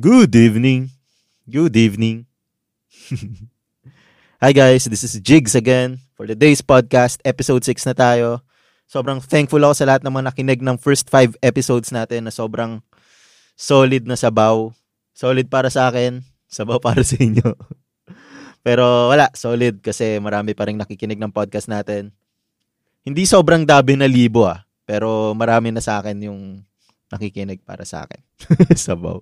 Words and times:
Good 0.00 0.32
evening. 0.32 0.88
Good 1.44 1.76
evening. 1.76 2.24
Hi 4.40 4.56
guys, 4.56 4.88
this 4.88 5.04
is 5.04 5.20
Jigs 5.20 5.52
again 5.52 6.00
for 6.16 6.24
the 6.24 6.32
day's 6.32 6.64
podcast, 6.64 7.20
episode 7.28 7.60
6 7.60 7.92
na 7.92 7.92
tayo. 7.92 8.40
Sobrang 8.88 9.20
thankful 9.20 9.60
ako 9.60 9.76
sa 9.76 9.84
lahat 9.84 10.00
ng 10.00 10.16
mga 10.16 10.32
nakinig 10.32 10.60
ng 10.64 10.80
first 10.80 11.12
5 11.12 11.36
episodes 11.44 11.92
natin 11.92 12.24
na 12.24 12.32
sobrang 12.32 12.80
solid 13.52 14.08
na 14.08 14.16
sabaw. 14.16 14.72
Solid 15.12 15.52
para 15.52 15.68
sa 15.68 15.92
akin, 15.92 16.24
sabaw 16.48 16.80
para 16.80 17.04
sa 17.12 17.20
inyo. 17.20 17.52
Pero 18.64 19.12
wala, 19.12 19.28
solid 19.36 19.84
kasi 19.84 20.16
marami 20.24 20.56
pa 20.56 20.72
rin 20.72 20.80
nakikinig 20.80 21.20
ng 21.20 21.36
podcast 21.36 21.68
natin. 21.68 22.16
Hindi 23.04 23.28
sobrang 23.28 23.68
dabi 23.68 24.00
na 24.00 24.08
libo 24.08 24.48
ah, 24.48 24.64
pero 24.88 25.36
marami 25.36 25.68
na 25.68 25.84
sa 25.84 26.00
akin 26.00 26.16
yung 26.32 26.64
nakikinig 27.12 27.60
para 27.60 27.84
sa 27.84 28.08
akin. 28.08 28.24
sabaw. 28.88 29.20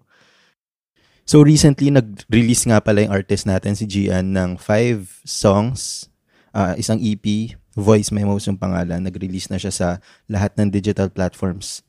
So 1.30 1.46
recently 1.46 1.94
nag-release 1.94 2.66
nga 2.66 2.82
pala 2.82 3.06
yung 3.06 3.14
artist 3.14 3.46
natin 3.46 3.78
si 3.78 3.86
Gian 3.86 4.34
ng 4.34 4.58
five 4.58 5.06
songs, 5.22 6.10
uh, 6.50 6.74
isang 6.74 6.98
EP, 6.98 7.54
Voice 7.78 8.10
Memos 8.10 8.50
yung 8.50 8.58
pangalan. 8.58 8.98
Nag-release 8.98 9.46
na 9.46 9.54
siya 9.54 9.70
sa 9.70 9.88
lahat 10.26 10.58
ng 10.58 10.74
digital 10.74 11.06
platforms 11.06 11.86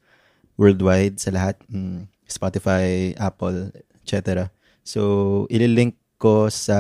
worldwide, 0.62 1.18
sa 1.18 1.34
lahat, 1.34 1.58
mm, 1.74 2.06
Spotify, 2.30 3.18
Apple, 3.18 3.74
etc. 4.06 4.54
So 4.86 5.02
ililink 5.50 5.98
ko 6.22 6.46
sa 6.54 6.78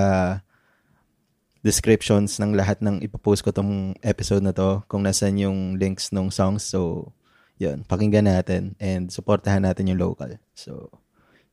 descriptions 1.65 2.37
ng 2.37 2.53
lahat 2.53 2.77
ng 2.85 3.01
ipopost 3.01 3.41
ko 3.41 3.49
tong 3.49 3.97
episode 4.05 4.45
na 4.45 4.53
to 4.53 4.85
kung 4.85 5.01
nasan 5.01 5.41
yung 5.41 5.81
links 5.81 6.13
ng 6.13 6.29
songs. 6.29 6.61
So, 6.61 7.09
yun, 7.57 7.89
pakinggan 7.89 8.29
natin 8.29 8.77
and 8.77 9.09
supportahan 9.09 9.65
natin 9.65 9.89
yung 9.89 10.01
local. 10.01 10.37
So, 10.53 11.00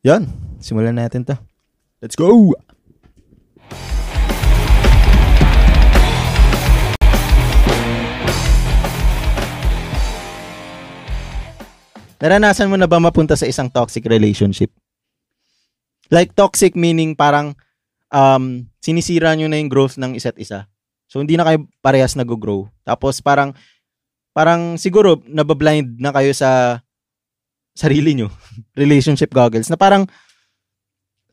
yan, 0.06 0.30
simulan 0.62 0.94
natin 0.94 1.26
to. 1.26 1.34
Let's 1.98 2.14
go! 2.14 2.54
Naranasan 12.18 12.66
mo 12.66 12.74
na 12.74 12.90
ba 12.90 12.98
mapunta 12.98 13.38
sa 13.38 13.46
isang 13.46 13.70
toxic 13.70 14.02
relationship? 14.10 14.74
Like 16.10 16.34
toxic 16.34 16.74
meaning 16.74 17.14
parang 17.14 17.54
um, 18.10 18.66
sinisira 18.82 19.38
nyo 19.38 19.46
na 19.46 19.62
yung 19.62 19.70
growth 19.70 19.94
ng 19.98 20.18
isa't 20.18 20.34
isa. 20.38 20.66
So 21.06 21.22
hindi 21.22 21.38
na 21.38 21.46
kayo 21.46 21.70
parehas 21.78 22.18
nag-grow. 22.18 22.66
Tapos 22.82 23.22
parang 23.22 23.54
parang 24.34 24.74
siguro 24.78 25.22
nabablind 25.30 26.02
na 26.02 26.10
kayo 26.10 26.34
sa 26.34 26.82
sarili 27.78 28.18
nyo. 28.18 28.28
Relationship 28.82 29.30
goggles. 29.30 29.70
Na 29.70 29.78
parang 29.78 30.10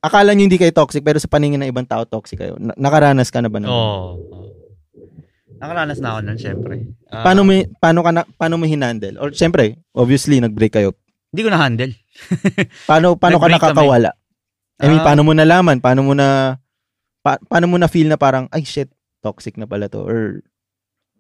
akala 0.06 0.38
nyo 0.38 0.46
hindi 0.46 0.62
kayo 0.62 0.70
toxic 0.70 1.02
pero 1.02 1.18
sa 1.18 1.26
paningin 1.26 1.66
ng 1.66 1.74
ibang 1.74 1.90
tao 1.90 2.06
toxic 2.06 2.38
kayo. 2.38 2.54
Na- 2.62 2.78
nakaranas 2.78 3.34
ka 3.34 3.42
na 3.42 3.50
ba? 3.50 3.58
Oo. 3.66 3.74
Oh. 3.74 4.06
Nakaranas 5.58 5.98
na 5.98 6.14
ako 6.14 6.20
nun, 6.22 6.38
syempre. 6.38 6.76
Uh, 7.10 7.26
paano 7.26 7.42
mo 7.42 7.52
paano 7.82 8.00
ka 8.06 8.12
na, 8.14 8.22
paano 8.38 8.62
mo 8.62 8.70
hinandle? 8.70 9.18
Or 9.18 9.34
syempre, 9.34 9.82
obviously 9.98 10.38
nag-break 10.38 10.78
kayo. 10.78 10.94
Hindi 11.34 11.42
ko 11.42 11.50
na 11.50 11.60
handle. 11.64 11.96
paano 12.90 13.18
paano 13.18 13.42
ka 13.42 13.50
nakakawala? 13.50 14.14
Kami. 14.14 14.84
I 14.84 14.86
mean, 14.92 15.02
uh, 15.02 15.06
paano 15.08 15.22
mo 15.24 15.32
nalaman? 15.32 15.80
Paano 15.80 16.04
mo 16.06 16.14
na 16.14 16.60
pa, 17.24 17.40
paano 17.48 17.72
mo 17.72 17.80
na 17.80 17.88
feel 17.88 18.12
na 18.12 18.20
parang 18.20 18.52
ay 18.52 18.68
shit, 18.68 18.92
toxic 19.24 19.56
na 19.56 19.66
pala 19.66 19.88
to 19.88 20.04
or 20.04 20.44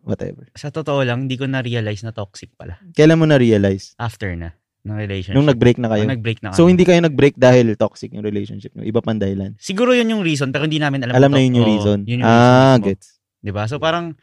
whatever. 0.04 0.52
Sa 0.60 0.70
totoo 0.70 1.02
lang, 1.08 1.26
hindi 1.26 1.40
ko 1.40 1.48
na 1.48 1.64
realize 1.64 2.04
na 2.04 2.12
toxic 2.12 2.52
pala. 2.60 2.78
Kailan 2.92 3.18
mo 3.18 3.26
na 3.26 3.40
realize? 3.40 3.96
After 3.96 4.36
na 4.36 4.52
ng 4.86 4.96
relationship. 4.96 5.36
Nung 5.36 5.50
nag-break 5.50 5.82
na 5.82 5.90
kayo? 5.90 6.06
Nung 6.06 6.14
nag-break 6.14 6.40
na 6.46 6.48
kayo. 6.54 6.58
So, 6.62 6.70
hindi 6.70 6.86
kayo 6.86 7.02
nag-break 7.02 7.36
dahil 7.36 7.74
toxic 7.74 8.14
yung 8.14 8.22
relationship 8.22 8.72
nyo? 8.78 8.86
Iba 8.86 9.02
pang 9.02 9.18
dahilan? 9.18 9.58
Siguro 9.58 9.98
yun 9.98 10.14
yung 10.14 10.22
reason, 10.22 10.54
pero 10.54 10.70
hindi 10.70 10.78
namin 10.78 11.10
alam. 11.10 11.18
Alam 11.18 11.32
na 11.34 11.42
yun 11.42 11.58
yung 11.58 11.68
reason? 11.68 11.98
Oh, 12.06 12.10
yun 12.10 12.22
yung 12.22 12.30
ah, 12.30 12.78
reason 12.78 12.86
gets. 12.86 13.18
Diba? 13.42 13.66
So, 13.66 13.82
parang, 13.82 14.14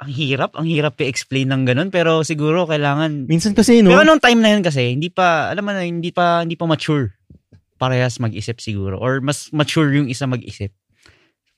ang 0.00 0.10
hirap, 0.14 0.56
ang 0.56 0.64
hirap 0.64 0.96
i-explain 1.04 1.52
ng 1.52 1.62
ganun, 1.68 1.88
pero 1.92 2.24
siguro 2.24 2.64
kailangan... 2.64 3.28
Minsan 3.28 3.52
kasi, 3.52 3.84
no? 3.84 3.92
Pero 3.92 4.08
nung 4.08 4.22
time 4.22 4.40
na 4.40 4.56
yun 4.56 4.64
kasi, 4.64 4.96
hindi 4.96 5.12
pa, 5.12 5.52
alam 5.52 5.62
mo 5.66 5.76
na, 5.76 5.84
hindi 5.84 6.08
pa, 6.08 6.46
hindi 6.46 6.56
pa 6.56 6.64
mature. 6.64 7.12
Parehas 7.76 8.16
mag-isip 8.22 8.64
siguro. 8.64 8.96
Or 8.96 9.20
mas 9.20 9.52
mature 9.52 9.92
yung 9.92 10.08
isa 10.08 10.24
mag-isip. 10.24 10.72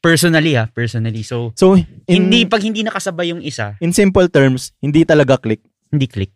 Personally 0.01 0.57
ha, 0.57 0.73
personally. 0.73 1.21
So, 1.21 1.53
so 1.53 1.77
in, 1.77 1.87
hindi, 2.09 2.49
pag 2.49 2.65
hindi 2.65 2.81
nakasabay 2.81 3.31
yung 3.31 3.45
isa... 3.45 3.77
In 3.85 3.93
simple 3.93 4.27
terms, 4.33 4.73
hindi 4.81 5.05
talaga 5.05 5.37
click. 5.37 5.61
Hindi 5.93 6.09
click. 6.09 6.33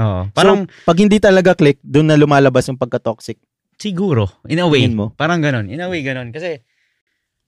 Oo. 0.00 0.32
Parang, 0.32 0.64
so, 0.64 0.72
pag 0.88 0.96
hindi 0.96 1.20
talaga 1.20 1.52
click, 1.52 1.76
doon 1.84 2.08
na 2.08 2.16
lumalabas 2.16 2.64
yung 2.72 2.80
pagka-toxic. 2.80 3.36
Siguro. 3.76 4.28
In 4.48 4.64
a 4.64 4.68
way. 4.68 4.88
Mo? 4.88 5.12
Parang 5.12 5.44
ganun. 5.44 5.68
In 5.68 5.84
a 5.84 5.88
way, 5.88 6.00
ganun. 6.00 6.32
Kasi... 6.32 6.60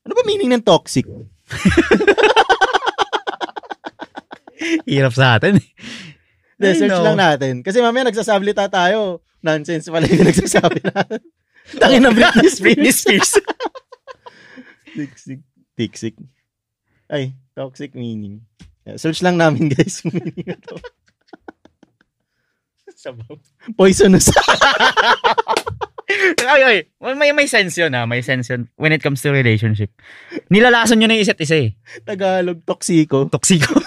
Ano 0.03 0.13
ba 0.19 0.23
meaning 0.27 0.51
ng 0.51 0.67
toxic? 0.67 1.07
Hirap 4.91 5.15
sa 5.15 5.39
atin. 5.39 5.63
De, 6.59 6.69
search 6.75 7.03
lang 7.03 7.19
natin. 7.19 7.63
Kasi 7.63 7.83
mamaya 7.83 8.11
nagsasablita 8.11 8.71
tayo. 8.71 9.23
Nonsense 9.43 9.91
pala 9.91 10.07
yung 10.07 10.27
nagsasabi 10.31 10.79
natin. 10.87 11.21
Tangin 11.79 12.03
na 12.03 12.15
Britney 12.15 12.51
Spears. 12.51 13.03
Spears. 13.03 13.33
Tiksik. 14.97 15.41
Tiksik. 15.75 16.17
Ay, 17.11 17.35
toxic 17.55 17.95
meaning. 17.95 18.43
Search 18.99 19.23
lang 19.23 19.39
namin 19.39 19.71
guys 19.71 20.03
yung 20.03 20.19
meaning 20.19 20.47
na 20.55 20.59
to. 20.59 20.77
Sabaw. 23.03 23.35
Poisonous. 23.79 24.31
ay, 26.55 26.63
ay. 26.63 26.77
May, 27.19 27.35
may 27.35 27.51
sense 27.51 27.75
yun 27.75 27.91
ha. 27.99 28.07
May 28.07 28.23
sense 28.23 28.47
yun 28.47 28.71
when 28.79 28.95
it 28.95 29.03
comes 29.03 29.19
to 29.27 29.35
relationship. 29.35 29.91
Nilalason 30.55 31.03
nyo 31.03 31.11
na 31.11 31.19
yung 31.19 31.27
isa't 31.27 31.43
isa 31.43 31.59
eh. 31.59 31.75
Tagalog, 32.07 32.63
toksiko. 32.63 33.27
Toksiko. 33.27 33.75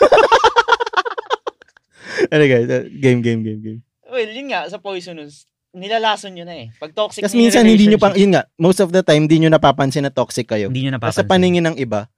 ano 2.36 2.44
guys, 2.44 2.68
uh, 2.68 2.92
game, 2.92 3.24
game, 3.24 3.40
game, 3.40 3.62
game. 3.64 3.80
Well, 4.12 4.28
yun 4.28 4.52
nga, 4.52 4.68
sa 4.68 4.84
poisonous, 4.84 5.48
nilalason 5.72 6.36
nyo 6.36 6.44
na 6.44 6.68
eh. 6.68 6.76
Pag 6.76 6.92
toxic 6.92 7.24
Kasi 7.24 7.40
minsan 7.40 7.64
hindi 7.64 7.88
nyo 7.88 8.00
pang, 8.00 8.16
yun 8.20 8.36
nga, 8.36 8.52
most 8.60 8.84
of 8.84 8.92
the 8.92 9.00
time, 9.00 9.32
hindi 9.32 9.40
nyo 9.44 9.56
napapansin 9.56 10.04
na 10.04 10.12
toxic 10.12 10.52
kayo. 10.52 10.68
Hindi 10.68 10.88
nyo 10.88 11.00
napapansin. 11.00 11.24
Sa 11.24 11.28
paningin 11.28 11.64
ng 11.72 11.80
iba, 11.80 12.12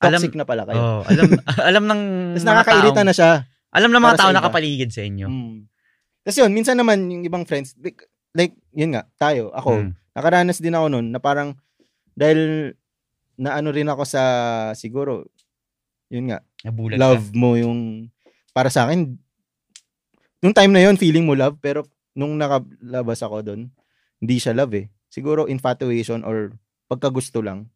toxic 0.00 0.32
alam, 0.32 0.40
na 0.40 0.46
pala 0.48 0.64
kayo. 0.64 0.80
Oh, 0.80 1.02
alam, 1.04 1.24
alam 1.60 1.84
ng 1.84 2.00
Tapos 2.36 2.48
nakakairita 2.48 3.04
na 3.04 3.12
siya. 3.12 3.44
Alam 3.76 3.92
ng 3.92 4.00
mga 4.00 4.16
tao 4.16 4.32
nakapaligid 4.32 4.90
sa 4.92 5.04
inyo. 5.04 5.28
Hmm. 5.28 5.68
Kasi 6.26 6.42
yun, 6.42 6.50
minsan 6.50 6.74
naman 6.74 7.06
yung 7.06 7.22
ibang 7.22 7.46
friends, 7.46 7.78
like, 7.78 8.02
like 8.34 8.58
yun 8.74 8.98
nga, 8.98 9.06
tayo, 9.14 9.54
ako, 9.54 9.78
hmm. 9.78 9.94
nakaranas 10.10 10.58
din 10.58 10.74
ako 10.74 10.90
noon 10.90 11.14
na 11.14 11.22
parang, 11.22 11.54
dahil 12.18 12.74
na 13.38 13.54
ano 13.54 13.70
rin 13.70 13.86
ako 13.86 14.02
sa, 14.02 14.22
siguro, 14.74 15.30
yun 16.10 16.34
nga, 16.34 16.42
Nabulag 16.66 16.98
love 16.98 17.30
ka. 17.30 17.38
mo 17.38 17.54
yung, 17.54 18.10
para 18.50 18.74
sa 18.74 18.90
akin, 18.90 19.14
nung 20.42 20.56
time 20.56 20.74
na 20.74 20.82
yun, 20.82 20.98
feeling 20.98 21.22
mo 21.22 21.38
love, 21.38 21.62
pero 21.62 21.86
nung 22.18 22.34
nakalabas 22.34 23.22
ako 23.22 23.46
doon, 23.46 23.70
hindi 24.18 24.36
siya 24.42 24.56
love 24.56 24.74
eh. 24.74 24.90
Siguro 25.06 25.46
infatuation 25.46 26.26
or 26.26 26.58
pagkagusto 26.90 27.38
lang. 27.38 27.70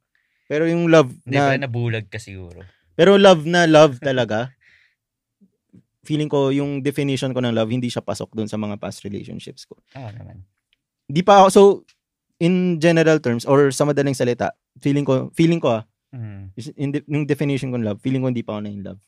Pero 0.50 0.66
yung 0.66 0.90
love 0.90 1.14
hindi, 1.22 1.38
na... 1.38 1.54
Hindi, 1.54 1.70
nabulag 1.70 2.10
ka 2.10 2.18
siguro. 2.18 2.66
Pero 2.98 3.14
love 3.14 3.46
na 3.46 3.70
love 3.70 4.02
talaga, 4.02 4.50
feeling 6.04 6.28
ko 6.32 6.48
yung 6.48 6.80
definition 6.80 7.32
ko 7.36 7.44
ng 7.44 7.52
love 7.52 7.68
hindi 7.68 7.92
siya 7.92 8.00
pasok 8.00 8.32
doon 8.32 8.48
sa 8.48 8.56
mga 8.56 8.80
past 8.80 9.04
relationships 9.04 9.68
ko. 9.68 9.76
Ah, 9.92 10.08
oh, 10.08 10.12
naman. 10.16 10.44
Di 11.10 11.20
pa 11.20 11.44
ako 11.44 11.48
so 11.50 11.62
in 12.40 12.80
general 12.80 13.20
terms 13.20 13.44
or 13.44 13.68
sa 13.68 13.84
madaling 13.84 14.16
salita, 14.16 14.56
feeling 14.80 15.04
ko 15.04 15.28
feeling 15.36 15.60
ko 15.60 15.80
ah 15.80 15.82
mm. 16.16 16.56
in 16.80 16.88
de, 16.96 16.98
yung 17.04 17.28
definition 17.28 17.68
ko 17.68 17.76
ng 17.76 17.86
love, 17.86 18.00
feeling 18.00 18.24
ko 18.24 18.32
hindi 18.32 18.44
pa 18.44 18.56
ako 18.56 18.60
na 18.64 18.72
in 18.72 18.82
love. 18.84 19.00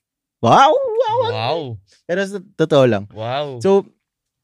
Wow! 0.42 0.74
Wow! 0.74 1.18
Wow! 1.30 1.58
Pero 2.04 2.18
sa 2.26 2.38
totoo 2.58 2.84
lang. 2.84 3.04
Wow. 3.14 3.62
So 3.64 3.88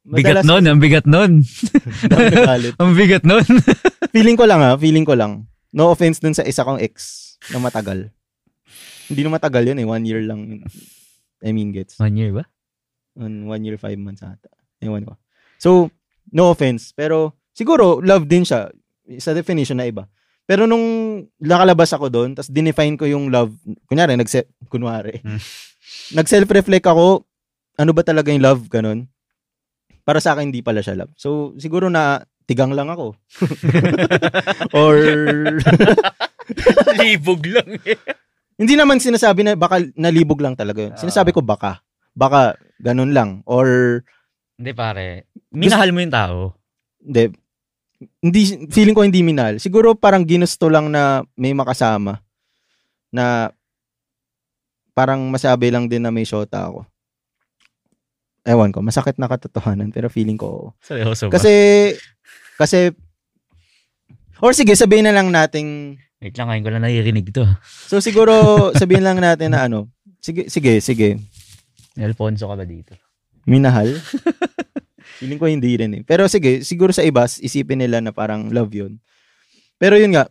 bigat 0.09 0.47
nun, 0.49 0.65
ang 0.65 0.81
bigat 0.81 1.05
nun. 1.05 1.45
ang 2.81 2.93
bigat 2.97 3.29
nun. 3.29 3.45
feeling 4.15 4.39
ko 4.41 4.49
lang 4.49 4.65
ah, 4.65 4.79
feeling 4.81 5.05
ko 5.05 5.13
lang. 5.13 5.45
No 5.69 5.93
offense 5.93 6.17
dun 6.17 6.33
sa 6.33 6.49
isa 6.49 6.65
kong 6.65 6.81
ex 6.81 7.37
na 7.53 7.61
matagal. 7.61 8.09
Hindi 9.09 9.21
na 9.25 9.37
matagal 9.37 9.69
yun 9.69 9.81
eh, 9.81 9.87
one 9.89 10.05
year 10.09 10.25
lang. 10.25 10.65
I 11.45 11.55
mean, 11.55 11.71
gets. 11.71 11.99
One 11.99 12.17
year 12.19 12.35
ba? 12.35 12.45
On 13.19 13.47
one 13.47 13.63
year, 13.65 13.79
five 13.79 13.99
months 13.99 14.23
ata. 14.23 14.51
Ewan 14.83 15.07
ko. 15.07 15.15
So, 15.59 15.91
no 16.31 16.51
offense. 16.55 16.95
Pero, 16.95 17.39
siguro, 17.55 17.99
love 18.03 18.27
din 18.27 18.47
siya. 18.47 18.71
Sa 19.19 19.35
definition 19.35 19.79
na 19.79 19.89
iba. 19.89 20.07
Pero 20.49 20.65
nung 20.65 21.29
nakalabas 21.37 21.93
ako 21.93 22.09
doon, 22.09 22.31
tapos 22.33 22.49
dinefine 22.49 22.97
ko 22.97 23.05
yung 23.05 23.29
love, 23.29 23.53
kunyari, 23.85 24.17
nag 24.17 24.31
kunwari, 24.73 25.21
hmm. 25.21 25.41
nag-self-reflect 26.17 26.89
ako, 26.89 27.29
ano 27.77 27.91
ba 27.93 28.01
talaga 28.01 28.33
yung 28.33 28.41
love, 28.41 28.65
ganun. 28.73 29.13
Para 30.09 30.25
sa 30.25 30.33
akin, 30.33 30.49
hindi 30.49 30.65
pala 30.65 30.81
siya 30.81 31.05
love. 31.05 31.13
So, 31.21 31.53
siguro 31.61 31.93
na 31.93 32.25
tigang 32.49 32.73
lang 32.73 32.89
ako. 32.89 33.13
Or... 34.81 34.97
Libog 36.97 37.45
lang 37.45 37.77
eh. 37.85 38.01
Hindi 38.59 38.75
naman 38.75 38.99
sinasabi 38.99 39.47
na 39.47 39.55
baka 39.55 39.79
nalibog 39.95 40.43
lang 40.43 40.59
talaga 40.59 40.91
yun. 40.91 40.95
Sinasabi 40.99 41.31
ko 41.31 41.39
baka. 41.39 41.79
Baka 42.11 42.59
ganun 42.83 43.15
lang. 43.15 43.47
Or... 43.47 44.03
Hindi 44.59 44.75
pare. 44.75 45.31
Minahal 45.55 45.95
mo 45.95 46.03
yung 46.03 46.11
tao. 46.11 46.59
Hindi. 46.99 47.31
hindi 48.19 48.41
feeling 48.75 48.99
ko 48.99 49.07
hindi 49.07 49.23
minahal. 49.23 49.63
Siguro 49.63 49.95
parang 49.95 50.27
ginusto 50.27 50.67
lang 50.67 50.91
na 50.91 51.23
may 51.39 51.55
makasama 51.55 52.19
na 53.15 53.55
parang 54.99 55.23
masabi 55.31 55.71
lang 55.71 55.87
din 55.87 56.03
na 56.03 56.11
may 56.11 56.27
shota 56.27 56.67
ako. 56.67 56.83
Ewan 58.43 58.75
ko, 58.75 58.83
masakit 58.83 59.15
na 59.23 59.31
katotohanan 59.31 59.95
pero 59.95 60.11
feeling 60.11 60.39
ko. 60.39 60.75
Seryoso 60.83 61.31
ba? 61.31 61.39
Kasi 61.39 61.55
kasi 62.59 62.91
or 64.43 64.51
sige, 64.51 64.75
sabihin 64.75 65.07
na 65.07 65.15
lang 65.15 65.31
nating 65.31 65.99
Wait 66.19 66.35
lang, 66.35 66.51
ngayon 66.51 66.65
ko 66.67 66.71
lang 66.75 66.83
naririnig 66.83 67.31
to. 67.31 67.47
so 67.63 68.03
siguro 68.03 68.35
sabihin 68.75 69.07
lang 69.07 69.23
natin 69.23 69.55
na 69.55 69.71
ano, 69.71 69.87
sige 70.19 70.51
sige 70.51 70.83
sige, 70.83 71.15
Alfonso 71.95 72.51
ka 72.51 72.59
ba 72.59 72.67
dito? 72.67 72.95
minahal. 73.49 73.97
feeling 75.19 75.41
ko 75.41 75.49
hindi 75.49 75.73
rin 75.79 75.93
eh. 75.99 76.03
Pero 76.05 76.29
sige, 76.29 76.61
siguro 76.63 76.93
sa 76.93 77.01
iba 77.01 77.25
isipin 77.25 77.81
nila 77.81 78.03
na 78.05 78.13
parang 78.13 78.51
love 78.53 78.71
'yun. 78.75 79.01
Pero 79.79 79.95
yun 79.95 80.13
nga, 80.13 80.27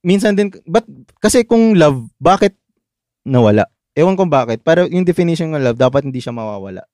minsan 0.00 0.38
din, 0.38 0.48
but, 0.64 0.86
kasi 1.18 1.44
kung 1.44 1.74
love, 1.76 2.06
bakit 2.16 2.54
nawala? 3.26 3.66
Ewan 3.92 4.14
ko 4.14 4.24
bakit. 4.30 4.62
Pero 4.62 4.86
yung 4.86 5.02
definition 5.04 5.50
ng 5.50 5.60
love, 5.60 5.78
dapat 5.78 6.06
hindi 6.06 6.22
siya 6.22 6.30
mawawala. 6.32 6.86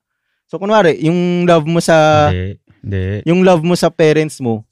So, 0.49 0.57
kunwari, 0.57 0.97
yung 1.05 1.45
love 1.45 1.69
mo 1.69 1.79
sa, 1.83 2.29
Hindi. 2.33 2.57
Hindi. 2.81 3.05
yung 3.29 3.45
love 3.45 3.63
mo 3.67 3.77
sa 3.77 3.93
parents 3.93 4.41
mo, 4.41 4.65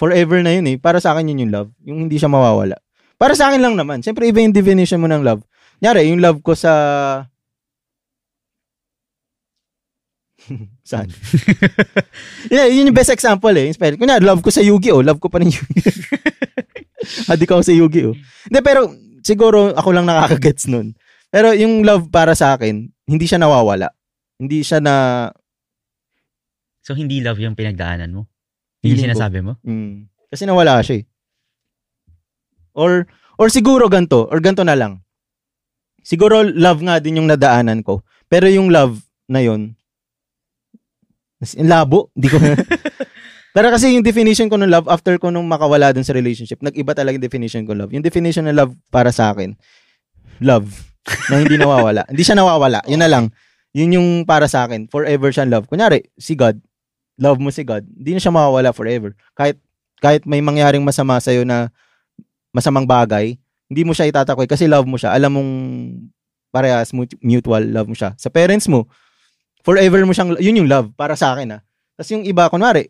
forever 0.00 0.40
na 0.40 0.56
yun 0.56 0.64
eh. 0.64 0.80
Para 0.80 0.96
sa 0.96 1.12
akin 1.12 1.28
yun 1.28 1.44
yung 1.44 1.52
love. 1.52 1.68
Yung 1.84 2.08
hindi 2.08 2.16
siya 2.16 2.32
mawawala. 2.32 2.80
Para 3.20 3.36
sa 3.36 3.52
akin 3.52 3.60
lang 3.60 3.76
naman. 3.76 4.00
Siyempre, 4.00 4.24
iba 4.24 4.40
yung 4.40 4.56
definition 4.56 4.96
mo 4.96 5.12
ng 5.12 5.20
love. 5.20 5.44
Nyari, 5.84 6.08
yung 6.08 6.24
love 6.24 6.40
ko 6.40 6.56
sa... 6.56 6.72
Saan? 10.88 11.12
yeah, 12.54 12.64
yun 12.64 12.88
yung 12.88 12.96
best 12.96 13.12
example 13.12 13.52
eh. 13.52 13.68
Inspired. 13.68 14.00
Kunya, 14.00 14.16
love 14.24 14.40
ko 14.40 14.48
sa 14.48 14.64
Yu-Gi-Oh! 14.64 15.04
Love 15.04 15.20
ko 15.20 15.28
pa 15.28 15.44
rin 15.44 15.52
Yu-Gi-Oh! 15.52 15.92
Adik 17.36 17.52
ako 17.52 17.60
sa 17.60 17.76
Yu-Gi-Oh! 17.76 18.16
Hindi, 18.48 18.60
pero 18.64 18.88
siguro 19.20 19.76
ako 19.76 19.92
lang 19.92 20.08
nakakagets 20.08 20.64
nun. 20.72 20.96
Pero 21.28 21.52
yung 21.52 21.84
love 21.84 22.08
para 22.08 22.32
sa 22.32 22.56
akin, 22.56 22.88
hindi 23.04 23.28
siya 23.28 23.36
nawawala. 23.36 23.92
Hindi 24.40 24.64
siya 24.64 24.80
na... 24.80 25.28
So, 26.80 26.96
hindi 26.96 27.20
love 27.20 27.36
yung 27.36 27.52
pinagdaanan 27.52 28.16
mo? 28.16 28.29
Hindi 28.80 28.96
Feeling 28.96 29.04
ko. 29.04 29.08
sinasabi 29.12 29.38
mo? 29.44 29.52
Mm, 29.60 30.08
kasi 30.32 30.42
nawala 30.48 30.80
siya 30.80 31.00
eh. 31.00 31.04
Or, 32.72 33.04
or 33.36 33.46
siguro 33.52 33.92
ganto, 33.92 34.24
or 34.32 34.40
ganto 34.40 34.64
na 34.64 34.76
lang. 34.76 35.04
Siguro 36.00 36.40
love 36.40 36.80
nga 36.80 36.96
din 36.96 37.20
yung 37.20 37.28
nadaanan 37.28 37.84
ko. 37.84 38.00
Pero 38.30 38.48
yung 38.48 38.72
love 38.72 38.96
na 39.28 39.44
in, 39.44 39.76
labo. 41.68 42.08
Hindi 42.16 42.28
ko 42.32 42.36
Pero 43.56 43.66
kasi 43.74 43.90
yung 43.98 44.06
definition 44.06 44.46
ko 44.46 44.54
ng 44.54 44.70
love 44.70 44.86
after 44.86 45.18
ko 45.18 45.28
nung 45.34 45.50
makawala 45.50 45.90
dun 45.90 46.06
sa 46.06 46.14
relationship, 46.14 46.62
nag-iba 46.62 46.94
talaga 46.94 47.18
yung 47.18 47.26
definition 47.26 47.66
ko 47.66 47.74
love. 47.74 47.90
Yung 47.90 48.04
definition 48.06 48.46
ng 48.46 48.54
love 48.54 48.72
para 48.94 49.10
sa 49.10 49.34
akin, 49.34 49.58
love 50.38 50.70
na 51.26 51.42
hindi 51.42 51.58
nawawala. 51.58 52.06
hindi 52.06 52.22
siya 52.22 52.38
nawawala. 52.38 52.86
Yun 52.86 53.02
na 53.02 53.10
lang. 53.10 53.34
Yun 53.74 53.98
yung 53.98 54.08
para 54.22 54.46
sa 54.46 54.70
akin. 54.70 54.86
Forever 54.86 55.34
siyang 55.34 55.50
love. 55.50 55.66
Kunyari, 55.66 56.06
si 56.14 56.38
God, 56.38 56.62
love 57.20 57.36
mo 57.36 57.52
si 57.52 57.60
God, 57.60 57.84
hindi 57.84 58.16
na 58.16 58.20
siya 58.24 58.32
mawawala 58.32 58.72
forever. 58.72 59.12
Kahit 59.36 59.60
kahit 60.00 60.24
may 60.24 60.40
mangyaring 60.40 60.80
masama 60.80 61.20
sa 61.20 61.30
na 61.44 61.68
masamang 62.50 62.88
bagay, 62.88 63.36
hindi 63.68 63.82
mo 63.84 63.92
siya 63.92 64.08
itatakoy 64.08 64.48
kasi 64.48 64.64
love 64.64 64.88
mo 64.88 64.96
siya. 64.96 65.12
Alam 65.12 65.30
mong 65.36 65.50
parehas 66.50 66.90
mut- 66.96 67.20
mutual 67.20 67.62
love 67.68 67.86
mo 67.86 67.94
siya. 67.94 68.16
Sa 68.16 68.32
parents 68.32 68.66
mo, 68.66 68.88
forever 69.60 70.02
mo 70.08 70.16
siyang 70.16 70.40
yun 70.40 70.64
yung 70.64 70.70
love 70.72 70.88
para 70.96 71.14
sa 71.14 71.36
akin 71.36 71.60
ah. 71.60 71.62
Tapos 71.94 72.10
yung 72.16 72.24
iba 72.24 72.48
kunwari, 72.48 72.88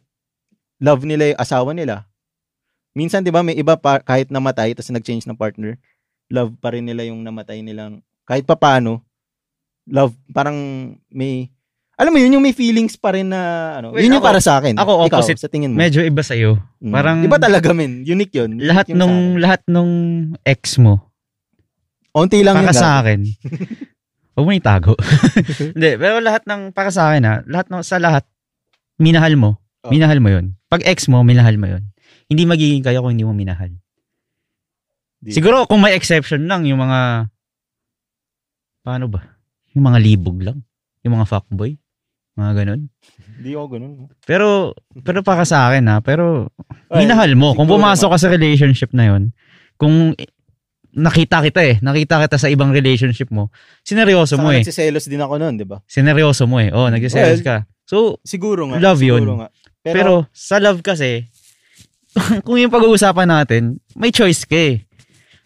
love 0.79 1.03
nila 1.03 1.35
yung 1.35 1.41
asawa 1.43 1.75
nila. 1.75 2.07
Minsan 2.95 3.27
'di 3.27 3.35
ba 3.35 3.43
may 3.43 3.59
iba 3.59 3.75
pa, 3.75 3.99
kahit 3.99 4.31
namatay 4.31 4.73
tapos 4.73 4.95
nag-change 4.95 5.27
ng 5.27 5.37
partner, 5.37 5.77
love 6.31 6.55
pa 6.63 6.71
rin 6.71 6.87
nila 6.87 7.03
yung 7.11 7.27
namatay 7.27 7.61
nilang 7.61 8.01
kahit 8.25 8.47
papaano 8.47 9.03
love 9.91 10.15
parang 10.31 10.57
may 11.11 11.51
alam 12.01 12.11
mo 12.11 12.19
yun 12.19 12.33
yung 12.33 12.43
may 12.43 12.51
feelings 12.51 12.97
pa 12.97 13.13
rin 13.13 13.29
na 13.29 13.41
ano 13.77 13.93
Wait, 13.93 14.03
yun 14.03 14.17
yung 14.17 14.25
ako- 14.25 14.31
para 14.31 14.41
sa 14.41 14.57
akin 14.57 14.75
ako 14.75 15.05
Ikaw, 15.05 15.21
opposite. 15.21 15.37
sa 15.37 15.47
tingin 15.47 15.71
mo 15.71 15.77
Medyo 15.77 16.01
iba 16.01 16.25
sa'yo. 16.25 16.57
Mm. 16.81 16.91
parang- 16.91 17.21
iba 17.21 17.37
talaga 17.37 17.71
men 17.71 18.01
unique 18.03 18.33
yun 18.33 18.57
Unique 18.57 18.67
Lahat 18.67 18.89
yung 18.89 18.97
sa 18.97 19.03
nung, 19.03 19.17
lahat 19.37 19.61
nung 19.67 19.93
ex 20.43 20.77
mo, 20.77 21.13
onti 22.11 22.41
lang 22.41 22.57
para 22.57 22.67
yun 22.67 22.75
sa 22.75 22.89
dati. 22.91 22.99
akin, 22.99 23.21
huwag 24.35 24.47
mo 24.47 24.53
itago. 24.53 24.93
Hindi, 25.77 25.91
pero 25.95 26.19
lahat 26.19 26.43
ng, 26.43 26.73
para 26.73 26.89
sa 26.89 27.13
akin 27.13 27.23
ha, 27.23 27.35
lahat 27.45 27.69
ng, 27.69 27.83
sa 27.83 28.01
lahat, 28.01 28.25
minahal 28.97 29.37
mo. 29.37 29.61
Oh. 29.81 29.93
Minahal 29.93 30.19
mo 30.19 30.29
yun. 30.29 30.57
Pag 30.67 30.83
ex 30.83 31.07
mo, 31.07 31.21
minahal 31.21 31.55
mo 31.55 31.69
yun. 31.69 31.85
Hindi 32.27 32.45
magiging 32.45 32.81
kayo 32.81 33.01
kung 33.01 33.13
hindi 33.13 33.23
mo 33.23 33.31
minahal. 33.31 33.71
Di- 35.19 35.33
Siguro 35.33 35.65
kung 35.65 35.81
may 35.81 35.93
exception 35.93 36.45
lang, 36.45 36.65
yung 36.65 36.81
mga, 36.81 37.29
paano 38.81 39.07
ba? 39.07 39.21
Yung 39.73 39.85
mga 39.85 39.99
libog 40.01 40.41
lang. 40.41 40.59
Yung 41.03 41.15
mga 41.15 41.27
fuckboy. 41.27 41.77
Mga 42.39 42.53
ganun. 42.63 42.81
Hindi 43.41 43.51
ako 43.57 43.67
ganun. 43.73 43.93
Pero, 44.25 44.77
pero 45.01 45.21
para 45.25 45.43
sa 45.49 45.69
akin 45.71 45.85
ha, 45.89 45.97
pero 46.05 46.53
Ay, 46.93 47.05
minahal 47.05 47.33
mo. 47.35 47.57
Kung 47.57 47.67
pumasok 47.67 48.13
nga. 48.13 48.15
ka 48.17 48.23
sa 48.23 48.29
relationship 48.29 48.91
na 48.93 49.11
yon, 49.11 49.23
kung 49.81 50.13
nakita 50.91 51.39
kita 51.41 51.61
eh, 51.63 51.77
nakita 51.81 52.19
kita 52.27 52.37
sa 52.37 52.51
ibang 52.51 52.75
relationship 52.75 53.31
mo, 53.31 53.49
sineryoso 53.87 54.35
Saka 54.37 54.43
mo 54.43 54.49
eh. 54.51 54.61
nagsiselos 54.63 55.07
din 55.07 55.23
ako 55.23 55.35
noon, 55.39 55.55
di 55.57 55.67
ba? 55.67 55.79
Sineryoso 55.87 56.45
mo 56.51 56.59
eh. 56.59 56.75
Oh, 56.75 56.91
nagsiselos 56.91 57.41
Well, 57.41 57.47
ka. 57.47 57.57
So, 57.87 58.19
Siguro 58.23 58.71
nga. 58.71 58.79
Love 58.79 59.03
yun. 59.03 59.23
siguro 59.25 59.35
nga. 59.43 59.49
Pero, 59.81 59.95
pero, 59.97 60.13
sa 60.35 60.61
love 60.61 60.83
kasi, 60.85 61.27
kung 62.47 62.59
yung 62.59 62.71
pag-uusapan 62.71 63.29
natin, 63.31 63.79
may 63.95 64.11
choice 64.11 64.45
ka 64.45 64.59
eh. 64.59 64.85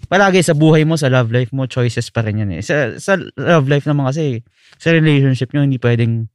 Palagi 0.05 0.45
sa 0.45 0.53
buhay 0.53 0.85
mo, 0.85 1.01
sa 1.01 1.09
love 1.09 1.33
life 1.33 1.49
mo, 1.53 1.65
choices 1.65 2.13
pa 2.13 2.21
rin 2.21 2.45
yan 2.45 2.51
eh. 2.53 2.61
Sa, 2.61 2.97
sa 3.01 3.17
love 3.37 3.69
life 3.69 3.89
naman 3.89 4.09
kasi, 4.11 4.45
sa 4.77 4.93
relationship 4.93 5.53
nyo, 5.53 5.65
hindi 5.65 5.81
pwedeng 5.81 6.29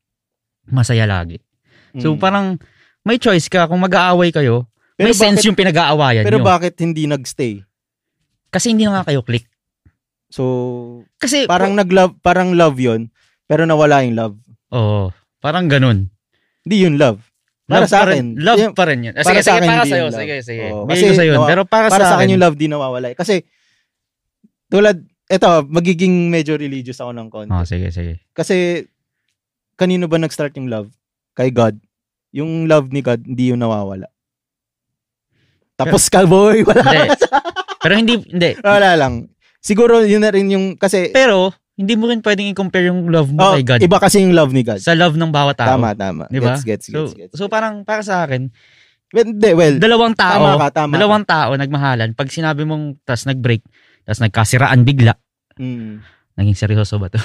masaya 0.69 1.05
lagi. 1.05 1.37
So, 1.97 2.13
mm. 2.15 2.19
parang, 2.21 2.57
may 3.01 3.17
choice 3.17 3.49
ka. 3.49 3.65
Kung 3.65 3.81
mag-aaway 3.81 4.29
kayo, 4.29 4.69
may 4.99 5.09
Pero 5.09 5.17
sense 5.17 5.41
bakit- 5.41 5.47
yung 5.49 5.57
pinag-aawayan 5.57 6.23
Pero 6.27 6.37
nyo. 6.39 6.45
bakit 6.45 6.73
hindi 6.83 7.07
nagstay? 7.07 7.63
Kasi 8.49 8.73
hindi 8.73 8.85
na 8.85 8.99
nga 9.01 9.09
kayo 9.09 9.21
click. 9.25 9.45
So, 10.29 10.43
Kasi, 11.17 11.49
parang 11.49 11.73
nag-love, 11.73 12.21
parang 12.21 12.53
love 12.53 12.77
'yon, 12.77 13.09
pero 13.49 13.65
nawala 13.65 14.05
yung 14.05 14.17
love. 14.17 14.35
Oo. 14.69 15.09
parang 15.39 15.71
ganun. 15.71 16.11
Hindi 16.67 16.83
yun 16.83 16.99
love. 16.99 17.23
Para 17.69 17.85
Love 17.85 17.93
sa 17.93 18.01
pa 18.01 18.05
rin, 18.11 18.25
akin, 18.35 18.43
love 18.43 18.65
pa 18.75 18.83
rin 18.89 18.99
yun. 19.07 19.13
Ah, 19.13 19.21
para 19.23 19.29
Sige, 19.29 19.39
sa 19.39 19.45
sige, 19.45 19.57
akin, 19.61 19.69
para 19.69 19.83
sa'yo. 19.85 20.05
Sige, 20.09 20.35
sige. 20.41 20.65
Bigay 20.73 20.89
kasi 21.05 21.17
sa'yo. 21.21 21.33
nawa- 21.37 21.49
Pero 21.53 21.61
para, 21.69 21.87
Para 21.87 22.01
sa, 22.01 22.07
akin 22.17 22.17
akin, 22.17 22.29
yung 22.33 22.41
love 22.41 22.57
di 22.57 22.67
nawawala. 22.67 23.07
Kasi, 23.13 23.35
tulad, 24.67 24.97
eto, 25.29 25.49
magiging 25.69 26.33
medyo 26.33 26.57
religious 26.57 26.97
ako 26.97 27.13
ng 27.13 27.27
konti. 27.29 27.53
Oh, 27.53 27.63
sige, 27.63 27.93
sige. 27.93 28.25
Kasi, 28.33 28.83
kanino 29.79 30.11
ba 30.11 30.19
nag-start 30.19 30.59
yung 30.59 30.67
love? 30.67 30.91
Kay 31.33 31.55
God. 31.55 31.79
Yung 32.35 32.67
love 32.67 32.91
ni 32.91 32.99
God, 32.99 33.23
hindi 33.23 33.49
yung 33.49 33.63
nawawala. 33.63 34.11
Tapos 35.79 36.11
ka, 36.11 36.27
boy. 36.27 36.61
Wala. 36.67 36.83
Hindi. 36.83 36.99
Pero 37.79 37.93
hindi, 37.95 38.13
hindi. 38.27 38.51
Wala 38.59 38.99
lang. 38.99 39.31
Siguro, 39.63 40.03
yun 40.03 40.19
na 40.19 40.35
rin 40.35 40.51
yung, 40.51 40.75
kasi, 40.75 41.15
Pero, 41.15 41.55
hindi 41.79 41.95
mo 41.95 42.11
rin 42.11 42.19
pwedeng 42.19 42.51
i-compare 42.51 42.91
yung 42.91 43.07
love 43.07 43.31
mo 43.31 43.39
oh, 43.39 43.53
kay 43.55 43.63
God 43.63 43.79
iba 43.79 44.03
kasi 44.03 44.19
yung 44.19 44.35
love 44.35 44.51
ni 44.51 44.67
God. 44.67 44.83
sa 44.83 44.91
love 44.91 45.15
ng 45.15 45.31
bawat 45.31 45.55
tao. 45.55 45.79
Tama, 45.79 45.95
tama. 45.95 46.27
Di 46.27 46.43
ba? 46.43 46.59
Gets, 46.59 46.67
gets, 46.67 46.85
So, 46.91 47.07
gets, 47.07 47.15
gets. 47.15 47.33
so 47.39 47.47
parang 47.47 47.87
para 47.87 48.03
sa 48.03 48.27
akin, 48.27 48.51
Well, 49.09 49.25
hindi, 49.25 49.49
well, 49.57 49.79
dalawang 49.81 50.13
tao, 50.13 50.37
tama 50.37 50.61
ka, 50.61 50.67
tama 50.69 50.91
dalawang 50.93 51.25
tao 51.25 51.57
nagmahalan, 51.57 52.13
pag 52.13 52.29
sinabi 52.29 52.61
mong 52.61 52.99
tas 53.01 53.25
nag-break, 53.25 53.65
tas 54.05 54.21
nagkasiraan 54.21 54.85
bigla, 54.85 55.17
Mm. 55.57 56.03
naging 56.37 56.53
seryoso 56.53 57.01
ba 57.01 57.09
to? 57.09 57.17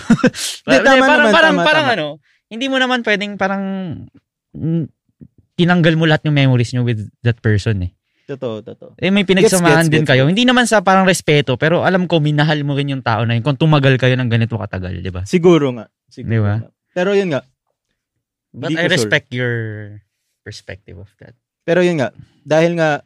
Hindi, 0.64 0.80
tama 0.80 1.02
parang, 1.02 1.28
naman, 1.28 1.34
parang, 1.34 1.54
tama, 1.61 1.66
parang 1.66 1.87
tama. 1.90 1.94
ano, 1.99 2.06
hindi 2.54 2.66
mo 2.70 2.78
naman 2.78 3.02
pwedeng 3.02 3.34
parang 3.34 3.62
mm, 4.54 4.84
tinanggal 5.58 5.94
mo 5.99 6.06
lahat 6.06 6.26
ng 6.26 6.34
memories 6.34 6.70
nyo 6.75 6.87
with 6.87 7.02
that 7.26 7.38
person 7.42 7.90
eh. 7.90 7.92
Totoo, 8.25 8.64
totoo. 8.64 8.90
Eh 8.96 9.12
may 9.12 9.28
pinagsamahan 9.28 9.84
Gets, 9.84 9.90
gets, 9.90 9.92
din 9.92 10.04
gets, 10.08 10.11
kayo. 10.16 10.25
Hindi 10.25 10.49
naman 10.49 10.64
sa 10.64 10.80
parang 10.80 11.04
respeto, 11.04 11.61
pero 11.61 11.84
alam 11.84 12.08
ko 12.08 12.25
minahal 12.25 12.64
mo 12.64 12.73
rin 12.73 12.88
yung 12.88 13.04
tao 13.04 13.28
na 13.28 13.37
yun 13.37 13.44
kung 13.44 13.61
tumagal 13.61 14.00
kayo 14.00 14.16
ng 14.16 14.32
ganito 14.32 14.56
katagal, 14.56 15.04
di 15.04 15.12
ba? 15.12 15.28
Siguro 15.28 15.76
nga. 15.76 15.92
Siguro 16.08 16.32
Di 16.32 16.40
ba? 16.40 16.54
nga. 16.62 16.68
Pero 16.96 17.11
yun 17.12 17.34
nga. 17.37 17.42
But 18.54 18.70
I 18.73 18.75
ko 18.75 18.80
sure. 18.87 18.94
respect 18.96 19.28
your 19.34 19.54
perspective 20.46 20.96
of 20.96 21.11
that. 21.18 21.34
Pero 21.66 21.82
yun 21.82 21.99
nga. 21.99 22.14
Dahil 22.46 22.78
nga, 22.78 23.02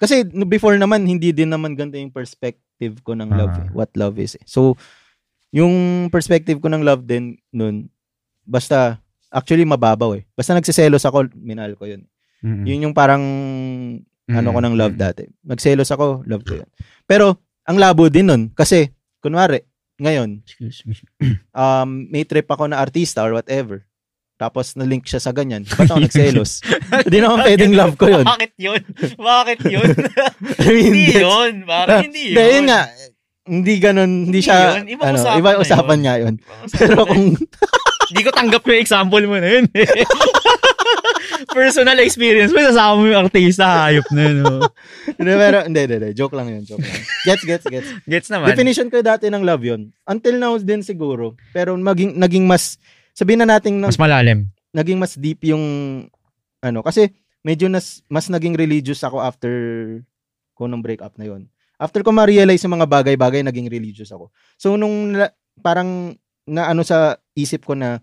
kasi 0.00 0.24
before 0.48 0.80
naman, 0.80 1.04
hindi 1.04 1.36
din 1.36 1.52
naman 1.52 1.76
ganito 1.76 2.00
yung 2.00 2.14
perspective 2.14 3.04
ko 3.04 3.12
ng 3.12 3.28
love. 3.28 3.54
Ah. 3.54 3.62
eh. 3.64 3.68
What 3.76 3.92
love 3.94 4.16
is. 4.16 4.40
eh. 4.40 4.44
So, 4.48 4.74
yung 5.52 6.08
perspective 6.08 6.58
ko 6.58 6.72
ng 6.72 6.82
love 6.82 7.04
din 7.04 7.36
nun, 7.52 7.92
basta, 8.46 8.96
actually 9.28 9.66
mababaw 9.66 10.14
eh. 10.14 10.24
Basta 10.32 10.54
nagsiselos 10.54 11.02
ako, 11.02 11.28
minahal 11.34 11.74
ko 11.74 11.84
yun. 11.84 12.06
Mm-mm. 12.40 12.64
Yun 12.64 12.84
yung 12.88 12.94
parang, 12.94 13.20
ano 14.26 14.48
ko 14.48 14.58
ng 14.58 14.74
love 14.74 14.94
dati. 14.94 15.26
Nagselos 15.42 15.90
ako, 15.90 16.22
love 16.24 16.42
ko 16.42 16.58
yun. 16.58 16.68
Pero, 17.04 17.36
ang 17.62 17.76
labo 17.76 18.06
din 18.06 18.26
nun, 18.26 18.42
kasi, 18.50 18.90
kunwari, 19.18 19.62
ngayon, 19.98 20.40
Excuse 20.40 20.86
me. 20.86 20.94
um, 21.52 22.06
may 22.06 22.22
trip 22.22 22.46
ako 22.46 22.66
na 22.66 22.78
artista 22.78 23.20
or 23.20 23.32
whatever. 23.32 23.82
tapos 24.36 24.76
na-link 24.76 25.08
siya 25.08 25.16
sa 25.16 25.32
ganyan, 25.32 25.64
ba't 25.64 25.88
ako 25.88 25.96
nagselos? 26.04 26.60
Hindi 27.08 27.18
naman 27.18 27.40
pwedeng 27.40 27.72
love 27.72 27.96
ko 27.96 28.04
yun. 28.06 28.20
Bakit 28.22 28.52
yun? 28.60 28.82
Bakit 29.16 29.58
yun? 29.64 29.88
I 30.60 30.68
mean, 30.76 30.84
hindi 30.92 31.04
that's- 31.08 31.24
yun. 31.24 31.52
Parang 31.64 32.04
hindi 32.04 32.22
yun. 32.22 32.36
Hindi, 32.36 32.52
yun 32.52 32.66
nga. 32.68 32.82
Hindi 33.46 33.74
ganun, 33.80 34.12
hindi 34.28 34.28
Hindi 34.28 34.40
siya, 34.44 34.58
yun. 34.76 34.86
Ibang 34.92 35.06
ano, 35.08 35.16
usapan 35.16 35.38
iba 35.40 35.50
usapan 35.56 35.96
yun. 35.96 36.04
nga 36.04 36.14
yun. 36.20 36.34
Pero 36.68 36.98
kung, 37.08 37.24
Hindi 38.10 38.22
ko 38.22 38.30
tanggap 38.30 38.62
yung 38.62 38.80
example 38.80 39.24
mo 39.26 39.36
na 39.38 39.48
yun. 39.48 39.66
eh. 39.74 39.86
Personal 41.56 41.98
experience 42.00 42.52
mo, 42.54 42.60
sasama 42.62 42.94
mo 43.00 43.04
yung 43.08 43.20
artista, 43.26 43.88
hayop 43.88 44.06
na 44.12 44.22
yun. 44.22 44.36
oh. 44.46 44.68
hindi, 45.18 45.32
pero, 45.34 45.58
hindi, 45.66 45.80
hindi, 45.84 45.94
hindi, 45.98 46.10
joke 46.14 46.34
lang 46.36 46.48
yun, 46.52 46.62
joke 46.62 46.84
lang. 46.84 47.02
Gets, 47.26 47.44
gets, 47.44 47.66
gets. 47.66 47.88
Gets 48.04 48.28
naman. 48.30 48.52
Definition 48.52 48.88
ko 48.88 49.02
dati 49.02 49.26
ng 49.28 49.42
love 49.42 49.64
yun. 49.64 49.90
Until 50.06 50.36
now 50.38 50.54
din 50.58 50.80
siguro. 50.86 51.34
Pero 51.50 51.74
maging, 51.74 52.14
naging 52.16 52.44
mas, 52.46 52.78
sabihin 53.12 53.42
na 53.42 53.58
natin, 53.58 53.82
Mas 53.82 53.98
malalim. 53.98 54.48
naging 54.70 54.98
mas 55.00 55.16
deep 55.16 55.42
yung, 55.48 55.64
ano, 56.62 56.80
kasi 56.84 57.10
medyo 57.42 57.66
nas, 57.70 58.02
mas 58.10 58.26
naging 58.26 58.54
religious 58.58 59.02
ako 59.02 59.22
after 59.22 59.52
ko 60.56 60.66
nung 60.66 60.82
breakup 60.82 61.14
na 61.20 61.28
yun. 61.28 61.46
After 61.76 62.00
ko 62.00 62.08
ma-realize 62.08 62.64
yung 62.64 62.80
mga 62.80 62.88
bagay-bagay, 62.88 63.44
naging 63.44 63.68
religious 63.68 64.08
ako. 64.08 64.32
So, 64.56 64.80
nung 64.80 65.12
parang 65.60 66.16
na 66.46 66.70
ano 66.70 66.80
sa 66.80 66.98
isip 67.34 67.62
ko 67.62 67.74
na, 67.74 67.98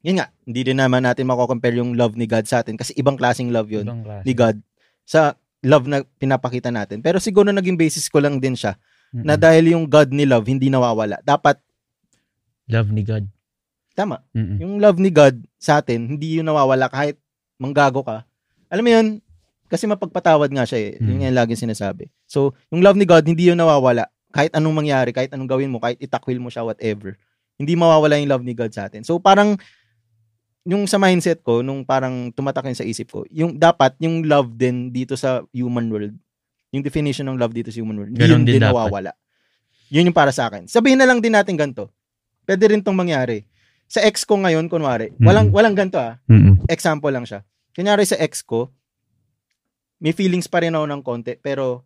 yun 0.00 0.20
nga, 0.20 0.28
hindi 0.44 0.60
din 0.62 0.76
naman 0.76 1.00
natin 1.00 1.24
mako-compare 1.24 1.76
yung 1.76 1.96
love 1.96 2.14
ni 2.14 2.24
God 2.24 2.44
sa 2.44 2.60
atin 2.60 2.76
kasi 2.76 2.92
ibang 2.94 3.16
klaseng 3.16 3.48
love 3.48 3.68
yun 3.68 3.88
klase. 4.04 4.22
ni 4.22 4.32
God 4.32 4.56
sa 5.02 5.32
love 5.60 5.84
na 5.84 6.04
pinapakita 6.14 6.68
natin. 6.68 7.00
Pero 7.00 7.16
siguro 7.16 7.48
naging 7.48 7.74
basis 7.74 8.06
ko 8.06 8.20
lang 8.20 8.36
din 8.36 8.52
siya 8.52 8.76
Mm-mm. 9.10 9.24
na 9.24 9.34
dahil 9.34 9.72
yung 9.72 9.84
God 9.84 10.12
ni 10.12 10.24
love 10.24 10.44
hindi 10.44 10.68
nawawala. 10.68 11.20
Dapat, 11.20 11.56
Love 12.66 12.90
ni 12.90 13.02
God. 13.02 13.24
tama, 13.92 14.20
Mm-mm. 14.32 14.58
yung 14.58 14.76
love 14.76 14.96
ni 14.96 15.08
God 15.08 15.36
sa 15.56 15.80
atin, 15.80 16.04
hindi 16.10 16.36
yun 16.36 16.44
nawawala 16.44 16.88
kahit 16.88 17.16
manggago 17.56 18.00
ka. 18.00 18.24
Alam 18.68 18.84
mo 18.84 18.90
yun, 18.90 19.06
kasi 19.64 19.86
mapagpatawad 19.86 20.50
nga 20.50 20.64
siya 20.64 20.78
eh. 20.82 20.90
Yun 20.96 21.04
Hmm. 21.06 21.16
nga 21.16 21.26
yung 21.26 21.38
laging 21.40 21.62
sinasabi. 21.64 22.04
So, 22.26 22.52
yung 22.68 22.84
love 22.84 22.94
ni 22.94 23.04
God, 23.04 23.24
hindi 23.24 23.48
yun 23.48 23.56
nawawala. 23.56 24.06
Kahit 24.30 24.52
anong 24.52 24.76
mangyari, 24.76 25.10
kahit 25.10 25.30
anong 25.30 25.46
gawin 25.46 25.70
mo, 25.70 25.78
kahit 25.78 25.96
itakwil 25.98 26.36
mo 26.36 26.46
siya, 26.46 26.62
whatever. 26.62 27.14
Hindi 27.54 27.74
mawawala 27.74 28.18
yung 28.18 28.30
love 28.30 28.42
ni 28.42 28.52
God 28.52 28.70
sa 28.70 28.86
atin. 28.86 29.02
So, 29.02 29.18
parang, 29.18 29.54
yung 30.64 30.88
sa 30.88 30.96
mindset 30.96 31.40
ko, 31.40 31.60
nung 31.60 31.84
parang 31.84 32.32
tumatak 32.32 32.64
yun 32.64 32.74
sa 32.74 32.82
isip 32.82 33.10
ko, 33.10 33.22
yung 33.28 33.54
dapat, 33.54 33.94
yung 34.00 34.24
love 34.24 34.50
din 34.50 34.88
dito 34.88 35.14
sa 35.14 35.44
human 35.50 35.86
world, 35.86 36.14
yung 36.72 36.82
definition 36.82 37.28
ng 37.28 37.38
love 37.38 37.52
dito 37.52 37.68
sa 37.68 37.78
human 37.78 37.94
world, 37.94 38.12
Ganun 38.12 38.42
yun 38.42 38.42
din 38.42 38.58
din 38.58 38.62
dapat. 38.62 38.74
nawawala. 38.74 39.12
Yun 39.92 40.08
yung 40.08 40.16
para 40.16 40.32
sa 40.32 40.48
akin. 40.48 40.66
Sabihin 40.66 40.98
na 40.98 41.06
lang 41.06 41.20
din 41.20 41.30
natin 41.30 41.54
ganito. 41.54 41.92
Pwede 42.42 42.66
rin 42.66 42.80
tong 42.80 42.96
mangyari. 42.96 43.46
Sa 43.86 44.00
ex 44.00 44.24
ko 44.24 44.34
ngayon, 44.36 44.66
kunwari, 44.66 45.12
walang, 45.20 45.48
Mm. 45.48 45.54
walang 45.54 45.76
ganito 45.76 46.00
ah. 46.00 46.16
Mm-mm. 46.26 46.64
Example 46.66 47.12
lang 47.12 47.22
siya. 47.22 47.44
Kunyari 47.70 48.02
sa 48.02 48.16
ex 48.16 48.40
ko, 48.40 48.72
may 50.00 50.10
feelings 50.10 50.48
pa 50.48 50.58
rin 50.58 50.72
ako 50.72 50.84
ng 50.84 51.02
konti, 51.02 51.36
pero 51.36 51.84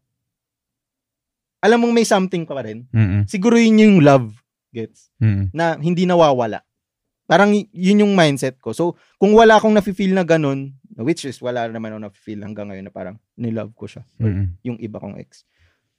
alam 1.59 1.83
mong 1.83 1.93
may 1.93 2.07
something 2.07 2.47
pa 2.47 2.63
rin. 2.63 2.87
Mm-mm. 2.89 3.27
Siguro 3.27 3.59
yun 3.59 3.77
yung 3.77 3.97
love, 4.01 4.31
gets? 4.71 5.11
Mm-mm. 5.19 5.51
Na 5.51 5.77
hindi 5.77 6.05
nawawala. 6.05 6.63
Parang 7.29 7.53
yun 7.53 8.03
yung 8.09 8.17
mindset 8.17 8.57
ko. 8.57 8.73
So, 8.73 8.97
kung 9.21 9.37
wala 9.37 9.61
akong 9.61 9.77
nafe-feel 9.77 10.17
na 10.17 10.25
ganun, 10.25 10.73
which 10.97 11.29
is 11.29 11.37
wala 11.39 11.69
naman 11.69 11.93
ako 11.93 12.01
nafe-feel 12.09 12.41
hanggang 12.41 12.73
ngayon 12.73 12.89
na 12.89 12.95
parang 12.95 13.17
nilove 13.37 13.77
ko 13.77 13.85
siya. 13.85 14.03
or 14.19 14.33
Mm-mm. 14.33 14.47
yung 14.65 14.81
iba 14.81 14.97
kong 14.97 15.21
ex. 15.21 15.45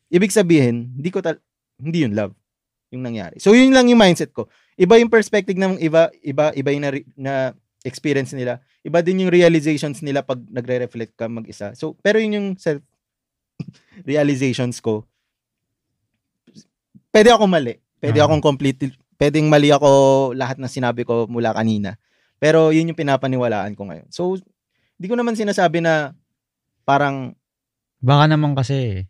Ibig 0.09 0.33
sabihin, 0.33 0.97
hindi 0.97 1.13
ko 1.13 1.21
tal- 1.21 1.39
hindi 1.77 2.01
yun 2.03 2.17
love 2.17 2.33
yung 2.89 3.05
nangyari. 3.05 3.38
So 3.38 3.53
yun 3.53 3.69
lang 3.69 3.85
yung 3.88 4.01
mindset 4.01 4.33
ko. 4.33 4.49
Iba 4.73 4.97
yung 4.97 5.13
perspective 5.13 5.53
ng 5.53 5.77
iba, 5.77 6.09
iba 6.25 6.49
iba 6.57 6.69
yung 6.73 6.83
na, 6.83 6.91
na 7.15 7.33
experience 7.85 8.33
nila. 8.33 8.59
Iba 8.81 9.05
din 9.05 9.21
yung 9.23 9.31
realizations 9.31 10.01
nila 10.01 10.25
pag 10.25 10.41
nagre-reflect 10.49 11.13
ka 11.13 11.29
mag-isa. 11.29 11.77
So 11.77 11.93
pero 12.01 12.17
yun 12.17 12.33
yung 12.35 12.49
self 12.57 12.81
realizations 14.09 14.81
ko. 14.81 15.05
Pwede 17.13 17.29
ako 17.29 17.45
mali. 17.45 17.77
Pwede 18.00 18.18
Ah. 18.18 18.25
akong 18.25 18.41
completely 18.41 18.89
pwedeng 19.15 19.48
mali 19.48 19.68
ako 19.68 19.89
lahat 20.32 20.56
ng 20.56 20.68
sinabi 20.68 21.03
ko 21.03 21.27
mula 21.27 21.51
kanina. 21.51 22.00
Pero 22.38 22.72
yun 22.72 22.88
yung 22.88 22.96
pinapaniwalaan 22.96 23.75
ko 23.75 23.84
ngayon. 23.86 24.08
So 24.10 24.39
hindi 24.96 25.08
ko 25.08 25.15
naman 25.15 25.36
sinasabi 25.36 25.79
na 25.79 26.15
parang 26.84 27.36
Baka 28.00 28.25
naman 28.25 28.56
kasi 28.56 29.03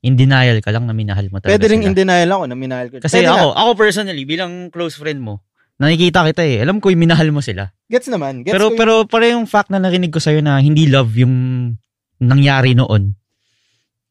in 0.00 0.14
denial 0.14 0.60
ka 0.60 0.68
lang 0.68 0.84
na 0.84 0.92
minahal 0.92 1.24
mo 1.26 1.40
talaga 1.40 1.48
Pwede 1.50 1.64
rin 1.66 1.80
sila. 1.80 1.88
in 1.88 1.96
denial 1.96 2.30
ako 2.30 2.44
na 2.44 2.54
minahal 2.54 2.86
ko. 2.88 3.00
Kasi 3.00 3.18
Pwede 3.18 3.28
ako, 3.30 3.46
nga. 3.46 3.56
ako 3.58 3.70
personally, 3.74 4.22
bilang 4.22 4.52
close 4.68 5.00
friend 5.00 5.16
mo, 5.18 5.40
nakikita 5.74 6.28
kita 6.28 6.44
eh. 6.44 6.60
Alam 6.60 6.76
ko 6.76 6.92
yung 6.92 7.00
minahal 7.00 7.32
mo 7.32 7.40
sila. 7.40 7.72
Gets 7.88 8.12
naman. 8.12 8.44
Gets 8.44 8.52
pero 8.52 8.68
ko 8.68 8.68
yung- 8.68 8.78
pero 8.78 8.92
para 9.08 9.24
yung 9.26 9.48
fact 9.48 9.72
na 9.72 9.80
narinig 9.80 10.12
ko 10.12 10.20
sa'yo 10.20 10.44
na 10.44 10.60
hindi 10.60 10.84
love 10.86 11.16
yung 11.16 11.32
nangyari 12.20 12.76
noon, 12.76 13.16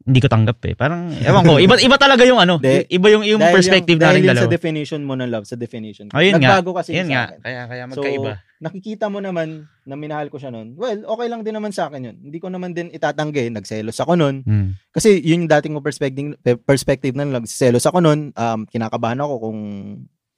hindi 0.04 0.20
ko 0.20 0.28
tanggap 0.28 0.60
eh. 0.68 0.76
Parang, 0.76 1.16
ewan 1.16 1.44
ko, 1.44 1.54
iba, 1.58 1.80
iba 1.80 1.96
talaga 1.96 2.28
yung 2.28 2.36
ano, 2.38 2.60
iba 2.98 3.08
yung, 3.08 3.24
yung 3.24 3.40
dahil 3.40 3.56
perspective 3.56 3.96
yung, 3.96 4.04
dahil 4.04 4.20
natin 4.20 4.24
yun 4.24 4.32
dalawa. 4.36 4.44
sa 4.44 4.52
definition 4.52 5.02
mo 5.02 5.14
ng 5.16 5.30
love, 5.32 5.48
sa 5.48 5.56
definition 5.56 6.06
ko. 6.08 6.20
Ayun 6.20 6.38
nga. 6.38 6.60
Nagbago 6.60 6.76
kasi 6.76 6.92
Yan 6.92 7.08
sa 7.08 7.12
nga, 7.12 7.24
akin. 7.26 7.40
kaya, 7.40 7.62
kaya 7.66 7.84
So, 7.84 7.90
magkaiba. 7.96 8.32
nakikita 8.60 9.06
mo 9.08 9.20
naman 9.20 9.48
na 9.84 9.96
minahal 9.96 10.28
ko 10.28 10.36
siya 10.36 10.52
noon. 10.52 10.76
Well, 10.76 11.08
okay 11.08 11.28
lang 11.28 11.42
din 11.42 11.56
naman 11.56 11.72
sa 11.72 11.88
akin 11.88 12.04
yun. 12.04 12.18
Hindi 12.20 12.38
ko 12.38 12.48
naman 12.48 12.72
din 12.72 12.88
itatanggi. 12.90 13.48
Nagselos 13.48 13.96
ako 13.98 14.16
noon. 14.16 14.44
Hmm. 14.44 14.76
Kasi 14.90 15.20
yun 15.20 15.44
yung 15.44 15.52
dating 15.52 15.74
ko 15.74 15.80
perspective, 15.80 16.36
perspective 16.62 17.16
ng 17.16 17.32
love. 17.32 17.48
Selos 17.48 17.84
ako 17.84 18.00
noon. 18.00 18.32
Um, 18.34 18.64
kinakabahan 18.66 19.20
ako 19.20 19.34
kung 19.42 19.60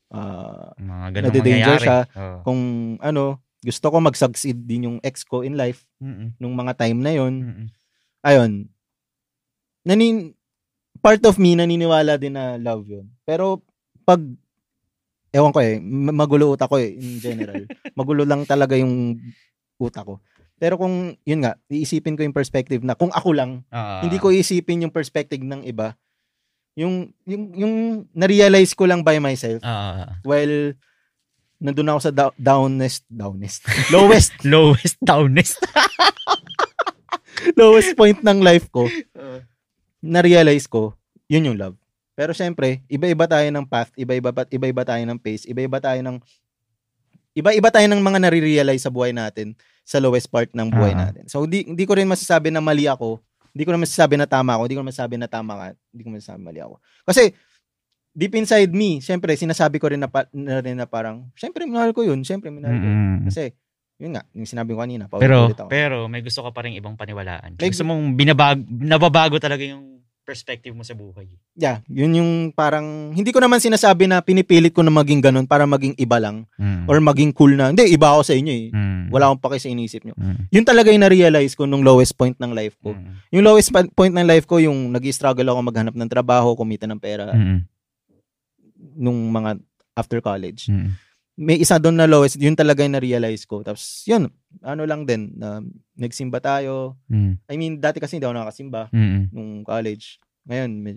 ah, 0.09 0.73
Mga 0.77 1.05
mangyayari. 1.25 1.81
siya. 1.81 1.99
Oo. 2.11 2.37
kung 2.41 2.59
ano, 2.99 3.41
gusto 3.59 3.89
ko 3.89 3.97
mag-succeed 3.97 4.61
din 4.61 4.85
yung 4.85 4.97
ex 5.01 5.25
ko 5.25 5.41
in 5.41 5.57
life 5.57 5.89
Mm-mm. 5.97 6.37
nung 6.37 6.53
mga 6.53 6.77
time 6.77 7.01
na 7.01 7.11
yun. 7.11 7.33
Mm-mm. 7.41 7.67
ayun, 8.21 8.69
nanin, 9.85 10.33
part 10.99 11.21
of 11.23 11.37
me 11.37 11.53
naniniwala 11.53 12.17
din 12.17 12.33
na 12.33 12.57
love 12.57 12.83
yun. 12.83 13.05
Pero, 13.21 13.61
pag, 14.01 14.19
ewan 15.29 15.51
ko 15.51 15.59
eh, 15.59 15.77
ma- 15.77 16.15
magulo 16.15 16.51
utak 16.51 16.67
ko 16.67 16.75
eh, 16.75 16.91
in 16.91 17.19
general. 17.19 17.63
magulo 17.99 18.25
lang 18.25 18.43
talaga 18.43 18.73
yung 18.73 19.15
utak 19.77 20.03
ko. 20.03 20.19
Pero 20.55 20.79
kung, 20.79 21.13
yun 21.21 21.43
nga, 21.43 21.59
iisipin 21.67 22.15
ko 22.15 22.23
yung 22.23 22.33
perspective 22.33 22.79
na 22.81 22.95
kung 22.95 23.11
ako 23.11 23.35
lang, 23.35 23.61
Ah. 23.69 23.99
hindi 24.01 24.17
ko 24.17 24.31
iisipin 24.31 24.87
yung 24.87 24.95
perspective 24.95 25.39
ng 25.39 25.61
iba, 25.63 25.93
yung, 26.73 27.11
yung, 27.23 27.43
yung 27.53 27.73
na-realize 28.11 28.71
ko 28.71 28.87
lang 28.87 29.03
by 29.03 29.19
myself, 29.19 29.59
Ah. 29.61 30.15
while 30.23 30.71
nandun 31.55 31.87
ako 31.87 31.99
sa 32.01 32.11
dow- 32.11 32.35
downest, 32.35 33.03
downest, 33.05 33.63
lowest, 33.93 34.31
lowest, 34.47 34.95
downest. 34.99 35.59
lowest 37.55 37.91
point 37.93 38.19
ng 38.19 38.39
life 38.39 38.71
ko, 38.71 38.87
na-realize 40.05 40.65
ko, 40.65 40.93
yun 41.25 41.49
yung 41.49 41.57
love. 41.57 41.77
Pero 42.13 42.31
syempre, 42.31 42.85
iba-iba 42.87 43.25
tayo 43.25 43.49
ng 43.49 43.65
path, 43.65 43.91
iba-iba 43.95 44.29
iba-iba 44.47 44.83
tayo 44.85 45.03
ng 45.03 45.19
pace, 45.19 45.43
iba-iba 45.45 45.81
tayo 45.81 45.99
ng 45.99 46.17
iba-iba 47.35 47.67
tayo 47.67 47.87
ng 47.91 47.99
mga 47.99 48.19
nare-realize 48.23 48.79
sa 48.79 48.93
buhay 48.93 49.11
natin 49.11 49.51
sa 49.83 49.99
lowest 49.99 50.31
part 50.31 50.47
ng 50.55 50.71
buhay 50.71 50.95
Ah. 50.95 51.09
natin. 51.09 51.27
So 51.27 51.43
hindi 51.43 51.67
hindi 51.67 51.83
ko 51.83 51.99
rin 51.99 52.07
masasabi 52.07 52.47
na 52.49 52.63
mali 52.63 52.87
ako, 52.87 53.19
hindi 53.51 53.63
ko 53.67 53.75
rin 53.75 53.81
masasabi 53.83 54.15
na 54.15 54.23
tama 54.23 54.55
ako, 54.55 54.61
hindi 54.63 54.75
ko 54.75 54.81
rin 54.81 54.89
masasabi 54.89 55.15
na 55.19 55.27
tama 55.27 55.53
ka, 55.53 55.65
hindi 55.91 56.01
ko 56.01 56.09
masasabi 56.15 56.39
mali 56.39 56.59
ako. 56.63 56.75
Kasi 57.03 57.23
deep 58.15 58.33
inside 58.39 58.71
me, 58.71 59.03
syempre 59.03 59.35
sinasabi 59.35 59.75
ko 59.75 59.91
rin 59.91 59.99
na, 59.99 60.07
pa, 60.07 60.23
na 60.31 60.63
rin 60.63 60.79
na 60.79 60.87
parang, 60.87 61.27
syempre 61.35 61.67
minahal 61.67 61.91
ko 61.91 62.07
yun, 62.07 62.23
syempre 62.23 62.47
minahal 62.47 62.79
ko. 62.79 62.87
yun. 62.87 62.95
Mm-mm. 62.95 63.27
Kasi 63.27 63.51
yun 63.95 64.11
nga, 64.15 64.23
yung 64.31 64.47
sinabi 64.47 64.71
ko 64.71 64.79
kanina, 64.79 65.07
Pero, 65.07 65.51
ako. 65.51 65.67
pero 65.67 65.95
may 66.07 66.19
gusto 66.19 66.39
ka 66.39 66.51
pa 66.51 66.63
rin 66.63 66.75
ibang 66.75 66.95
paniwalaan. 66.95 67.55
May 67.55 67.71
gusto 67.71 67.83
mong 67.83 68.15
binabag, 68.15 68.59
nababago 68.67 69.39
talaga 69.39 69.63
yung 69.63 69.94
perspective 70.25 70.73
mo 70.73 70.81
sa 70.81 70.97
buhay. 70.97 71.29
yeah, 71.53 71.85
yun 71.85 72.17
yung 72.17 72.31
parang 72.49 73.13
hindi 73.13 73.29
ko 73.29 73.37
naman 73.37 73.61
sinasabi 73.61 74.09
na 74.09 74.19
pinipilit 74.19 74.73
ko 74.73 74.81
na 74.81 74.89
maging 74.89 75.21
ganun 75.21 75.45
para 75.45 75.69
maging 75.69 75.93
iba 75.95 76.17
lang. 76.17 76.49
Mm. 76.57 76.89
or 76.89 76.97
maging 76.97 77.29
cool 77.31 77.53
na. 77.53 77.69
Hindi, 77.69 77.93
iba 77.93 78.09
ako 78.09 78.21
sa 78.25 78.33
inyo 78.33 78.51
eh. 78.51 78.67
Mm. 78.73 79.03
Wala 79.13 79.29
akong 79.29 79.43
pake 79.45 79.61
sa 79.61 79.69
inisip 79.69 80.01
nyo. 80.01 80.17
Mm. 80.17 80.49
Yun 80.49 80.65
talaga 80.65 80.89
yung 80.89 81.05
na-realize 81.05 81.53
ko 81.53 81.69
nung 81.69 81.85
lowest 81.85 82.17
point 82.17 82.33
ng 82.41 82.51
life 82.51 82.73
ko. 82.81 82.97
Mm. 82.97 83.13
Yung 83.37 83.43
lowest 83.45 83.69
point 83.71 84.13
ng 84.13 84.25
life 84.25 84.49
ko, 84.49 84.57
yung 84.57 84.89
nag 84.89 85.05
struggle 85.13 85.45
ako 85.45 85.59
maghanap 85.61 85.93
ng 85.93 86.09
trabaho, 86.09 86.57
kumita 86.57 86.89
ng 86.89 86.97
pera 86.97 87.29
Mm. 87.29 87.61
nung 88.97 89.29
mga 89.29 89.61
after 89.93 90.19
college. 90.19 90.67
Mm. 90.67 90.91
May 91.35 91.59
isa 91.59 91.75
doon 91.75 91.99
na 91.99 92.07
lowest, 92.07 92.39
yun 92.39 92.55
talaga 92.55 92.79
yung 92.87 92.95
na-realize 92.95 93.43
ko. 93.43 93.59
Tapos, 93.59 94.07
yun, 94.07 94.31
ano 94.63 94.87
lang 94.87 95.03
din, 95.03 95.35
na 95.35 95.59
nagsimba 95.99 96.39
tayo. 96.39 96.95
Mm. 97.11 97.33
I 97.51 97.55
mean, 97.59 97.73
dati 97.83 97.99
kasi 97.99 98.15
hindi 98.15 98.23
ako 98.23 98.35
nakakasimba 98.39 98.87
Mm. 98.95 99.21
nung 99.35 99.51
college. 99.67 100.23
Ngayon, 100.47 100.71
may, 100.79 100.95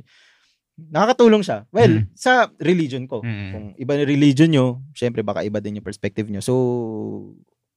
nakakatulong 0.79 1.43
siya. 1.43 1.67
Well, 1.75 2.07
Mm. 2.07 2.15
sa 2.15 2.55
religion 2.63 3.11
ko. 3.11 3.19
Mm. 3.27 3.51
Kung 3.51 3.67
iba 3.75 3.93
na 3.99 4.07
religion 4.07 4.47
nyo, 4.47 4.79
syempre 4.95 5.27
baka 5.27 5.43
iba 5.43 5.59
din 5.59 5.83
yung 5.83 5.89
perspective 5.91 6.31
nyo. 6.31 6.39
So, 6.39 6.55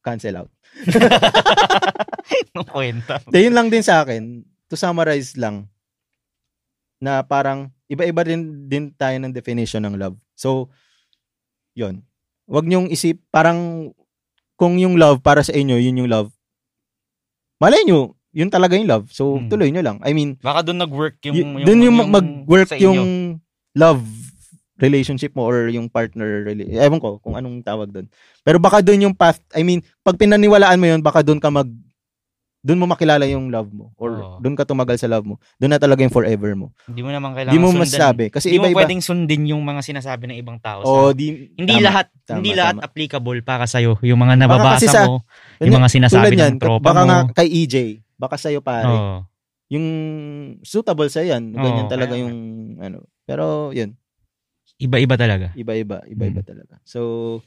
cancel 0.05 0.45
out. 0.45 0.51
Ang 2.57 2.67
kwenta. 2.69 3.17
De, 3.25 3.41
yun 3.41 3.57
lang 3.57 3.73
din 3.73 3.81
sa 3.81 4.05
akin, 4.05 4.45
to 4.69 4.77
summarize 4.77 5.33
lang, 5.33 5.65
na 7.01 7.25
parang 7.25 7.73
iba-iba 7.89 8.21
din, 8.21 8.69
din 8.69 8.93
tayo 8.93 9.17
ng 9.17 9.33
definition 9.33 9.81
ng 9.81 9.97
love. 9.97 10.13
So, 10.37 10.69
yun. 11.73 12.05
Huwag 12.51 12.67
niyong 12.67 12.91
isip, 12.91 13.23
parang 13.31 13.91
kung 14.59 14.75
yung 14.75 14.99
love 14.99 15.23
para 15.23 15.39
sa 15.39 15.55
inyo, 15.55 15.79
yun 15.79 16.03
yung 16.03 16.11
love. 16.11 16.29
Malay 17.63 17.87
nyo, 17.87 18.19
yun 18.35 18.51
talaga 18.51 18.75
yung 18.75 18.91
love. 18.91 19.07
So, 19.09 19.39
Hmm. 19.39 19.47
tuloy 19.47 19.71
nyo 19.71 19.79
lang. 19.79 19.97
I 20.03 20.11
mean, 20.11 20.35
Baka 20.43 20.67
doon 20.67 20.83
nag-work 20.83 21.23
yung, 21.23 21.35
y- 21.35 21.63
dun 21.63 21.79
yung, 21.79 21.95
mag-work 21.95 22.75
yung 22.75 23.39
love 23.71 24.03
relationship 24.81 25.31
mo 25.37 25.45
or 25.45 25.69
yung 25.69 25.85
partner 25.87 26.49
ewan 26.57 26.97
ko 26.97 27.21
kung 27.21 27.37
anong 27.37 27.61
tawag 27.61 27.93
doon. 27.93 28.09
Pero 28.41 28.57
baka 28.57 28.81
doon 28.81 29.07
yung 29.07 29.15
path, 29.15 29.37
I 29.53 29.61
mean, 29.61 29.85
pag 30.01 30.17
pinaniwalaan 30.17 30.81
mo 30.81 30.89
yun, 30.89 31.05
baka 31.05 31.21
doon 31.21 31.37
ka 31.37 31.53
mag 31.53 31.69
doon 32.61 32.77
mo 32.77 32.85
makilala 32.85 33.25
yung 33.25 33.49
love 33.49 33.69
mo 33.69 33.89
or 33.95 34.09
Oo. 34.13 34.37
doon 34.37 34.53
ka 34.53 34.63
tumagal 34.63 34.93
sa 34.95 35.09
love 35.09 35.25
mo. 35.25 35.35
Doon 35.57 35.73
na 35.73 35.77
talaga 35.77 35.99
yung 35.99 36.13
forever 36.13 36.53
mo. 36.53 36.69
Hindi 36.85 37.01
mo 37.01 37.09
naman 37.09 37.33
kailangan 37.33 37.51
Di 37.51 37.59
mo 37.59 37.67
sundan. 37.67 37.81
masasabi 37.83 38.25
kasi 38.29 38.45
Hindi 38.47 38.57
mo 38.57 38.63
iba-iba. 38.63 38.77
pwedeng 38.79 39.01
sundin 39.01 39.41
yung 39.47 39.61
mga 39.61 39.81
sinasabi 39.81 40.23
ng 40.25 40.37
ibang 40.37 40.57
tao. 40.57 40.79
O 40.81 41.09
sa, 41.09 41.11
di 41.11 41.49
hindi 41.51 41.73
tama. 41.75 41.83
lahat 41.83 42.05
tama, 42.21 42.37
hindi 42.37 42.51
lahat 42.53 42.75
tama. 42.75 42.85
applicable 42.85 43.39
para 43.41 43.65
sa 43.65 43.81
yung 43.99 44.19
mga 44.19 44.35
nababasa 44.37 44.85
sa- 44.85 45.05
mo, 45.05 45.25
yung 45.57 45.73
mga 45.75 45.89
sinasabi 45.89 46.33
yan, 46.33 46.53
ng 46.53 46.59
tropa 46.59 46.85
baka 46.85 47.01
mo. 47.01 47.07
nga 47.07 47.17
kay 47.35 47.47
EJ, 47.49 47.75
baka 48.15 48.37
sa'yo 48.37 48.61
pare. 48.61 48.85
Oo. 48.85 49.25
Yung 49.71 49.85
suitable 50.61 51.07
sa 51.07 51.21
yan, 51.21 51.51
ganyan 51.51 51.85
Oo, 51.85 51.89
talaga 51.89 52.13
kaya- 52.13 52.21
yung 52.21 52.35
ano. 52.77 53.09
Pero 53.23 53.71
yun, 53.71 53.97
Iba-iba 54.77 55.13
talaga. 55.13 55.49
iba-iba, 55.55 56.05
iba-iba 56.05 56.41
Hmm. 56.41 56.49
talaga. 56.49 56.77
So 56.83 57.41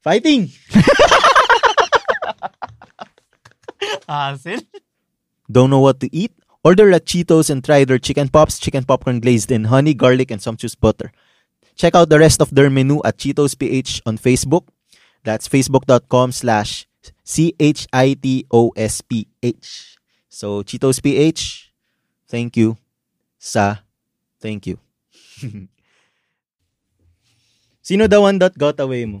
fighting. 0.00 0.52
Hassle? 4.08 4.62
Don't 5.50 5.70
know 5.70 5.80
what 5.80 6.00
to 6.00 6.08
eat? 6.14 6.32
Order 6.64 6.92
at 6.92 7.04
Cheetos 7.04 7.50
and 7.50 7.62
try 7.62 7.84
their 7.84 7.98
chicken 7.98 8.28
pops, 8.28 8.58
chicken 8.58 8.84
popcorn 8.84 9.20
glazed 9.20 9.52
in 9.52 9.64
honey, 9.64 9.92
garlic, 9.92 10.30
and 10.30 10.40
sumptuous 10.40 10.74
butter. 10.74 11.12
Check 11.76 11.94
out 11.94 12.08
the 12.08 12.18
rest 12.18 12.40
of 12.40 12.54
their 12.54 12.70
menu 12.70 13.02
at 13.04 13.18
Cheetos 13.18 13.58
PH 13.58 14.00
on 14.06 14.16
Facebook. 14.16 14.64
That's 15.24 15.48
facebook.com 15.48 16.32
slash 16.32 16.86
C-H-I-T-O-S-P-H. 17.24 17.66
So, 20.28 20.62
Cheetos 20.62 21.02
PH, 21.02 21.72
thank 22.28 22.56
you 22.56 22.78
sa 23.44 23.84
thank 24.40 24.64
you. 24.64 24.80
Sino 27.84 28.08
the 28.08 28.16
one 28.16 28.40
that 28.40 28.56
got 28.56 28.80
away 28.80 29.04
mo? 29.04 29.20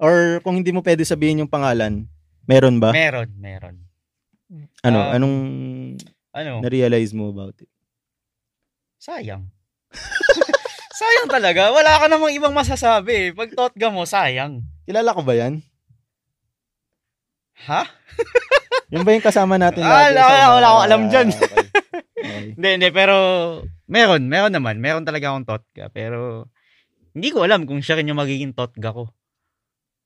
Or 0.00 0.40
kung 0.40 0.56
hindi 0.56 0.72
mo 0.72 0.80
pwede 0.80 1.04
sabihin 1.04 1.44
yung 1.44 1.52
pangalan, 1.52 2.08
meron 2.48 2.80
ba? 2.80 2.96
Meron, 2.96 3.28
meron. 3.36 3.76
Ano, 4.82 4.98
Um, 5.00 5.12
anong 5.12 5.36
Ano? 6.32 6.52
na-realize 6.60 7.12
mo 7.12 7.28
about 7.28 7.56
it? 7.56 7.68
Sayang. 8.96 9.50
sayang 10.98 11.28
talaga. 11.28 11.68
Wala 11.70 11.98
ka 11.98 12.06
namang 12.06 12.32
ibang 12.32 12.52
masasabi. 12.52 13.12
eh. 13.12 13.32
Pag 13.32 13.52
totga 13.52 13.88
mo, 13.88 14.04
sayang. 14.04 14.64
Kilala 14.84 15.12
ko 15.12 15.20
ba 15.20 15.34
yan? 15.34 15.60
Ha? 17.68 17.82
Yung 18.92 19.02
ba 19.02 19.12
yung 19.12 19.24
kasama 19.24 19.56
natin 19.56 19.80
Ah, 19.80 20.08
lagi? 20.08 20.12
wala- 20.12 20.52
wala 20.52 20.66
akong 20.68 20.84
alam 20.84 21.02
dyan. 21.08 21.28
Okay. 21.30 21.60
Okay. 22.22 22.54
Hindi, 22.54 22.68
hindi. 22.78 22.88
Pero, 22.94 23.16
meron. 23.84 24.30
Meron 24.30 24.54
naman. 24.54 24.78
Meron 24.78 25.02
talaga 25.02 25.34
akong 25.34 25.42
totga. 25.42 25.90
Pero, 25.90 26.46
hindi 27.10 27.34
ko 27.34 27.42
alam 27.42 27.66
kung 27.66 27.82
siya 27.82 27.98
rin 27.98 28.06
yung 28.06 28.20
magiging 28.20 28.54
totga 28.54 28.94
ko. 28.94 29.10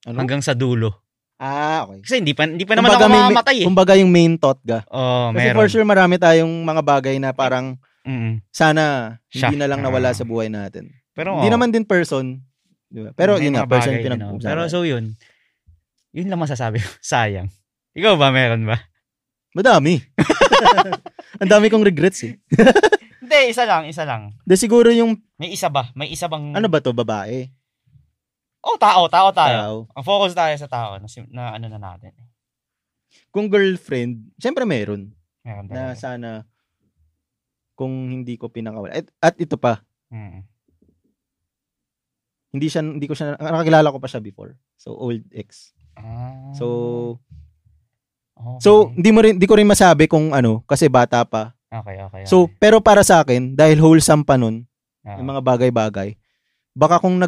Ano? 0.08 0.16
Hanggang 0.16 0.40
sa 0.40 0.56
dulo. 0.56 1.04
Ah, 1.36 1.84
okay. 1.84 2.00
Kasi 2.00 2.14
hindi 2.18 2.32
pa, 2.32 2.48
hindi 2.48 2.64
pa 2.64 2.72
naman 2.72 2.88
Kumbaga 2.88 3.04
ako 3.04 3.12
mamamatay 3.12 3.56
eh. 3.60 3.66
Kumbaga 3.68 3.92
yung 3.94 4.08
main 4.08 4.34
thought 4.34 4.60
ga. 4.62 4.80
Oo, 4.88 5.30
Kasi 5.30 5.44
meron. 5.44 5.56
for 5.56 5.68
sure 5.68 5.84
marami 5.84 6.16
tayong 6.16 6.64
mga 6.64 6.82
bagay 6.82 7.16
na 7.16 7.36
parang 7.36 7.76
Mm-mm. 8.02 8.40
sana 8.48 9.16
Siya. 9.28 9.52
hindi 9.52 9.60
na 9.60 9.68
lang 9.68 9.84
nawala 9.84 10.10
Ah. 10.10 10.16
sa 10.16 10.24
buhay 10.24 10.48
natin. 10.48 10.88
Pero, 11.12 11.36
Hindi 11.36 11.48
oo, 11.48 11.54
naman 11.54 11.68
din 11.70 11.84
person. 11.84 12.40
Di 12.86 13.00
ba? 13.02 13.10
Pero 13.12 13.36
may 13.36 13.48
yun 13.48 13.56
nga, 13.56 13.66
person 13.66 13.92
pinag 13.94 14.20
oo. 14.22 14.38
Pero 14.38 14.64
so 14.66 14.84
yun, 14.84 15.12
yun 16.12 16.28
lang 16.28 16.40
masasabi 16.40 16.80
ko. 16.80 16.88
Sayang. 17.04 17.52
Ikaw 17.92 18.16
ba, 18.16 18.28
meron 18.30 18.64
ba? 18.64 18.80
Madami. 19.52 20.00
Ang 21.40 21.50
dami 21.50 21.68
kong 21.68 21.84
regrets 21.84 22.24
eh. 22.24 22.36
Hindi, 23.20 23.50
isa 23.50 23.64
lang, 23.64 23.84
isa 23.84 24.04
lang. 24.04 24.32
De 24.40 24.54
siguro 24.54 24.88
yung, 24.88 25.18
May 25.34 25.50
isa 25.50 25.66
ba? 25.66 25.90
May 25.92 26.08
isa 26.08 26.28
bang... 26.28 26.52
ano 26.52 26.68
ba 26.68 26.78
to 26.78 26.92
babae? 26.92 27.48
Oh, 28.66 28.74
tao, 28.76 29.06
tao 29.06 29.30
tayo. 29.30 29.54
Tao. 29.54 29.76
Ang 29.94 30.04
focus 30.04 30.34
tayo 30.34 30.54
sa 30.58 30.66
tao 30.66 30.98
na, 30.98 31.06
na 31.30 31.44
ano 31.54 31.66
na 31.70 31.78
natin. 31.78 32.10
Kung 33.30 33.46
girlfriend, 33.46 34.34
syempre 34.36 34.66
meron. 34.66 35.14
Meron 35.46 35.70
Na 35.70 35.94
talaga. 35.94 35.94
sana 35.94 36.30
kung 37.78 38.10
hindi 38.10 38.34
ko 38.34 38.50
pinakawala. 38.50 38.90
At, 38.90 39.06
at 39.22 39.34
ito 39.38 39.54
pa, 39.54 39.86
Mm. 40.06 40.46
hindi 42.54 42.70
siya 42.70 42.78
hindi 42.78 43.04
ko 43.04 43.12
siya 43.12 43.34
nakakilala 43.36 43.90
ko 43.90 43.98
pa 43.98 44.06
siya 44.06 44.22
before. 44.22 44.54
So 44.78 44.94
old 44.94 45.26
ex. 45.34 45.74
Ah. 45.98 46.54
So 46.54 46.66
okay. 48.38 48.60
so 48.62 48.70
hindi 48.94 49.10
mo 49.10 49.20
rin 49.20 49.36
hindi 49.36 49.50
ko 49.50 49.58
rin 49.58 49.66
masabi 49.66 50.06
kung 50.06 50.30
ano 50.30 50.62
kasi 50.64 50.86
bata 50.86 51.26
pa. 51.26 51.52
okay, 51.68 52.00
okay. 52.00 52.22
So 52.24 52.46
pero 52.48 52.78
para 52.78 53.02
sa 53.02 53.20
akin 53.20 53.58
dahil 53.58 53.82
wholesome 53.82 54.22
pa 54.22 54.38
nun, 54.38 54.64
okay. 55.02 55.18
yung 55.18 55.28
mga 55.28 55.42
bagay-bagay, 55.42 56.14
baka 56.72 57.02
kung 57.02 57.18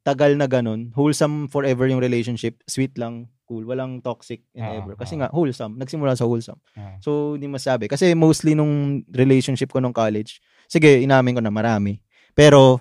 nagtagal 0.00 0.32
na 0.40 0.48
ganun, 0.48 0.88
wholesome 0.96 1.44
forever 1.52 1.84
yung 1.84 2.00
relationship, 2.00 2.56
sweet 2.64 2.96
lang, 2.96 3.28
cool, 3.44 3.68
walang 3.68 4.00
toxic 4.00 4.40
and 4.56 4.64
Oo, 4.64 4.76
ever. 4.80 4.94
Kasi 4.96 5.14
oo. 5.14 5.20
nga 5.20 5.28
wholesome, 5.28 5.76
nagsimula 5.76 6.16
sa 6.16 6.24
wholesome. 6.24 6.56
Ah. 6.72 6.96
So 7.04 7.36
hindi 7.36 7.52
masabi 7.52 7.84
kasi 7.84 8.16
mostly 8.16 8.56
nung 8.56 9.04
relationship 9.12 9.68
ko 9.68 9.78
nung 9.78 9.92
college, 9.92 10.40
sige, 10.72 11.04
inamin 11.04 11.36
ko 11.36 11.42
na 11.44 11.52
marami. 11.52 12.00
Pero 12.32 12.80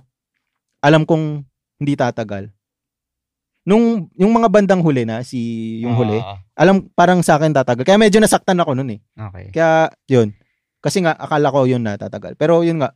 alam 0.80 1.04
kong 1.04 1.44
hindi 1.84 1.94
tatagal. 2.00 2.48
Nung 3.68 4.08
yung 4.16 4.32
mga 4.32 4.48
bandang 4.48 4.80
huli 4.80 5.04
na 5.04 5.20
si 5.20 5.84
yung 5.84 6.00
huli, 6.00 6.24
Ah, 6.24 6.40
alam 6.56 6.88
parang 6.96 7.20
sa 7.20 7.36
akin 7.36 7.52
tatagal. 7.52 7.84
Kaya 7.84 8.00
medyo 8.00 8.24
nasaktan 8.24 8.64
ako 8.64 8.80
noon 8.80 8.96
eh. 8.96 9.00
okay. 9.20 9.52
Kaya 9.52 9.92
yun. 10.08 10.32
Kasi 10.80 11.04
nga 11.04 11.12
akala 11.20 11.52
ko 11.52 11.68
yun 11.68 11.84
na 11.84 12.00
tatagal. 12.00 12.40
Pero 12.40 12.64
yun 12.64 12.80
nga 12.80 12.96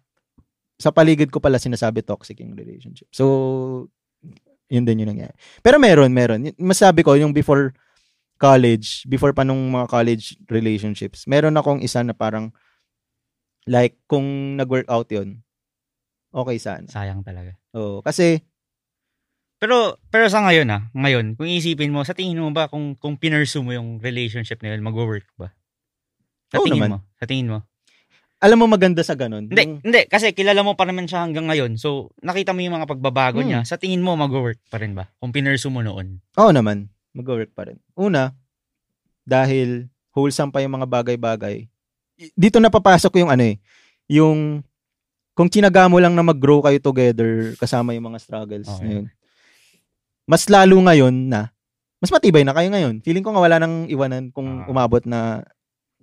sa 0.80 0.96
paligid 0.96 1.28
ko 1.28 1.44
pala 1.44 1.60
sinasabi 1.60 2.08
toxic 2.08 2.40
yung 2.40 2.56
relationship. 2.56 3.12
So 3.12 3.92
yun 4.72 4.84
din 4.88 5.04
yung 5.04 5.12
nangyari. 5.16 5.36
Pero 5.62 5.78
meron, 5.80 6.12
meron. 6.12 6.52
Masabi 6.60 7.04
ko 7.04 7.16
yung 7.18 7.32
before 7.36 7.74
college, 8.38 9.08
before 9.08 9.32
pa 9.32 9.48
nung 9.48 9.72
mga 9.72 9.88
college 9.88 10.36
relationships, 10.52 11.24
meron 11.28 11.56
akong 11.56 11.80
isa 11.80 12.04
na 12.04 12.12
parang 12.12 12.52
like 13.64 13.96
kung 14.12 14.60
nag-work 14.60 14.88
out 14.92 15.08
yun, 15.08 15.40
okay 16.36 16.60
sana. 16.60 16.88
Sayang 16.92 17.24
talaga. 17.24 17.56
Oo, 17.76 18.04
kasi 18.04 18.44
Pero 19.64 19.96
pero 20.12 20.28
sa 20.28 20.44
ngayon 20.44 20.68
ah, 20.76 20.92
ngayon, 20.92 21.40
kung 21.40 21.48
isipin 21.48 21.96
mo, 21.96 22.04
sa 22.04 22.12
tingin 22.12 22.36
mo 22.36 22.52
ba 22.52 22.68
kung 22.68 23.00
kung 23.00 23.16
pinursue 23.16 23.64
mo 23.64 23.72
yung 23.72 23.96
relationship 24.04 24.60
na 24.60 24.76
yun, 24.76 24.84
mag-work 24.84 25.24
ba? 25.40 25.56
Sa 26.52 26.60
Oo 26.60 26.68
tingin 26.68 26.84
naman. 26.84 26.90
mo? 26.92 27.00
Sa 27.16 27.24
tingin 27.24 27.48
mo? 27.48 27.60
Alam 28.44 28.60
mo 28.60 28.68
maganda 28.68 29.00
sa 29.00 29.16
ganun. 29.16 29.48
Hindi, 29.48 29.56
yung- 29.58 29.80
hindi 29.80 30.04
kasi 30.06 30.36
kilala 30.36 30.60
mo 30.62 30.76
pa 30.76 30.84
naman 30.84 31.08
siya 31.08 31.24
hanggang 31.24 31.48
ngayon. 31.48 31.80
So, 31.80 32.12
nakita 32.20 32.52
mo 32.52 32.60
yung 32.60 32.76
mga 32.76 32.86
pagbabago 32.86 33.40
Hmm. 33.40 33.48
niya. 33.48 33.60
Sa 33.64 33.80
tingin 33.80 34.04
mo 34.04 34.14
mag-work 34.14 34.60
pa 34.68 34.78
rin 34.78 34.92
ba? 34.92 35.08
Kung 35.18 35.32
pinursue 35.32 35.72
mo 35.72 35.80
noon. 35.80 36.20
Oo 36.36 36.52
naman, 36.52 36.92
mag-work 37.12 37.56
pa 37.56 37.66
rin. 37.66 37.80
Una, 37.96 38.36
dahil 39.24 39.88
wholesome 40.12 40.52
pa 40.52 40.60
yung 40.60 40.76
mga 40.76 40.86
bagay-bagay. 40.86 41.72
Dito 42.36 42.60
na 42.60 42.68
papasok 42.68 43.16
yung 43.18 43.32
ano 43.32 43.44
eh, 43.44 43.58
yung 44.06 44.60
kung 45.32 45.50
tinaga 45.50 45.88
mo 45.88 45.98
lang 45.98 46.12
na 46.12 46.22
mag-grow 46.22 46.62
kayo 46.62 46.78
together 46.78 47.56
kasama 47.56 47.96
yung 47.96 48.06
mga 48.06 48.20
struggles 48.20 48.68
Okay. 48.68 48.84
na 48.84 48.90
yun. 48.92 49.06
Mas 50.24 50.46
lalo 50.46 50.78
ngayon 50.78 51.16
na, 51.26 51.50
mas 51.98 52.12
matibay 52.12 52.44
na 52.44 52.54
kayo 52.54 52.68
ngayon. 52.68 53.00
Feeling 53.02 53.24
ko 53.24 53.32
nga 53.32 53.42
wala 53.42 53.58
nang 53.58 53.88
iwanan 53.88 54.30
kung 54.30 54.62
Ah. 54.62 54.68
umabot 54.68 55.02
na 55.04 55.42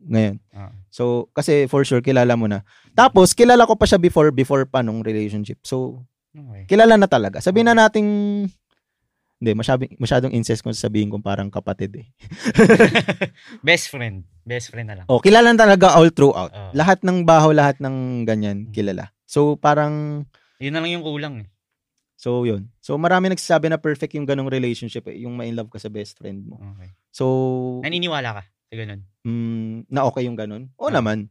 ngayon. 0.00 0.40
Ah. 0.50 0.72
So, 0.90 1.30
kasi 1.32 1.64
for 1.64 1.82
sure, 1.82 1.98
kilala 1.98 2.34
mo 2.34 2.44
na. 2.44 2.66
Tapos, 2.92 3.30
kilala 3.30 3.62
ko 3.62 3.74
pa 3.74 3.86
siya 3.86 3.96
before, 3.96 4.28
before 4.28 4.66
pa 4.66 4.82
nung 4.82 5.00
relationship. 5.00 5.62
So, 5.62 6.02
Okay. 6.30 6.62
kilala 6.68 6.94
na 6.94 7.06
talaga. 7.06 7.38
Sabihin 7.38 7.66
na 7.66 7.74
nating 7.76 8.06
hindi, 9.36 9.50
masyadong, 9.52 9.90
masyadong 9.96 10.30
incest 10.30 10.60
kung 10.60 10.70
sabihin 10.70 11.08
kong 11.08 11.24
parang 11.24 11.48
kapatid 11.48 11.90
eh. 11.96 12.06
Best 13.66 13.88
friend. 13.88 14.22
Best 14.42 14.68
friend 14.68 14.90
na 14.90 15.00
lang. 15.00 15.06
Oh, 15.06 15.18
kilala 15.18 15.50
na 15.50 15.58
talaga 15.58 15.96
all 15.96 16.12
throughout. 16.12 16.50
Oo. 16.50 16.70
Lahat 16.70 17.00
ng 17.00 17.24
baho, 17.24 17.50
lahat 17.50 17.80
ng 17.80 18.22
ganyan, 18.22 18.68
Hmm. 18.68 18.72
kilala. 18.72 19.10
So, 19.24 19.56
parang, 19.56 20.22
Yun 20.60 20.70
na 20.70 20.80
lang 20.82 20.92
yung 20.92 21.02
kulang 21.02 21.34
eh. 21.40 21.48
so 22.14 22.44
yun. 22.44 22.68
So, 22.78 22.94
marami 22.94 23.32
nagsasabi 23.32 23.66
na 23.66 23.80
perfect 23.80 24.12
yung 24.12 24.28
ganong 24.28 24.52
relationship 24.52 25.08
eh, 25.08 25.24
yung 25.24 25.32
ma-in 25.32 25.56
love 25.56 25.72
ka 25.72 25.80
sa 25.80 25.88
best 25.88 26.14
friend 26.14 26.44
mo. 26.44 26.60
Okay. 26.76 26.92
So, 27.08 27.24
Naniniwala 27.80 28.38
ka 28.38 28.42
sa 28.70 28.78
ganun? 28.78 29.00
mm, 29.20 29.90
na 29.90 30.06
okay 30.06 30.24
yung 30.24 30.38
ganon? 30.38 30.70
O 30.78 30.86
Ah. 30.86 30.94
naman. 30.94 31.26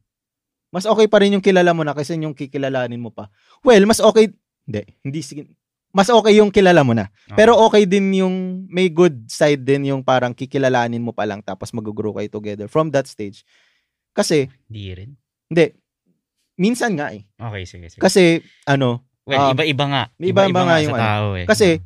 Mas 0.69 0.85
okay 0.85 1.07
pa 1.07 1.17
rin 1.17 1.33
yung 1.33 1.41
kilala 1.41 1.71
mo 1.71 1.81
na 1.81 1.95
kasi 1.95 2.13
yung 2.13 2.35
kikilalanin 2.35 2.99
mo 2.99 3.09
pa. 3.09 3.31
Well, 3.63 3.81
mas 3.87 3.97
okay, 3.97 4.29
hindi, 4.67 4.85
hindi, 5.01 5.19
sige- 5.23 5.55
mas 5.89 6.05
okay 6.05 6.37
yung 6.37 6.53
kilala 6.53 6.85
mo 6.85 6.93
na. 6.93 7.09
Okay. 7.25 7.33
Pero 7.33 7.57
okay 7.57 7.89
din 7.89 8.13
yung 8.13 8.35
may 8.69 8.85
good 8.85 9.25
side 9.25 9.65
din 9.65 9.89
yung 9.89 10.05
parang 10.05 10.35
kikilalanin 10.35 11.01
mo 11.01 11.09
pa 11.09 11.25
lang 11.25 11.41
tapos 11.41 11.73
mag-grow 11.73 12.13
kayo 12.13 12.29
together 12.29 12.67
from 12.67 12.93
that 12.93 13.09
stage. 13.09 13.41
Kasi, 14.11 14.45
Di 14.67 14.93
rin. 14.93 15.17
hindi, 15.49 15.65
minsan 16.53 16.93
nga 16.93 17.09
eh. 17.09 17.25
Okay, 17.33 17.63
sige, 17.65 17.89
sige. 17.89 17.97
Kasi, 17.97 18.37
ano, 18.67 19.01
well, 19.25 19.49
um, 19.49 19.53
iba-iba 19.57 19.85
nga. 19.87 20.03
may 20.19 20.29
iba-iba 20.29 20.61
nga 20.61 20.77
yung 20.83 20.93
sa 20.93 20.99
ano. 20.99 21.07
tao 21.07 21.27
eh. 21.33 21.45
Kasi, 21.49 21.81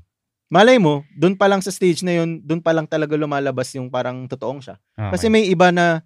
malay 0.54 0.78
mo, 0.78 1.02
doon 1.12 1.34
pa 1.34 1.50
lang 1.50 1.60
sa 1.60 1.74
stage 1.74 2.06
na 2.06 2.22
yun, 2.22 2.38
doon 2.40 2.62
pa 2.62 2.70
lang 2.72 2.86
talaga 2.86 3.18
lumalabas 3.18 3.74
yung 3.74 3.90
parang 3.90 4.30
totoong 4.30 4.62
siya. 4.62 4.78
Okay. 4.94 5.12
Kasi 5.18 5.26
may 5.28 5.50
iba 5.50 5.74
na 5.74 6.06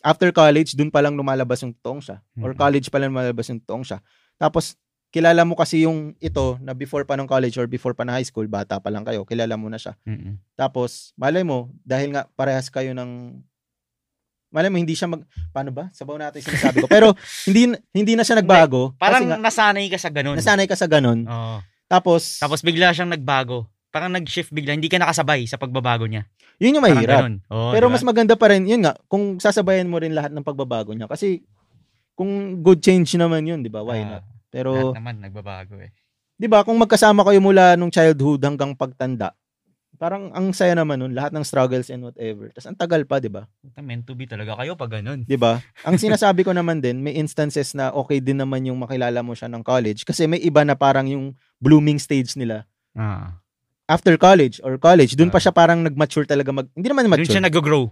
after 0.00 0.30
college, 0.30 0.78
doon 0.78 0.88
pa 0.88 1.02
lang 1.02 1.18
lumalabas 1.18 1.58
yung 1.60 1.74
totoong 1.74 1.98
siya. 2.00 2.22
Or 2.38 2.54
Mm. 2.54 2.58
college 2.58 2.86
pa 2.88 2.96
lang 2.96 3.10
lumalabas 3.10 3.50
yung 3.50 3.58
totoong 3.60 3.82
siya. 3.84 3.98
Tapos, 4.38 4.78
kilala 5.10 5.42
mo 5.42 5.58
kasi 5.58 5.82
yung 5.82 6.14
ito 6.16 6.54
na 6.62 6.70
before 6.70 7.02
pa 7.02 7.18
ng 7.18 7.26
college 7.26 7.58
or 7.58 7.66
before 7.66 7.92
pa 7.92 8.06
ng 8.06 8.14
high 8.14 8.24
school, 8.24 8.46
bata 8.46 8.78
pa 8.78 8.88
lang 8.88 9.02
kayo, 9.02 9.26
kilala 9.26 9.58
mo 9.58 9.66
na 9.66 9.76
siya. 9.76 9.98
Mm-mm. 10.06 10.38
Tapos, 10.54 11.10
malay 11.18 11.42
mo, 11.42 11.68
dahil 11.82 12.14
nga 12.14 12.30
parehas 12.32 12.70
kayo 12.70 12.94
ng 12.94 13.42
malay 14.50 14.70
mo, 14.70 14.78
hindi 14.78 14.94
siya 14.94 15.06
mag, 15.06 15.22
paano 15.50 15.70
ba? 15.70 15.90
Sabaw 15.90 16.14
natin 16.14 16.42
yung 16.42 16.48
sinasabi 16.48 16.82
ko. 16.82 16.86
Pero, 16.86 17.14
hindi, 17.50 17.74
hindi 17.90 18.12
na 18.14 18.22
siya 18.22 18.38
nagbago. 18.38 18.94
Parang 18.98 19.26
nga, 19.26 19.36
nasanay 19.36 19.86
ka 19.86 19.98
sa 19.98 20.10
ganun. 20.10 20.38
nasanay 20.38 20.66
ka 20.66 20.74
sa 20.74 20.86
ganun. 20.86 21.26
Oo. 21.26 21.58
Tapos, 21.90 22.38
Tapos 22.38 22.62
bigla 22.62 22.94
siyang 22.94 23.10
nagbago. 23.10 23.66
Parang 23.90 24.14
nag-shift 24.14 24.54
bigla. 24.54 24.78
Hindi 24.78 24.86
ka 24.86 25.02
nakasabay 25.02 25.44
sa 25.50 25.58
pagbabago 25.58 26.06
niya. 26.06 26.26
yun 26.62 26.78
yung 26.78 26.86
mahirap. 26.86 27.26
Oo, 27.50 27.74
Pero 27.74 27.86
di 27.86 27.90
ba? 27.90 27.94
mas 27.98 28.04
maganda 28.06 28.34
pa 28.38 28.46
rin, 28.54 28.62
yun 28.68 28.86
nga, 28.86 28.94
kung 29.10 29.42
sasabayan 29.42 29.90
mo 29.90 29.98
rin 29.98 30.14
lahat 30.14 30.30
ng 30.30 30.46
pagbabago 30.46 30.94
niya. 30.94 31.10
Kasi, 31.10 31.42
kung 32.14 32.60
good 32.62 32.78
change 32.84 33.16
naman 33.18 33.42
yun, 33.48 33.60
di 33.64 33.72
ba? 33.72 33.82
Why 33.82 34.04
Ah, 34.06 34.08
not? 34.20 34.24
Pero, 34.52 34.70
lahat 34.94 34.98
naman 35.02 35.14
nagbabago 35.24 35.74
eh. 35.82 35.90
di 36.36 36.46
ba, 36.46 36.62
kung 36.62 36.78
magkasama 36.78 37.26
kayo 37.26 37.40
mula 37.42 37.74
nung 37.74 37.90
childhood 37.90 38.44
hanggang 38.44 38.76
pagtanda, 38.76 39.34
parang 39.96 40.32
ang 40.32 40.52
saya 40.56 40.72
naman 40.72 40.96
nun, 40.96 41.12
lahat 41.12 41.28
ng 41.34 41.44
struggles 41.44 41.92
and 41.92 42.00
whatever. 42.00 42.48
Tapos 42.54 42.68
ang 42.72 42.78
tagal 42.78 43.02
pa, 43.04 43.20
di 43.20 43.28
ba? 43.28 43.44
Meant 43.80 44.04
to 44.08 44.16
be 44.16 44.24
talaga 44.24 44.56
kayo 44.56 44.72
pag 44.72 44.88
ganun. 44.96 45.24
'Di 45.28 45.36
ba? 45.36 45.60
Ang 45.84 46.00
sinasabi 46.00 46.40
ko 46.44 46.52
naman 46.56 46.80
din, 46.80 47.00
may 47.04 47.16
instances 47.16 47.72
na 47.76 47.92
okay 47.92 48.20
din 48.20 48.40
naman 48.40 48.64
yung 48.64 48.80
makilala 48.80 49.20
mo 49.20 49.36
siya 49.36 49.48
ng 49.52 49.60
college 49.60 50.04
kasi 50.08 50.24
may 50.24 50.40
iba 50.40 50.64
na 50.64 50.72
parang 50.72 51.04
yung 51.04 51.32
blooming 51.60 51.96
stage 51.96 52.32
nila 52.36 52.64
Ah. 52.92 53.39
After 53.90 54.14
college 54.14 54.62
or 54.62 54.78
college, 54.78 55.18
dun 55.18 55.28
pa 55.28 55.42
Ah. 55.42 55.42
siya 55.42 55.52
parang 55.52 55.82
nag-mature 55.82 56.22
talaga 56.22 56.54
mag 56.54 56.70
hindi 56.72 56.86
naman 56.86 57.10
Doon 57.10 57.14
mature. 57.18 57.34
siya 57.34 57.42
nag-grow. 57.42 57.90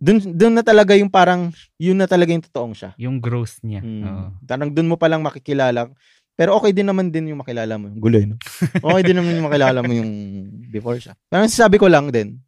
Dun 0.00 0.16
dun 0.34 0.56
na 0.56 0.64
talaga 0.64 0.96
yung 0.98 1.12
parang 1.12 1.54
yun 1.78 1.94
na 1.94 2.10
talaga 2.10 2.34
yung 2.34 2.42
totoong 2.42 2.74
siya. 2.74 2.90
Yung 2.98 3.22
growth 3.22 3.62
niya. 3.62 3.78
Mm. 3.84 4.02
Oo. 4.02 4.24
Parang 4.42 4.72
dun 4.74 4.90
mo 4.90 4.98
pa 4.98 5.06
lang 5.06 5.22
makikilala. 5.22 5.86
Pero 6.34 6.56
okay 6.56 6.72
din 6.72 6.88
naman 6.88 7.12
din 7.12 7.30
yung 7.30 7.44
makilala 7.44 7.76
mo. 7.76 7.92
Gulo, 7.94 8.16
eh, 8.16 8.24
no? 8.26 8.40
Okay 8.90 9.02
din 9.04 9.16
naman 9.20 9.36
yung 9.36 9.46
makilala 9.46 9.78
mo 9.84 9.92
yung 9.92 10.10
before 10.72 10.96
siya. 10.96 11.12
Pero 11.28 11.44
sabi 11.46 11.76
ko 11.76 11.84
lang 11.84 12.08
din, 12.08 12.40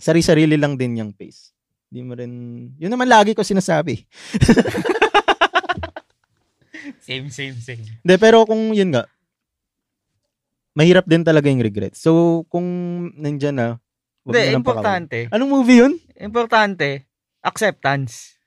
sari-sarili 0.00 0.56
lang 0.56 0.80
din 0.80 0.96
yung 0.96 1.12
pace. 1.12 1.52
Hindi 1.92 2.00
mo 2.00 2.12
rin, 2.16 2.32
yun 2.80 2.88
naman 2.88 3.08
lagi 3.08 3.36
ko 3.36 3.44
sinasabi. 3.44 4.00
Same, 7.00 7.28
same, 7.32 7.56
same. 7.58 7.80
Hindi, 8.04 8.14
pero 8.16 8.44
kung 8.44 8.72
yun 8.72 8.92
nga, 8.92 9.04
mahirap 10.78 11.04
din 11.04 11.26
talaga 11.26 11.50
yung 11.50 11.58
regret. 11.58 11.98
So, 11.98 12.46
kung 12.46 12.62
nandyan 13.12 13.58
na, 13.58 13.68
wag 14.22 14.30
Hindi, 14.30 14.38
pakawalan. 14.38 14.62
importante. 14.62 15.18
Anong 15.28 15.50
movie 15.50 15.78
yun? 15.82 15.92
Importante, 16.14 17.10
acceptance. 17.42 18.38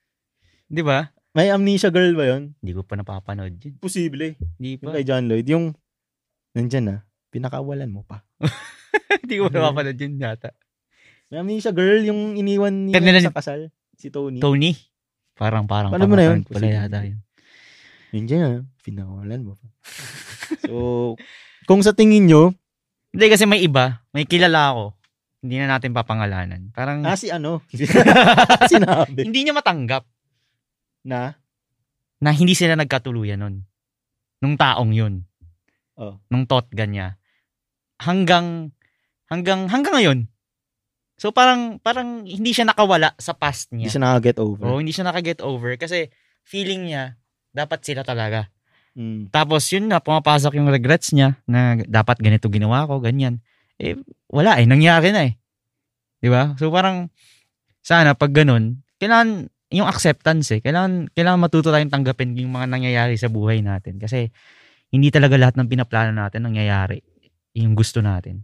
Di 0.65 0.79
ba? 0.79 1.11
May 1.31 1.51
amnesia 1.51 1.91
girl 1.91 2.15
ba 2.15 2.27
yun? 2.29 2.55
Hindi 2.55 2.71
ko 2.71 2.87
pa 2.87 2.95
napapanood 2.95 3.59
yun. 3.59 3.75
Posible. 3.77 4.39
Hindi 4.55 4.79
Yung 4.79 4.87
pa. 4.87 4.95
kay 4.95 5.03
John 5.03 5.27
Lloyd. 5.27 5.47
Yung, 5.47 5.75
nandyan 6.53 6.85
na, 6.85 6.95
pinakawalan 7.27 7.91
mo 7.91 8.07
pa. 8.07 8.23
Hindi 9.23 9.35
ko 9.35 9.47
pa 9.47 9.59
napapanood 9.61 9.95
yun 9.95 10.15
yata. 10.15 10.55
May 11.27 11.39
amnesia 11.39 11.71
girl, 11.71 11.99
yung 12.01 12.35
iniwan 12.35 12.87
niya 12.87 12.99
Kanila- 12.99 13.23
sa 13.23 13.35
kasal. 13.35 13.61
Si 13.95 14.07
Tony. 14.07 14.39
Tony? 14.39 14.71
Parang, 15.35 15.63
parang. 15.63 15.91
Paano 15.91 16.07
mo 16.07 16.15
na 16.15 16.27
yun? 16.27 16.43
Pala 16.43 16.67
yata 16.67 17.03
yun. 17.03 17.19
Nandyan 18.11 18.39
na, 18.39 18.49
pinakawalan 18.83 19.41
mo 19.41 19.55
pa. 19.55 19.67
So, 20.59 21.15
kung 21.65 21.81
sa 21.81 21.95
tingin 21.95 22.27
nyo, 22.27 22.51
Hindi 23.11 23.27
kasi 23.27 23.43
may 23.43 23.59
iba. 23.59 23.99
May 24.15 24.23
kilala 24.23 24.71
ako. 24.71 24.85
Hindi 25.43 25.55
na 25.59 25.75
natin 25.75 25.91
papangalanan. 25.91 26.71
Parang, 26.71 27.03
ah, 27.03 27.19
si 27.19 27.27
ano? 27.27 27.59
Sinabi. 28.71 29.27
hindi 29.27 29.43
niya 29.43 29.51
matanggap 29.51 30.07
Na? 31.03 31.35
na 32.21 32.29
hindi 32.31 32.53
sila 32.53 32.77
nagkatuluyan 32.77 33.41
nun. 33.41 33.65
Nung 34.39 34.55
taong 34.55 34.93
yun. 34.93 35.25
Oh. 35.97 36.21
Nung 36.29 36.45
totga 36.47 36.85
niya. 36.85 37.17
Hanggang, 37.99 38.71
hanggang, 39.27 39.65
hanggang 39.67 39.93
ngayon. 39.97 40.19
So 41.17 41.33
parang, 41.33 41.81
parang 41.81 42.23
hindi 42.25 42.53
siya 42.53 42.65
nakawala 42.65 43.13
sa 43.17 43.33
past 43.37 43.73
Hindi 43.73 43.89
niya. 43.89 43.97
siya 43.97 44.03
nakaget 44.07 44.37
over. 44.41 44.65
Oo, 44.65 44.77
hindi 44.79 44.93
siya 44.93 45.05
nakaget 45.09 45.41
over 45.41 45.75
kasi 45.77 46.09
feeling 46.41 46.89
niya, 46.89 47.17
dapat 47.51 47.81
sila 47.83 48.01
talaga. 48.01 48.49
Mm. 48.95 49.31
Tapos 49.31 49.63
yun 49.71 49.87
na, 49.87 50.03
pumapasok 50.03 50.59
yung 50.59 50.67
regrets 50.67 51.15
niya 51.15 51.39
na 51.47 51.79
dapat 51.87 52.19
ganito 52.19 52.51
ginawa 52.51 52.83
ko, 52.87 52.99
ganyan. 52.99 53.39
Eh, 53.79 53.95
wala 54.27 54.59
eh, 54.59 54.67
nangyari 54.67 55.15
na 55.15 55.31
eh. 55.31 55.39
Di 56.19 56.27
ba? 56.27 56.53
So 56.59 56.69
parang, 56.69 57.07
sana 57.81 58.13
pag 58.13 58.35
ganun, 58.35 58.83
kailangan, 58.99 59.47
yung 59.71 59.87
acceptance 59.87 60.51
eh, 60.51 60.59
kailangan, 60.59 61.09
kailangan 61.15 61.39
matuto 61.39 61.71
tayong 61.71 61.91
tanggapin 61.91 62.35
yung 62.35 62.51
mga 62.51 62.67
nangyayari 62.67 63.15
sa 63.15 63.31
buhay 63.31 63.63
natin. 63.63 63.97
Kasi, 63.97 64.27
hindi 64.91 65.07
talaga 65.07 65.39
lahat 65.39 65.55
ng 65.55 65.71
pinaplano 65.71 66.11
natin 66.11 66.43
nangyayari 66.43 66.99
yung 67.55 67.79
gusto 67.79 68.03
natin. 68.03 68.43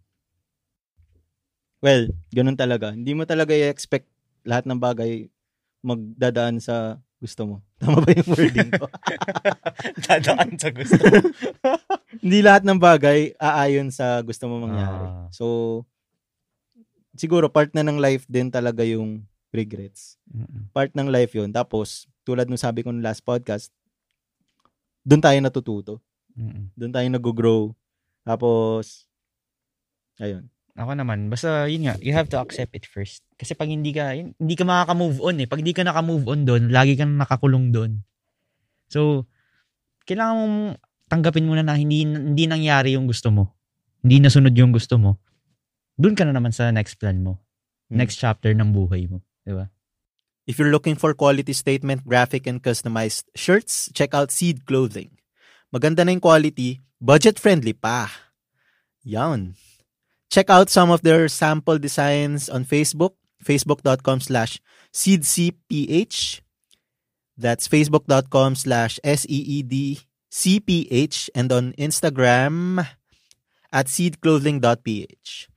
Well, 1.83 2.09
ganun 2.33 2.57
talaga. 2.57 2.95
Hindi 2.95 3.13
mo 3.13 3.27
talaga 3.27 3.53
i-expect 3.53 4.07
lahat 4.47 4.65
ng 4.65 4.79
bagay 4.81 5.29
magdadaan 5.83 6.57
sa 6.57 6.97
gusto 7.21 7.43
mo. 7.45 7.66
Tama 7.77 8.01
ba 8.01 8.09
yung 8.09 8.29
wording 8.33 8.71
ko? 8.73 8.89
Dadaan 10.09 10.57
sa 10.57 10.69
gusto. 10.73 10.97
Hindi 12.25 12.39
lahat 12.41 12.65
ng 12.65 12.81
bagay 12.81 13.37
aayon 13.37 13.93
sa 13.93 14.25
gusto 14.25 14.49
mo 14.49 14.65
mangyari. 14.65 15.05
Ah. 15.05 15.29
So, 15.29 15.85
siguro 17.13 17.53
part 17.53 17.69
na 17.77 17.85
ng 17.85 18.01
life 18.01 18.25
din 18.25 18.49
talaga 18.49 18.81
yung 18.81 19.21
regrets. 19.53 20.17
Part 20.73 20.97
ng 20.97 21.09
life 21.09 21.37
yun. 21.37 21.53
Tapos, 21.53 22.09
tulad 22.25 22.49
nung 22.49 22.59
sabi 22.59 22.81
ko 22.81 22.89
ng 22.89 23.05
last 23.05 23.21
podcast, 23.21 23.69
doon 25.05 25.21
tayo 25.21 25.37
natututo. 25.39 25.93
Doon 26.73 26.93
tayo 26.93 27.07
nag-grow. 27.07 27.77
Tapos, 28.25 29.05
ayun. 30.17 30.49
Ako 30.77 30.93
naman, 30.93 31.33
basta 31.33 31.65
yun 31.65 31.89
nga, 31.89 31.97
you 32.05 32.13
have 32.13 32.29
to 32.29 32.37
accept 32.37 32.77
it 32.77 32.85
first. 32.85 33.25
Kasi 33.33 33.57
pag 33.57 33.65
hindi 33.65 33.89
ka, 33.89 34.13
yun- 34.13 34.37
hindi 34.37 34.53
ka 34.53 34.61
makaka-move 34.61 35.17
on 35.25 35.41
eh. 35.41 35.49
Pag 35.49 35.65
hindi 35.65 35.73
ka 35.73 35.81
naka-move 35.81 36.29
on 36.29 36.45
doon, 36.45 36.63
lagi 36.69 36.93
kang 36.93 37.17
nakakulong 37.17 37.73
doon. 37.73 38.05
So, 38.85 39.25
kailangan 40.05 40.37
mong 40.37 40.57
tanggapin 41.09 41.49
muna 41.49 41.65
na 41.65 41.73
hindi, 41.73 42.05
hindi 42.05 42.45
nangyari 42.45 42.93
yung 42.93 43.09
gusto 43.09 43.33
mo. 43.33 43.57
Hindi 44.05 44.21
nasunod 44.21 44.53
yung 44.53 44.69
gusto 44.69 45.01
mo. 45.01 45.17
Doon 45.97 46.13
ka 46.13 46.29
na 46.29 46.37
naman 46.37 46.53
sa 46.53 46.69
next 46.69 47.01
plan 47.01 47.25
mo. 47.25 47.41
Hmm. 47.89 47.97
Next 47.97 48.21
chapter 48.21 48.53
ng 48.53 48.69
buhay 48.69 49.09
mo. 49.09 49.25
Di 49.41 49.57
ba? 49.57 49.73
If 50.47 50.61
you're 50.61 50.71
looking 50.71 50.95
for 50.95 51.11
quality 51.17 51.51
statement, 51.51 52.05
graphic, 52.07 52.47
and 52.47 52.61
customized 52.63 53.27
shirts, 53.35 53.91
check 53.91 54.13
out 54.13 54.31
Seed 54.31 54.63
Clothing. 54.63 55.11
Maganda 55.73 56.07
na 56.07 56.15
yung 56.15 56.23
quality, 56.23 56.79
budget-friendly 57.03 57.75
pa. 57.75 58.07
Yan. 59.03 59.59
Check 60.29 60.49
out 60.49 60.69
some 60.69 60.91
of 60.91 61.01
their 61.01 61.27
sample 61.27 61.79
designs 61.79 62.49
on 62.49 62.65
Facebook, 62.65 63.13
facebook.com 63.43 64.19
slash 64.19 64.59
seedcph. 64.91 66.41
That's 67.37 67.67
facebook.com 67.67 68.55
slash 68.55 68.99
S-E-E-D-C-P-H 69.03 69.99
and 71.35 71.51
on 71.51 71.73
Instagram 71.77 72.87
at 73.71 73.85
seedclothing.ph. 73.85 75.47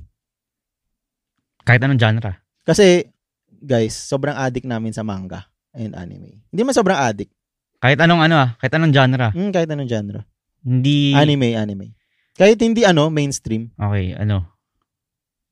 Kahit 1.62 1.84
anong 1.84 2.00
genre. 2.00 2.32
Kasi, 2.64 3.04
guys, 3.52 3.92
sobrang 3.92 4.34
addict 4.34 4.64
namin 4.64 4.96
sa 4.96 5.04
manga 5.04 5.52
and 5.76 5.92
anime. 5.92 6.40
Hindi 6.48 6.62
man 6.64 6.72
sobrang 6.72 6.96
addict. 6.96 7.30
Kahit 7.76 8.00
anong 8.00 8.24
ano 8.24 8.40
ah, 8.40 8.50
kahit 8.56 8.72
anong 8.72 8.94
genre. 8.96 9.28
Hmm, 9.36 9.52
kahit 9.52 9.68
anong 9.68 9.90
genre. 9.90 10.24
Hindi, 10.64 11.12
Anime, 11.12 11.54
anime. 11.54 11.92
Kahit 12.36 12.60
hindi 12.60 12.84
ano, 12.84 13.08
mainstream. 13.08 13.72
Okay, 13.80 14.12
ano. 14.12 14.44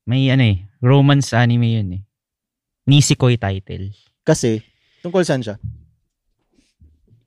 May 0.04 0.28
ano 0.28 0.44
eh, 0.44 0.68
romance 0.84 1.32
anime 1.32 1.80
yun 1.80 1.88
eh. 1.96 2.02
Nisikoi 2.84 3.40
title. 3.40 3.96
Kasi, 4.20 4.60
tungkol 5.00 5.24
saan 5.24 5.40
siya? 5.40 5.56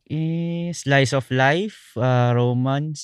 Eh, 0.07 0.69
slice 0.77 1.17
of 1.17 1.25
life, 1.33 1.97
uh, 1.97 2.31
romance, 2.37 3.01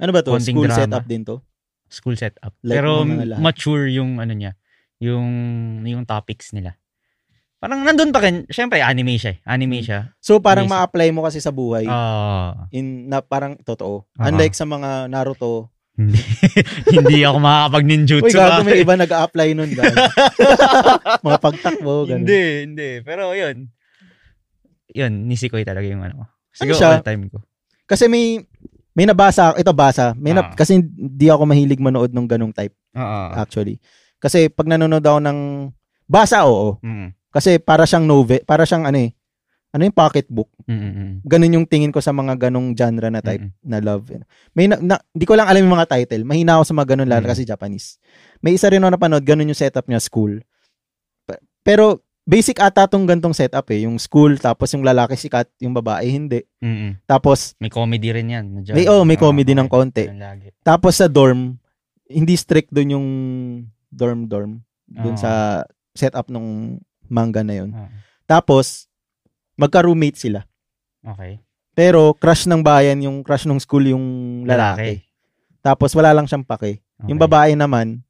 Ano 0.00 0.14
ba 0.14 0.22
to? 0.22 0.32
School 0.40 0.70
drama. 0.70 0.78
setup 0.78 1.04
din 1.04 1.26
to? 1.26 1.42
School 1.90 2.14
setup. 2.14 2.54
Like 2.62 2.80
Pero 2.80 3.02
mature 3.42 3.90
yung 3.90 4.22
ano 4.22 4.32
niya, 4.32 4.54
yung 5.02 5.26
yung 5.84 6.06
topics 6.06 6.54
nila. 6.54 6.78
Parang 7.60 7.84
nandun 7.84 8.08
pa 8.08 8.24
rin, 8.24 8.48
syempre 8.48 8.80
anime 8.80 9.20
siya 9.20 9.36
eh. 9.36 9.38
Anime 9.44 9.84
siya. 9.84 10.16
So, 10.16 10.40
parang 10.40 10.64
Basic. 10.64 10.80
ma-apply 10.80 11.08
mo 11.12 11.20
kasi 11.28 11.44
sa 11.44 11.52
buhay. 11.52 11.84
Ah, 11.84 12.64
in 12.72 13.12
na 13.12 13.20
parang 13.20 13.60
totoo. 13.60 14.08
Ah. 14.16 14.32
Unlike 14.32 14.56
sa 14.56 14.64
mga 14.64 15.12
Naruto. 15.12 15.68
hindi, 16.96 17.18
ako 17.26 17.38
makakapag-ninjutsu. 17.42 18.26
Uy, 18.26 18.32
gago 18.32 18.62
may 18.64 18.80
iba 18.80 18.94
nag-a-apply 18.96 19.48
nun. 19.52 19.70
gago. 19.74 19.96
mga 21.26 21.38
pagtakbo, 21.42 22.08
ganun. 22.08 22.24
Hindi, 22.24 22.42
hindi. 22.64 22.90
Pero 23.04 23.34
yun. 23.36 23.68
Yun, 24.90 25.12
nisikoy 25.26 25.62
talaga 25.62 25.86
yung 25.86 26.02
ano. 26.02 26.22
ko. 26.22 26.24
Siguro 26.50 26.78
siya? 26.78 26.98
all 26.98 27.06
time 27.06 27.30
ko. 27.30 27.38
Kasi 27.86 28.06
may 28.06 28.42
may 28.90 29.06
nabasa, 29.06 29.54
ito 29.54 29.70
basa. 29.70 30.12
May 30.18 30.34
na, 30.34 30.50
Ah. 30.50 30.54
kasi 30.54 30.82
hindi 30.82 31.26
ako 31.30 31.46
mahilig 31.46 31.78
manood 31.78 32.10
ng 32.10 32.26
ganong 32.26 32.54
type 32.54 32.74
Oo. 32.98 33.20
actually. 33.38 33.78
Kasi 34.18 34.50
pag 34.50 34.66
nanonood 34.66 35.02
ako 35.06 35.18
ng 35.22 35.38
basa 36.10 36.42
oo. 36.44 36.76
Mm. 36.82 37.14
Kasi 37.30 37.62
para 37.62 37.86
siyang 37.86 38.04
novel, 38.10 38.42
para 38.42 38.66
siyang 38.66 38.84
ano 38.90 38.98
eh, 38.98 39.14
ano 39.70 39.82
yung 39.82 39.94
pocketbook. 39.94 40.50
Mm, 40.64 40.74
mm, 40.74 40.92
mm. 40.92 41.12
Ganun 41.24 41.54
yung 41.54 41.66
tingin 41.66 41.90
ko 41.90 41.98
sa 41.98 42.10
mga 42.10 42.34
ganong 42.40 42.74
genre 42.74 43.06
na 43.06 43.20
type 43.20 43.38
Mm, 43.40 43.54
na 43.62 43.78
love. 43.78 44.02
May 44.50 44.66
na, 44.66 44.76
na, 44.76 44.96
di 45.08 45.22
ko 45.22 45.32
lang 45.32 45.46
alam 45.46 45.62
yung 45.62 45.72
mga 45.72 45.86
title. 45.88 46.22
Mahina 46.22 46.58
ako 46.58 46.64
sa 46.64 46.74
mga 46.74 46.88
ganun 46.90 47.06
lalo 47.08 47.22
Mm. 47.22 47.30
kasi 47.30 47.42
Japanese. 47.44 48.02
May 48.38 48.54
isa 48.54 48.66
rin 48.66 48.78
ako 48.78 48.90
napanood, 48.90 49.22
ganun 49.22 49.46
yung 49.46 49.54
setup 49.56 49.86
niya, 49.86 49.98
school. 49.98 50.42
Pe- 51.22 51.38
Pero 51.62 52.02
basic 52.20 52.58
ata 52.58 52.84
tong 52.84 53.06
gantong 53.06 53.30
setup 53.32 53.70
eh. 53.70 53.86
Yung 53.86 53.94
school, 53.96 54.34
tapos 54.36 54.70
yung 54.70 54.82
lalaki 54.82 55.14
sikat, 55.14 55.46
yung 55.58 55.70
babae 55.72 56.06
hindi. 56.08 56.42
mm, 56.58 56.66
mm. 56.66 56.92
Tapos, 57.04 57.54
May 57.56 57.70
comedy 57.70 58.10
rin 58.10 58.26
yan. 58.28 58.44
Nadyan. 58.52 58.74
may, 58.74 58.86
oh, 58.86 59.06
may 59.06 59.14
Ah, 59.14 59.22
comedy 59.22 59.54
ng 59.54 59.64
okay. 59.64 59.74
konti. 59.76 60.04
Ganun 60.04 60.18
lagi. 60.20 60.46
Tapos 60.60 60.98
sa 60.98 61.06
dorm, 61.06 61.54
hindi 62.04 62.34
strict 62.34 62.68
dun 62.68 62.90
yung 62.90 63.06
dorm-dorm. 63.88 64.58
Dun 64.84 65.14
Oo. 65.14 65.20
sa 65.20 65.62
setup 65.92 66.26
nung 66.26 66.82
manga 67.06 67.42
na 67.42 67.54
yun. 67.56 67.70
Ah, 67.70 67.86
Tapos, 68.26 68.89
magka-roommate 69.60 70.16
sila. 70.18 70.40
okay. 71.02 71.36
Pero 71.70 72.12
crush 72.12 72.44
ng 72.44 72.60
bayan, 72.60 72.98
yung 72.98 73.20
crush 73.20 73.44
ng 73.44 73.56
school 73.56 73.86
yung 73.86 74.04
lalaki. 74.44 75.00
Tapos 75.60 75.92
wala 75.92 76.10
lang 76.10 76.24
siyang 76.24 76.42
pake. 76.42 76.80
Yung 77.04 77.16
Okay. 77.16 77.24
babae 77.24 77.52
naman, 77.54 78.02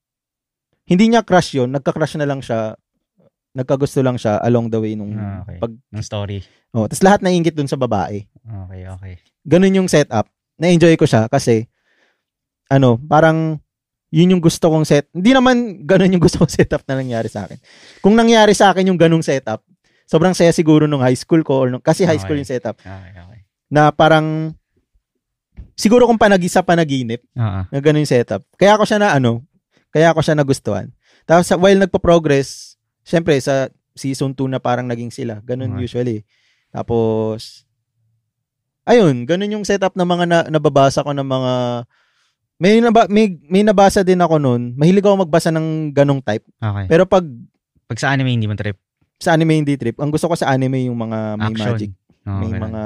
hindi 0.84 1.06
niya 1.06 1.22
crush 1.22 1.54
yun, 1.54 1.70
nagka-crush 1.70 2.16
na 2.16 2.24
lang 2.24 2.40
siya, 2.40 2.74
nagkagusto 3.52 4.00
lang 4.00 4.14
siya 4.14 4.38
along 4.40 4.66
the 4.66 4.78
way 4.78 4.94
nung 4.94 5.12
Ah, 5.12 5.42
okay. 5.44 5.58
pag, 5.58 5.70
Ng 5.92 6.02
story. 6.02 6.38
oh, 6.72 6.86
tapos 6.86 7.02
lahat 7.02 7.20
naingit 7.20 7.52
dun 7.52 7.66
sa 7.66 7.76
babae. 7.76 8.26
Okay, 8.42 8.82
okay. 8.88 9.14
Ganun 9.44 9.76
yung 9.76 9.86
setup. 9.86 10.26
Na-enjoy 10.56 10.94
ko 10.94 11.04
siya 11.04 11.26
kasi, 11.26 11.66
ano, 12.66 12.98
parang, 12.98 13.58
yun 14.08 14.30
yung 14.30 14.42
gusto 14.42 14.66
kong 14.66 14.82
set. 14.82 15.06
Hindi 15.10 15.30
naman 15.30 15.56
ganun 15.84 16.10
yung 16.10 16.22
gusto 16.22 16.42
kong 16.42 16.50
setup 16.58 16.82
na 16.84 16.98
nangyari 16.98 17.26
sa 17.26 17.46
akin. 17.46 17.58
Kung 18.00 18.14
nangyari 18.14 18.50
sa 18.50 18.70
akin 18.70 18.90
yung 18.90 18.98
ganung 18.98 19.22
setup, 19.22 19.62
sobrang 20.10 20.34
saya 20.34 20.50
siguro 20.50 20.90
nung 20.90 21.00
high 21.00 21.14
school 21.14 21.46
ko 21.46 21.54
or 21.56 21.68
nung, 21.70 21.78
kasi 21.80 22.02
high 22.02 22.18
school 22.18 22.34
Okay. 22.34 22.42
yung 22.42 22.50
setup 22.50 22.76
Okay, 22.76 23.14
okay. 23.14 23.40
na 23.70 23.94
parang 23.94 24.50
siguro 25.78 26.04
kung 26.04 26.18
panagi 26.18 26.50
sa 26.50 26.60
panaginip 26.60 27.22
Oo. 27.32 27.60
na 27.64 27.78
ganun 27.78 28.02
yung 28.02 28.10
setup. 28.10 28.42
Kaya 28.58 28.74
ako 28.74 28.84
siya 28.84 28.98
na 28.98 29.14
ano, 29.14 29.46
kaya 29.88 30.10
ako 30.10 30.20
siya 30.20 30.34
nagustuhan. 30.34 30.90
Tapos 31.22 31.46
sa- 31.46 31.54
while 31.54 31.78
nagpo-progress, 31.78 32.74
syempre 33.00 33.38
sa 33.38 33.70
season 33.94 34.34
2 34.34 34.50
na 34.50 34.58
parang 34.58 34.84
naging 34.84 35.08
sila. 35.08 35.38
Ganun 35.40 35.78
Okay. 35.78 35.86
usually. 35.86 36.18
Tapos 36.70 37.62
ayun, 38.82 39.22
ganun 39.24 39.54
yung 39.54 39.64
setup 39.64 39.94
ng 39.94 40.04
mga 40.04 40.24
na, 40.26 40.38
nababasa 40.50 41.06
ko 41.06 41.14
ng 41.14 41.22
mga 41.24 41.52
may, 42.60 42.76
naba, 42.76 43.08
may 43.08 43.40
may 43.48 43.62
nabasa 43.62 44.02
din 44.02 44.20
ako 44.20 44.36
noon. 44.36 44.76
Mahilig 44.76 45.00
ako 45.00 45.24
magbasa 45.24 45.48
ng 45.48 45.94
ganong 45.94 46.20
type. 46.20 46.44
Okay. 46.58 46.86
Pero 46.90 47.06
pag 47.06 47.24
Pag 47.86 47.98
sa 47.98 48.14
anime, 48.14 48.30
hindi 48.30 48.46
mo 48.46 48.54
trip. 48.54 48.78
Sa 49.20 49.36
anime 49.36 49.52
hindi 49.54 49.76
trip, 49.76 50.00
ang 50.00 50.08
gusto 50.08 50.26
ko 50.26 50.34
sa 50.34 50.48
anime 50.48 50.88
yung 50.88 50.96
mga 50.96 51.18
may 51.36 51.46
Action. 51.46 51.66
magic, 51.68 51.90
Oo, 52.24 52.38
may 52.40 52.48
ganun. 52.48 52.62
mga 52.66 52.82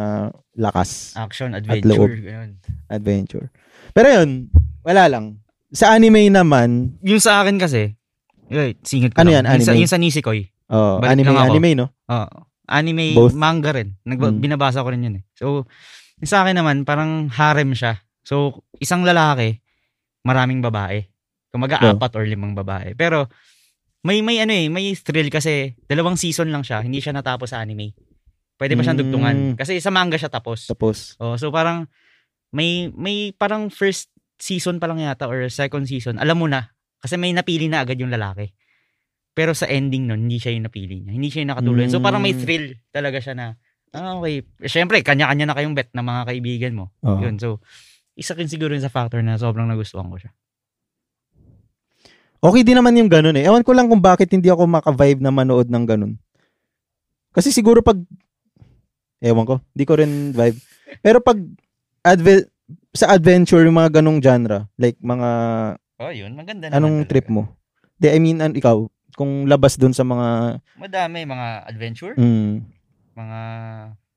lakas. 0.58 0.90
Action, 1.14 1.54
adventure. 1.54 2.10
ganun. 2.12 2.50
adventure. 2.90 3.46
Pero 3.94 4.08
yun, 4.12 4.50
wala 4.82 5.06
lang. 5.06 5.38
Sa 5.70 5.94
anime 5.94 6.26
naman, 6.28 6.98
Yung 7.00 7.22
sa 7.22 7.40
akin 7.40 7.54
kasi, 7.56 7.94
eh, 8.46 8.74
singit 8.82 9.14
ko 9.14 9.22
Ano 9.22 9.30
lang. 9.30 9.46
yan, 9.46 9.54
Yung 9.54 9.62
sa, 9.62 9.72
anime? 9.72 9.80
yung 9.80 9.92
sa 9.92 9.98
Nisekoi. 9.98 10.40
oh, 10.68 10.98
Balik 10.98 11.10
anime, 11.14 11.30
anime, 11.32 11.70
no? 11.74 11.86
Oo. 12.10 12.38
anime, 12.64 13.12
Both. 13.12 13.36
manga 13.36 13.70
rin. 13.70 13.94
Nagba- 14.02 14.32
Mm. 14.32 14.40
Binabasa 14.40 14.80
ko 14.80 14.88
rin 14.88 15.04
yun 15.04 15.20
eh. 15.20 15.24
So, 15.34 15.68
sa 16.20 16.42
akin 16.42 16.56
naman, 16.56 16.82
parang 16.82 17.28
harem 17.28 17.70
siya. 17.70 18.00
So, 18.24 18.64
isang 18.80 19.04
lalaki, 19.04 19.60
maraming 20.22 20.64
babae. 20.64 21.04
Kumaga 21.52 21.76
Yeah. 21.78 21.92
apat 21.92 22.16
or 22.16 22.24
limang 22.24 22.56
babae. 22.56 22.96
Pero, 22.96 23.28
may 24.04 24.20
may 24.20 24.36
ano 24.38 24.52
eh, 24.52 24.68
may 24.68 24.92
thrill 24.94 25.28
kasi 25.28 25.74
dalawang 25.84 26.14
season 26.14 26.52
lang 26.52 26.60
siya, 26.60 26.84
hindi 26.84 27.00
siya 27.00 27.12
natapos 27.12 27.50
sa 27.50 27.60
anime. 27.60 27.96
Pwede 28.54 28.76
pa 28.76 28.84
siyang 28.84 28.94
Mm. 28.94 29.02
dugtungan. 29.02 29.36
Kasi 29.58 29.82
sa 29.82 29.90
manga 29.90 30.14
siya 30.14 30.30
tapos. 30.30 30.68
Tapos, 30.68 31.18
Oh, 31.18 31.34
so 31.34 31.50
parang 31.50 31.90
may 32.50 32.86
may 32.92 33.32
parang 33.32 33.66
first 33.66 34.12
season 34.36 34.78
pa 34.78 34.86
lang 34.86 35.00
yata 35.00 35.24
or 35.24 35.48
second 35.48 35.86
season, 35.86 36.16
alam 36.16 36.36
mo 36.36 36.46
na 36.46 36.70
kasi 37.00 37.16
may 37.16 37.32
napili 37.32 37.66
na 37.66 37.82
agad 37.82 37.96
yung 37.96 38.12
lalaki. 38.12 38.52
Pero 39.34 39.50
sa 39.50 39.66
ending 39.66 40.06
nun, 40.06 40.30
hindi 40.30 40.38
siya 40.38 40.54
yung 40.54 40.70
napili 40.70 41.02
niya. 41.02 41.10
Hindi 41.10 41.28
siya 41.28 41.40
yung 41.42 41.50
nakatuloy. 41.50 41.90
So 41.90 41.98
parang 41.98 42.22
may 42.22 42.32
Mm. 42.32 42.40
thrill 42.40 42.66
talaga 42.88 43.18
siya 43.18 43.34
na, 43.34 43.46
ah, 43.90 44.14
okay. 44.14 44.46
Siyempre, 44.62 45.02
kanya-kanya 45.02 45.50
na 45.50 45.54
kayong 45.58 45.74
bet 45.74 45.90
ng 45.90 46.04
mga 46.04 46.22
kaibigan 46.24 46.72
mo. 46.76 46.84
oh. 47.02 47.18
Yun, 47.18 47.34
so, 47.36 47.58
isa 48.14 48.34
rin 48.34 48.46
siguro 48.46 48.70
yun 48.70 48.80
sa 48.80 48.90
factor 48.90 49.18
na 49.20 49.34
sobrang 49.34 49.66
nagustuhan 49.66 50.06
ko 50.06 50.22
siya. 50.22 50.30
Okay 52.44 52.60
din 52.60 52.76
naman 52.76 52.92
yung 52.94 53.08
ganun 53.08 53.34
eh. 53.34 53.48
Ewan 53.48 53.64
ko 53.64 53.72
lang 53.72 53.88
kung 53.88 53.98
bakit 53.98 54.28
hindi 54.28 54.52
ako 54.52 54.68
maka-vibe 54.68 55.24
na 55.24 55.32
manood 55.32 55.66
ng 55.66 55.84
ganun. 55.88 56.14
Kasi 57.32 57.48
siguro 57.48 57.80
pag, 57.80 57.96
ewan 59.18 59.48
ko, 59.48 59.54
hindi 59.72 59.84
ko 59.84 59.94
rin 59.96 60.12
vibe. 60.30 60.58
Pero 61.00 61.18
pag, 61.18 61.40
adve- 62.04 62.46
sa 62.94 63.10
adventure, 63.10 63.64
yung 63.64 63.74
mga 63.74 63.98
ganong 63.98 64.20
genre, 64.20 64.68
like 64.76 65.00
mga, 65.00 65.28
Oh, 65.94 66.10
yun. 66.10 66.34
Maganda 66.34 66.68
naman 66.68 66.76
anong 66.76 66.96
talaga. 67.00 67.10
trip 67.10 67.26
mo? 67.28 67.42
De, 67.96 68.10
I 68.10 68.18
mean, 68.18 68.38
an, 68.38 68.52
ikaw, 68.52 68.86
kung 69.14 69.46
labas 69.46 69.74
dun 69.74 69.94
sa 69.94 70.02
mga, 70.02 70.58
Madami. 70.74 71.22
Mga 71.22 71.46
adventure, 71.64 72.14
mm, 72.14 72.54
mga 73.14 73.40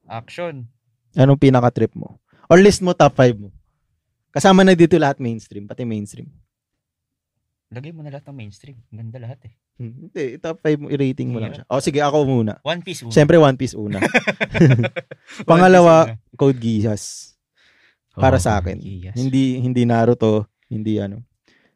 action. 0.10 0.66
anong 1.14 1.38
pinaka-trip 1.38 1.94
mo? 1.94 2.18
Or 2.48 2.58
list 2.58 2.82
mo 2.82 2.94
top 2.94 3.14
5 3.16 3.38
mo? 3.38 3.50
Kasama 4.30 4.62
na 4.62 4.74
dito 4.74 4.94
lahat 4.96 5.18
mainstream, 5.18 5.66
pati 5.66 5.82
mainstream. 5.82 6.30
Lagay 7.68 7.92
mo 7.92 8.00
na 8.00 8.10
lahat 8.10 8.26
ng 8.26 8.38
mainstream. 8.38 8.80
Ganda 8.88 9.18
lahat 9.18 9.40
eh. 9.44 9.54
Hmm, 9.76 9.94
Hindi, 10.02 10.40
top 10.40 10.58
5 10.60 10.78
mo, 10.78 10.88
i-rating 10.88 11.30
mo 11.30 11.38
lang 11.38 11.52
siya. 11.54 11.66
O 11.68 11.78
sige, 11.78 12.00
ako 12.00 12.24
muna. 12.24 12.58
One 12.62 12.80
Piece 12.80 13.04
una. 13.04 13.12
Siyempre, 13.12 13.36
One 13.36 13.56
Piece 13.56 13.76
una. 13.76 14.00
One 15.44 15.44
Pangalawa. 15.44 16.16
Code 16.34 16.58
Geass. 16.58 17.36
Para 18.12 18.38
Oh, 18.38 18.42
sa 18.42 18.58
akin. 18.58 18.80
yes. 18.80 19.14
Hindi 19.14 19.60
hindi 19.60 19.84
Naruto, 19.84 20.50
hindi 20.66 20.98
ano. 20.98 21.22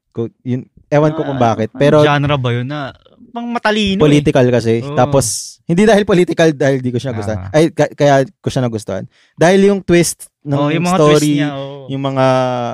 Code, 0.09 0.33
yun, 0.41 0.63
ewan 0.87 1.13
ko 1.13 1.21
kung 1.21 1.37
Ah, 1.37 1.53
bakit. 1.53 1.69
anong 1.69 1.77
Pero 1.77 1.97
genre 2.01 2.35
ba 2.35 2.49
yun 2.51 2.65
na 2.65 2.91
pang 3.29 3.45
matalino 3.45 3.95
eh. 3.95 4.01
political 4.01 4.47
kasi. 4.49 4.81
Oo. 4.81 4.91
Tapos, 4.93 5.25
hindi 5.63 5.85
dahil 5.85 6.03
political 6.03 6.49
dahil 6.51 6.79
di 6.79 6.89
ko 6.89 6.97
siya 6.97 7.13
gustuhan. 7.13 7.45
Ah. 7.45 7.53
Ay, 7.53 7.69
ka- 7.69 7.93
kaya 7.93 8.23
ko 8.35 8.47
siya 8.47 8.65
nagustuhan. 8.65 9.05
Dahil 9.35 9.69
yung 9.69 9.79
twist 9.79 10.27
ng 10.41 10.57
Oh, 10.57 10.67
yung 10.67 10.81
mga 10.81 10.97
twist 10.97 11.11
story, 11.13 11.31
niya, 11.37 11.49
oh. 11.53 11.85
yung 11.87 12.01
mga 12.01 12.25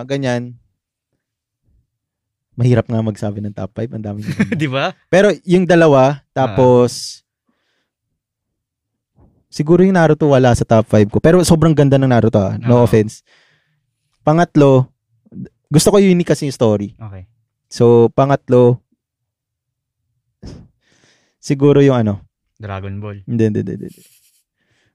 ganyan, 0.06 0.42
mahirap 2.58 2.90
nga 2.90 3.00
magsabi 3.00 3.40
ng 3.40 3.54
top 3.54 3.72
5. 3.72 3.94
Ang 3.94 4.04
dami. 4.04 4.20
Di 4.58 4.66
ba? 4.68 4.92
Pero 5.08 5.30
yung 5.46 5.64
dalawa, 5.64 6.26
tapos, 6.34 7.22
siguro 9.48 9.86
yung 9.86 9.96
Naruto 9.96 10.26
wala 10.28 10.52
sa 10.52 10.66
top 10.66 10.90
5 10.90 11.14
ko. 11.14 11.18
Pero 11.22 11.38
sobrang 11.46 11.72
ganda 11.72 11.96
ng 11.96 12.10
Naruto 12.10 12.42
ah. 12.42 12.58
No 12.58 12.82
Oo. 12.82 12.84
offense. 12.84 13.22
Pangatlo, 14.26 14.90
gusto 15.70 15.88
ko 15.88 16.02
unique 16.02 16.28
kasi 16.28 16.50
yung 16.50 16.58
story. 16.58 16.98
Okay. 16.98 17.30
So, 17.68 18.10
pangatlo, 18.12 18.82
siguro 21.38 21.80
yung 21.80 21.96
ano, 21.98 22.14
Dragon 22.58 22.98
Ball. 22.98 23.22
hindi, 23.24 23.44
hindi, 23.48 23.60
hindi, 23.62 23.74
hindi. 23.78 23.90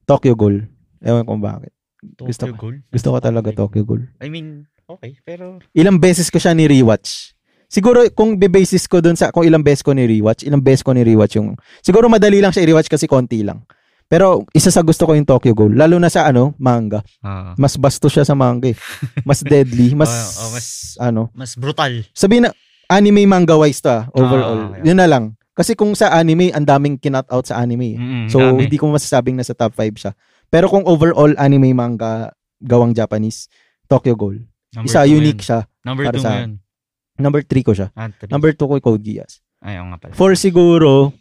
Tokyo 0.03 0.35
Ghoul. 0.35 0.66
Ewan 0.98 1.25
ko 1.25 1.38
bakit. 1.38 1.72
Tokyo 2.18 2.29
Gusto 2.29 2.44
ko- 2.48 2.59
Ghoul. 2.59 2.77
Gusto 2.90 3.09
ko 3.14 3.18
talaga 3.22 3.48
Tokyo 3.55 3.83
Ghoul. 3.87 4.03
I 4.18 4.29
mean, 4.29 4.66
okay, 4.85 5.16
pero 5.22 5.62
Ilang 5.72 5.96
beses 5.96 6.27
ko 6.29 6.37
siya 6.37 6.53
ni-rewatch. 6.53 7.33
Siguro 7.72 8.04
kung 8.12 8.37
be-basis 8.37 8.85
ko 8.85 9.00
dun 9.00 9.16
sa 9.16 9.32
kung 9.32 9.42
ilang 9.42 9.64
beses 9.64 9.80
ko 9.80 9.90
ni-rewatch, 9.90 10.44
ilang 10.44 10.61
beses 10.61 10.85
ko 10.85 10.92
ni-rewatch 10.92 11.40
yung 11.40 11.56
Siguro 11.80 12.04
madali 12.06 12.37
lang 12.37 12.52
siya 12.52 12.62
i-rewatch 12.62 12.87
kasi 12.87 13.08
konti 13.08 13.40
lang. 13.40 13.64
Pero 14.04 14.44
isa 14.52 14.68
sa 14.68 14.85
gusto 14.85 15.08
ko 15.08 15.16
yung 15.16 15.24
Tokyo 15.24 15.56
Ghoul, 15.56 15.72
lalo 15.72 15.96
na 15.96 16.12
sa 16.12 16.28
ano, 16.28 16.52
manga. 16.58 17.00
ah, 17.18 17.56
Mas 17.56 17.80
basto 17.80 18.12
siya 18.12 18.22
sa 18.22 18.37
manga 18.37 18.68
eh. 18.68 18.76
Mas 19.24 19.40
deadly, 19.40 19.94
mas, 19.96 20.12
Oh, 20.37 20.44
oh, 20.44 20.50
mas- 20.52 21.00
ano. 21.00 21.32
mas 21.32 21.56
brutal. 21.56 22.04
Sabihin 22.12 22.44
na 22.44 22.52
anime 22.87 23.24
manga 23.24 23.56
wise 23.56 23.80
to 23.80 23.88
ah, 23.88 24.04
overall. 24.12 24.68
Ah, 24.68 24.76
okay. 24.76 24.85
Yun 24.85 25.00
na 25.00 25.08
lang. 25.08 25.24
Kasi 25.52 25.72
kung 25.72 25.92
sa 25.92 26.12
anime, 26.12 26.48
ang 26.48 26.64
daming 26.64 26.96
kinat 26.96 27.24
out 27.28 27.44
sa 27.44 27.56
anime. 27.56 27.88
eh. 27.90 27.96
Mm-mm, 27.96 28.28
So 28.28 28.37
dami. 28.38 28.68
hindi 28.68 28.76
ko 28.76 28.88
masasabing 28.88 29.32
nasa 29.35 29.52
top 29.52 29.72
5 29.74 29.96
siya. 29.96 30.12
Pero 30.46 30.68
kung 30.68 30.85
overall 30.85 31.32
anime 31.35 31.72
manga 31.72 32.37
gawang 32.58 32.92
Japanese, 32.92 33.48
Tokyo 33.87 34.12
Ghoul. 34.12 34.44
Number 34.70 34.88
Isa, 34.88 35.04
unique 35.04 35.40
yun. 35.40 35.46
siya. 35.46 35.61
Number 35.82 36.04
para 36.04 36.16
2 36.16 36.20
sa 36.20 36.28
mo 36.28 36.37
akin. 36.37 36.44
yun. 36.46 36.52
Number 37.20 37.44
3 37.44 37.66
ko 37.66 37.72
siya. 37.77 37.88
Ah, 37.92 38.09
three. 38.09 38.31
Number 38.33 38.53
2 38.53 38.61
ko 38.61 38.75
Code 38.81 39.05
Geass. 39.05 39.44
Ay, 39.61 39.79
oo 39.79 39.87
nga 39.92 39.98
pala. 40.01 40.12
Four 40.16 40.35
siguro, 40.35 41.12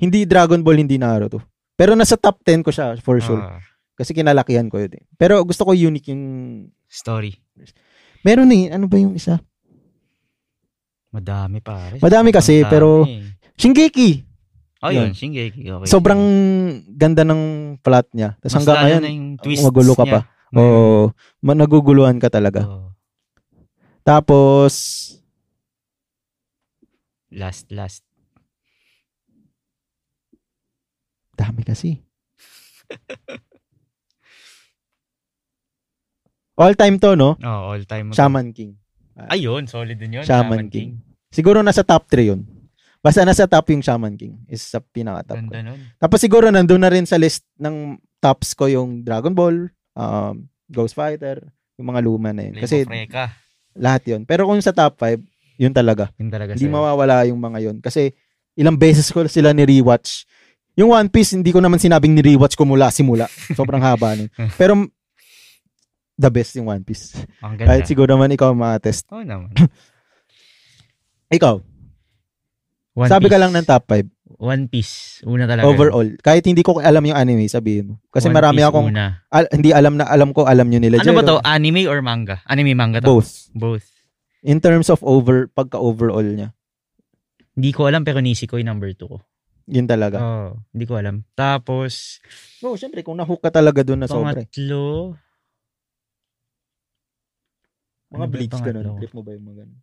hindi 0.00 0.24
Dragon 0.24 0.64
Ball, 0.64 0.80
hindi 0.80 0.96
Naruto. 0.96 1.38
Pero 1.74 1.94
nasa 1.94 2.16
top 2.16 2.40
10 2.42 2.64
ko 2.64 2.70
siya, 2.70 2.96
for 3.02 3.18
sure. 3.20 3.42
Ah, 3.42 3.60
Kasi 3.94 4.10
kinalakihan 4.10 4.66
ko 4.66 4.82
yun 4.82 4.90
eh. 4.98 5.04
Pero 5.14 5.38
gusto 5.46 5.62
ko 5.62 5.70
unique 5.74 6.10
yung... 6.10 6.22
story. 6.90 7.34
Meron 8.26 8.50
eh, 8.50 8.72
ano 8.72 8.88
ba 8.90 8.96
yung 8.98 9.14
isa? 9.14 9.38
Madami 11.14 11.62
pare. 11.62 12.02
Madami 12.02 12.34
kasi, 12.34 12.62
Ang 12.62 12.66
dami 12.66 12.72
pero. 12.74 12.88
Shingeki! 13.54 14.10
Oh, 14.84 14.90
yun. 14.90 15.08
yun. 15.08 15.10
Shingeki. 15.14 15.62
Okay. 15.64 15.86
Sobrang 15.88 16.22
ganda 16.98 17.22
ng 17.22 17.74
plot 17.80 18.10
niya. 18.12 18.34
Tapos 18.42 18.54
hanggang 18.58 18.76
ngayon, 18.82 19.00
na 19.00 19.10
yung 19.14 19.28
twists 19.38 19.64
magulo 19.64 19.94
ka 19.94 20.04
niya. 20.04 20.12
pa. 20.12 20.20
Oo, 20.54 21.10
ma- 21.40 21.56
naguguluhan 21.56 22.18
ka 22.18 22.28
talaga. 22.28 22.66
Oo. 22.66 22.90
Tapos, 24.04 24.72
Last, 27.34 27.68
last. 27.74 28.06
dami 31.34 31.66
kasi. 31.66 31.98
All 36.54 36.78
time 36.78 37.02
to, 37.02 37.18
no? 37.18 37.34
Oh, 37.42 37.74
all 37.74 37.82
time. 37.82 38.14
Shaman 38.14 38.54
King. 38.54 38.78
Ayun, 39.26 39.66
solid 39.66 39.98
din 39.98 40.22
yun. 40.22 40.22
Shaman 40.22 40.70
King. 40.70 41.02
Siguro 41.34 41.66
nasa 41.66 41.82
top 41.82 42.06
3 42.06 42.30
yun. 42.30 42.46
Basta 43.02 43.26
nasa 43.26 43.50
top 43.50 43.74
yung 43.74 43.82
Shaman 43.82 44.14
King. 44.14 44.38
Is 44.46 44.62
sa 44.62 44.78
pinaka-top 44.78 45.50
ko. 45.50 45.50
Nun. 45.50 45.90
Tapos 45.98 46.22
siguro 46.22 46.54
nandun 46.54 46.86
na 46.86 46.94
rin 46.94 47.10
sa 47.10 47.18
list 47.18 47.42
ng 47.58 47.98
tops 48.22 48.54
ko 48.54 48.70
yung 48.70 49.02
Dragon 49.02 49.34
Ball, 49.34 49.66
um, 49.98 50.46
Ghost 50.70 50.94
Fighter, 50.94 51.42
yung 51.74 51.90
mga 51.90 52.06
luma 52.06 52.30
na 52.30 52.46
yun. 52.46 52.54
Kasi 52.54 52.86
lahat 53.74 54.02
yun. 54.06 54.22
Pero 54.22 54.46
kung 54.46 54.62
sa 54.62 54.70
top 54.70 54.94
5, 55.02 55.18
yun 55.56 55.70
talaga. 55.70 56.10
Yun 56.16 56.28
talaga 56.28 56.52
Hindi 56.52 56.66
sa'yo. 56.66 56.74
mawawala 56.74 57.26
yung 57.26 57.38
mga 57.38 57.58
yun. 57.60 57.76
Kasi 57.78 58.10
ilang 58.54 58.74
beses 58.74 59.08
ko 59.08 59.22
sila 59.24 59.50
ni-rewatch. 59.50 60.26
Yung 60.74 60.90
One 60.90 61.06
Piece, 61.06 61.32
hindi 61.32 61.50
ko 61.50 61.58
naman 61.58 61.78
sinabing 61.78 62.12
ni-rewatch 62.12 62.54
ko 62.54 62.62
mula 62.62 62.90
simula. 62.90 63.30
Sobrang 63.52 63.78
haba 63.78 64.14
nun. 64.14 64.26
Pero 64.60 64.74
the 66.14 66.28
best 66.28 66.54
yung 66.54 66.66
One 66.66 66.82
Piece. 66.82 67.14
Ang 67.40 67.54
ganda. 67.54 67.70
Kahit 67.70 67.86
siguro 67.86 68.10
naman 68.10 68.30
ikaw 68.30 68.50
ma-test. 68.50 69.06
Oo 69.10 69.22
naman. 69.22 69.54
Ikaw, 71.30 71.56
One 72.94 73.10
sabi 73.10 73.26
ka 73.26 73.34
Piece. 73.34 73.42
lang 73.42 73.52
ng 73.52 73.66
top 73.66 73.84
5. 73.90 74.06
One 74.34 74.64
Piece. 74.66 75.22
Una 75.24 75.46
talaga. 75.46 75.66
Overall. 75.66 76.14
Kahit 76.20 76.46
hindi 76.46 76.62
ko 76.62 76.78
alam 76.78 77.02
yung 77.02 77.16
anime, 77.16 77.46
sabihin 77.46 77.84
mo. 77.88 77.94
Kasi 78.10 78.30
One 78.30 78.34
marami 78.34 78.60
Piece 78.62 78.70
akong 78.70 78.86
Una. 78.90 79.06
al- 79.30 79.50
hindi 79.50 79.70
alam 79.70 79.94
na 79.94 80.04
alam 80.06 80.30
ko, 80.30 80.46
alam 80.46 80.66
nyo 80.66 80.78
nila. 80.78 81.00
Ano 81.00 81.10
ba 81.12 81.22
Jero. 81.22 81.30
to? 81.32 81.42
Anime 81.42 81.86
or 81.86 81.98
manga? 82.02 82.38
Anime 82.46 82.74
manga 82.74 82.98
to? 82.98 83.06
Both. 83.08 83.50
Both. 83.50 83.86
In 84.44 84.60
terms 84.60 84.88
of 84.88 85.00
over, 85.00 85.48
pagka-overall 85.48 86.22
niya. 86.22 86.52
Hindi 87.54 87.70
ko 87.72 87.88
alam 87.88 88.04
pero 88.04 88.20
Nisikoi 88.20 88.60
number 88.60 88.92
2 88.92 89.08
ko. 89.08 89.18
Yun 89.64 89.88
talaga. 89.88 90.20
Oh, 90.20 90.50
hindi 90.70 90.84
ko 90.84 91.00
alam. 91.00 91.24
Tapos, 91.32 92.20
No, 92.60 92.76
syempre, 92.76 93.00
kung 93.00 93.16
nahook 93.16 93.40
ka 93.40 93.48
talaga 93.50 93.80
doon 93.80 94.04
na 94.04 94.08
sobra. 94.08 94.36
eh. 94.36 94.44
pangatlo, 94.44 95.16
Mga 98.10 98.20
Ano 98.20 98.30
bleach 98.30 98.52
yung 98.52 98.62
ganun. 98.62 98.84
pangatlo? 98.84 99.00
Trip 99.00 99.12
mo 99.12 99.22
ba 99.22 99.30
yung 99.32 99.44
mga 99.44 99.58
ganun? 99.64 99.78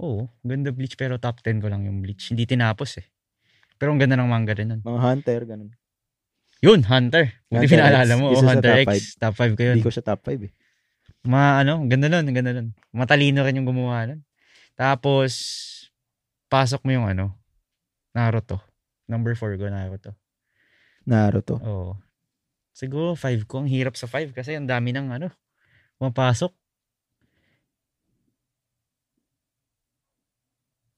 Oo, 0.00 0.20
ganda 0.40 0.70
Bleach 0.72 0.96
pero 0.96 1.20
top 1.20 1.44
10 1.44 1.60
ko 1.60 1.68
lang 1.68 1.84
yung 1.84 2.00
Bleach. 2.00 2.32
Hindi 2.32 2.46
tinapos 2.46 2.96
eh. 2.96 3.06
Pero 3.76 3.92
ang 3.92 4.00
ganda 4.00 4.16
ng 4.16 4.28
manga 4.28 4.54
rin 4.54 4.70
nun. 4.70 4.80
Mga 4.80 5.00
hunter, 5.02 5.40
ganun. 5.44 5.70
Yun, 6.60 6.84
Hunter. 6.84 7.40
Hunter 7.48 7.68
pinaalala 7.68 8.14
mo. 8.16 8.32
Isa 8.32 8.44
Oh, 8.44 8.48
Hunter 8.48 8.68
top 8.70 8.84
X. 8.84 8.88
five. 8.88 9.04
Top 9.18 9.34
5 9.34 9.56
ko 9.56 9.62
yun. 9.64 9.76
Hindi 9.76 9.84
ko 9.84 9.92
siya 9.92 10.04
top 10.04 10.20
5 10.22 10.40
eh. 10.44 10.52
Ma, 11.28 11.60
ano, 11.60 11.84
ang 11.84 11.90
ganda 11.90 12.08
nun, 12.08 12.24
ang 12.24 12.36
ganda 12.36 12.52
nun. 12.56 12.68
Matalino 12.96 13.44
rin 13.44 13.60
yung 13.60 13.68
gumawa 13.68 14.08
nun. 14.08 14.20
Tapos, 14.72 15.32
pasok 16.48 16.80
mo 16.88 16.90
yung 16.96 17.04
ano, 17.04 17.36
Naruto. 18.16 18.58
Number 19.06 19.36
4 19.36 19.60
ko, 19.60 19.68
Naruto. 19.68 20.10
Naruto. 21.04 21.56
Oo. 21.62 21.92
Siguro 22.72 23.12
5 23.14 23.44
ko. 23.44 23.60
Ang 23.62 23.70
hirap 23.70 23.94
sa 23.94 24.08
5 24.08 24.32
kasi 24.32 24.56
ang 24.56 24.64
dami 24.64 24.90
ng 24.90 25.12
ano, 25.12 25.28
pumapasok. 26.00 26.50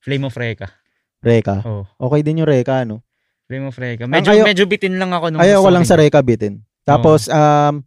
Flame 0.02 0.26
of 0.26 0.34
Reka. 0.34 0.68
Reka. 1.22 1.62
Oh, 1.62 1.86
Okay 1.98 2.26
din 2.26 2.42
yung 2.42 2.50
Reka, 2.50 2.82
no? 2.82 3.06
Flame 3.46 3.70
of 3.70 3.78
Reka. 3.78 4.06
Ang 4.06 4.14
Medyo, 4.14 4.30
ayaw- 4.34 4.46
medyo 4.46 4.64
bitin 4.66 4.98
lang 4.98 5.14
ako 5.14 5.30
nung 5.30 5.42
Ayaw 5.42 5.62
ko 5.62 5.70
lang 5.70 5.86
sa 5.86 5.94
Reka 5.94 6.22
bitin. 6.22 6.62
Tapos, 6.82 7.30
um, 7.30 7.86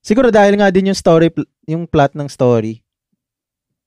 siguro 0.00 0.28
dahil 0.28 0.56
nga 0.56 0.68
din 0.68 0.88
yung 0.88 0.98
story, 0.98 1.30
yung 1.64 1.84
plot 1.84 2.12
ng 2.12 2.26
story, 2.26 2.80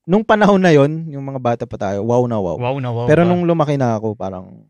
nung 0.03 0.21
panahon 0.21 0.59
na 0.59 0.71
yon 0.71 1.07
yung 1.07 1.23
mga 1.23 1.39
bata 1.39 1.63
pa 1.63 1.77
tayo, 1.77 2.03
wow 2.03 2.23
na 2.25 2.37
wow. 2.37 2.57
Wow 2.57 2.77
na 2.77 2.89
wow 2.89 3.05
Pero 3.05 3.23
pa. 3.23 3.29
nung 3.29 3.43
lumaki 3.43 3.75
na 3.75 3.95
ako, 3.95 4.13
parang, 4.13 4.67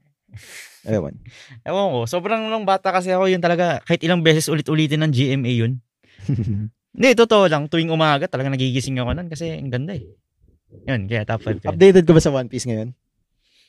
ewan. 0.84 1.15
Ewan 1.67 1.88
ko, 1.89 1.99
sobrang 2.06 2.47
nung 2.47 2.63
bata 2.63 2.91
kasi 2.91 3.10
ako 3.10 3.25
yun 3.25 3.39
talaga, 3.39 3.79
kahit 3.84 4.01
ilang 4.01 4.21
beses 4.21 4.45
ulit-ulitin 4.45 5.01
ng 5.01 5.12
GMA 5.12 5.51
yun. 5.56 5.73
Hindi, 6.93 7.10
totoo 7.17 7.49
lang, 7.49 7.65
tuwing 7.65 7.89
umaga 7.89 8.29
talaga 8.29 8.53
nagigising 8.53 9.01
ako 9.01 9.17
nun 9.17 9.25
kasi 9.25 9.49
ang 9.49 9.73
ganda 9.73 9.97
eh. 9.97 10.06
Yun, 10.86 11.06
kaya 11.06 11.25
top 11.25 11.41
5 11.41 11.62
ko. 11.62 11.65
Updated 11.69 12.03
ka 12.03 12.13
ba 12.13 12.21
sa 12.21 12.29
One 12.29 12.49
Piece 12.49 12.65
ngayon? 12.65 12.93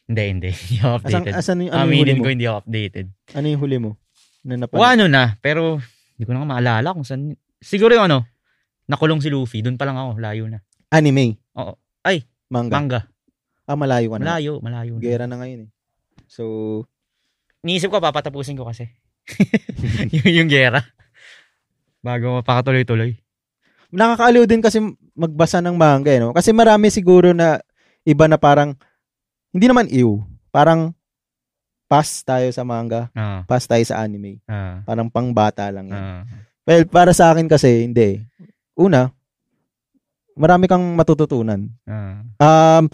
Hindi, 0.04 0.22
hindi. 0.28 0.50
Hindi 0.60 0.76
ako 0.78 0.96
Asan, 1.00 1.20
updated. 1.22 1.32
asan 1.32 1.56
yung, 1.58 1.72
ano 1.72 1.80
yung 1.80 1.88
huli 1.88 1.96
Aminin 2.02 2.16
mo? 2.16 2.22
ko, 2.22 2.28
hindi 2.28 2.44
ako 2.44 2.56
updated. 2.60 3.06
Ano 3.32 3.46
yung 3.46 3.60
huli 3.60 3.76
mo? 3.78 3.90
Na 4.42 4.54
napan- 4.58 4.76
O 4.76 4.84
ano 4.84 5.04
na, 5.06 5.22
pero 5.40 5.80
hindi 6.14 6.24
ko 6.24 6.30
na 6.30 6.44
nga 6.44 6.50
maalala 6.50 6.88
kung 6.92 7.02
saan. 7.02 7.32
Siguro 7.64 7.96
yung 7.96 8.04
ano, 8.04 8.28
nakulong 8.84 9.18
si 9.18 9.32
Luffy, 9.32 9.64
doon 9.64 9.74
pa 9.74 9.88
lang 9.88 9.96
ako, 9.96 10.20
layo 10.20 10.44
na. 10.46 10.60
Anime. 10.88 11.40
Oo. 11.56 11.74
Ay, 12.00 12.28
Manga. 12.46 12.76
Manga. 12.76 13.00
ah, 13.64 13.74
malayo 13.74 14.12
ka 14.12 14.20
na. 14.20 14.24
Malayo, 14.28 14.52
malayo. 14.60 14.92
na. 14.94 15.00
Gera 15.00 15.24
na 15.24 15.40
ngayon 15.40 15.66
eh. 15.66 15.70
So, 16.28 16.44
Iniisip 17.64 17.88
ko, 17.88 17.96
papatapusin 17.96 18.54
ko 18.54 18.68
kasi. 18.68 18.92
yung, 20.14 20.44
yung 20.44 20.50
gera. 20.52 20.84
Bago 22.04 22.36
mapakatuloy-tuloy. 22.36 23.16
nakakaaliw 23.88 24.44
din 24.44 24.60
kasi 24.60 24.84
magbasa 25.14 25.64
ng 25.64 25.72
manga 25.72 26.12
eh, 26.12 26.20
no? 26.20 26.36
Kasi 26.36 26.52
marami 26.52 26.92
siguro 26.92 27.32
na 27.32 27.62
iba 28.04 28.28
na 28.28 28.36
parang 28.36 28.76
hindi 29.48 29.64
naman 29.64 29.88
ew, 29.88 30.20
parang 30.50 30.92
pass 31.86 32.20
tayo 32.20 32.50
sa 32.50 32.66
manga, 32.66 33.08
Ah, 33.14 33.46
pass 33.46 33.64
tayo 33.64 33.80
sa 33.80 34.02
anime. 34.02 34.42
ah, 34.44 34.82
Parang 34.84 35.08
pangbata 35.08 35.70
lang 35.70 35.88
yan. 35.88 35.96
ah. 35.96 36.22
Well, 36.64 36.88
para 36.88 37.12
sa 37.12 37.32
akin 37.32 37.46
kasi 37.46 37.84
hindi. 37.84 38.24
Una, 38.74 39.12
marami 40.34 40.66
kang 40.66 40.82
matututunan. 40.96 41.68
ah. 41.86 42.24
Um, 42.40 42.88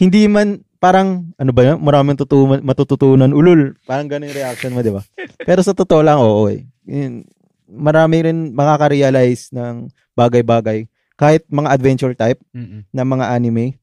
hindi 0.00 0.24
man 0.30 0.64
parang 0.80 1.28
ano 1.36 1.52
ba 1.52 1.62
'yan? 1.62 1.76
Maraming 1.78 2.16
tututunan, 2.16 2.64
matututunan 2.64 3.30
ulul. 3.36 3.76
Parang 3.84 4.08
ganun 4.08 4.32
yung 4.32 4.38
reaction 4.38 4.72
mo, 4.72 4.80
'di 4.80 4.94
ba? 4.96 5.02
Pero 5.48 5.60
sa 5.60 5.76
totoo 5.76 6.00
lang, 6.00 6.16
oo 6.18 6.48
eh. 6.48 6.64
Yun, 6.88 7.22
Marami 7.70 8.26
rin 8.26 8.50
makaka-realize 8.50 9.54
ng 9.54 9.86
bagay-bagay. 10.18 10.90
Kahit 11.14 11.46
mga 11.46 11.70
adventure 11.70 12.18
type 12.18 12.42
Mm-mm. 12.50 12.82
na 12.90 13.06
mga 13.06 13.30
anime, 13.30 13.78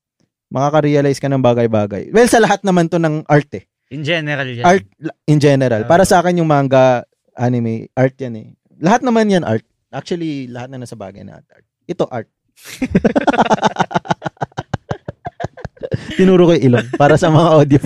makaka-realize 0.51 1.23
ka 1.23 1.31
ng 1.31 1.39
bagay-bagay. 1.39 2.11
Well, 2.11 2.27
sa 2.27 2.43
lahat 2.43 2.67
naman 2.67 2.91
to 2.91 2.99
ng 2.99 3.23
art 3.31 3.47
eh. 3.55 3.63
In 3.87 4.03
general 4.03 4.43
yan. 4.43 4.65
Art 4.67 4.83
in 5.23 5.39
general. 5.39 5.83
Ah. 5.83 5.87
Para 5.87 6.03
sa 6.03 6.19
akin 6.19 6.35
yung 6.35 6.51
manga, 6.51 7.07
anime, 7.31 7.87
art 7.95 8.19
yan 8.19 8.35
eh. 8.35 8.47
Lahat 8.79 9.01
naman 9.01 9.29
yan 9.29 9.43
art. 9.43 9.65
Actually, 9.89 10.47
lahat 10.47 10.69
na 10.69 10.83
nasa 10.83 10.95
bagay 10.95 11.23
na 11.23 11.39
art. 11.39 11.65
Ito 11.87 12.07
art. 12.07 12.27
Tinuro 16.17 16.49
ko 16.49 16.53
yung 16.57 16.65
ilong 16.73 16.87
para 16.97 17.15
sa 17.15 17.29
mga 17.29 17.49
audio. 17.53 17.81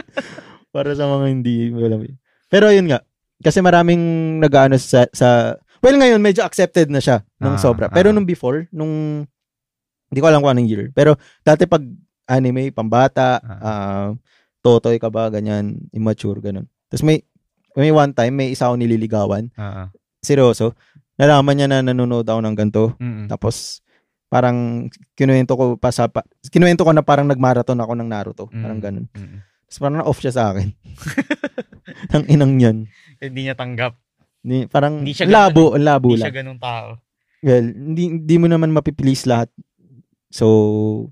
para 0.74 0.90
sa 0.92 1.08
mga 1.08 1.24
hindi 1.32 1.72
alam. 1.72 2.04
Pero 2.50 2.68
yun 2.68 2.86
nga, 2.90 3.00
kasi 3.40 3.64
maraming 3.64 4.02
nag-ano 4.38 4.76
sa, 4.76 5.08
sa 5.10 5.56
well 5.80 5.96
ngayon 5.96 6.20
medyo 6.20 6.44
accepted 6.44 6.92
na 6.92 7.00
siya 7.00 7.24
nung 7.40 7.56
Ah, 7.56 7.62
sobra. 7.62 7.86
Pero 7.88 8.10
ah. 8.10 8.14
nung 8.14 8.28
before, 8.28 8.68
nung 8.70 9.24
hindi 10.12 10.20
ko 10.20 10.28
alam 10.28 10.44
kung 10.44 10.52
anong 10.52 10.68
year. 10.68 10.84
Pero 10.92 11.16
dati 11.42 11.64
pag 11.66 11.82
anime, 12.28 12.70
pambata, 12.70 13.40
Ah. 13.40 13.60
ah, 13.60 14.08
totoy 14.60 14.96
ka 14.96 15.08
ba, 15.08 15.28
ganyan, 15.28 15.76
immature, 15.92 16.40
ganun. 16.40 16.68
Tapos 16.88 17.04
may, 17.04 17.20
may 17.74 17.90
one 17.90 18.12
time, 18.14 18.32
may 18.32 18.48
isa 18.52 18.70
ako 18.70 18.78
nililigawan, 18.78 19.50
Ah, 19.56 19.84
ah. 19.84 19.88
Seryoso, 20.24 20.72
nalaman 21.14 21.54
niya 21.54 21.68
na 21.68 21.78
nanonood 21.80 22.24
ako 22.24 22.40
ng 22.40 22.56
ganito. 22.56 22.84
Mm-mm. 22.98 23.26
Tapos, 23.28 23.84
parang 24.26 24.88
kinuwento 25.14 25.54
ko 25.54 25.64
pa 25.76 25.94
sa, 25.94 26.10
pa, 26.10 26.20
kinuwento 26.48 26.82
ko 26.82 26.90
na 26.90 27.04
parang 27.04 27.24
nagmarathon 27.24 27.78
ako 27.78 27.92
ng 27.94 28.08
Naruto. 28.08 28.44
Parang 28.50 28.80
Mm. 28.80 28.84
ganun. 28.84 29.06
Mm-mm. 29.12 29.38
Tapos 29.64 29.78
parang 29.78 29.98
na-off 30.00 30.18
siya 30.18 30.32
sa 30.32 30.44
akin. 30.50 30.68
Ang 32.14 32.24
inang 32.26 32.52
yan. 32.58 32.76
Hindi 33.18 33.40
niya 33.42 33.54
tanggap. 33.54 33.94
Ni, 34.44 34.66
parang 34.66 35.00
Hindi 35.00 35.14
siya 35.14 35.24
labo, 35.24 35.72
ang 35.72 35.82
labo 35.82 36.08
Hindi 36.10 36.20
lang. 36.20 36.26
siya 36.26 36.36
ganung 36.36 36.60
tao. 36.60 37.00
Well, 37.40 37.64
hindi, 37.64 38.04
hindi 38.18 38.36
mo 38.36 38.46
naman 38.46 38.70
mapipilis 38.70 39.24
lahat. 39.24 39.48
So, 40.28 41.08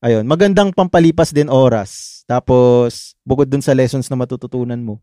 ayun. 0.00 0.24
Magandang 0.24 0.72
pampalipas 0.72 1.32
din 1.32 1.48
oras. 1.48 2.22
Tapos, 2.24 3.14
bukod 3.22 3.46
dun 3.46 3.60
sa 3.60 3.72
lessons 3.72 4.06
na 4.06 4.16
matututunan 4.16 4.78
mo. 4.78 5.00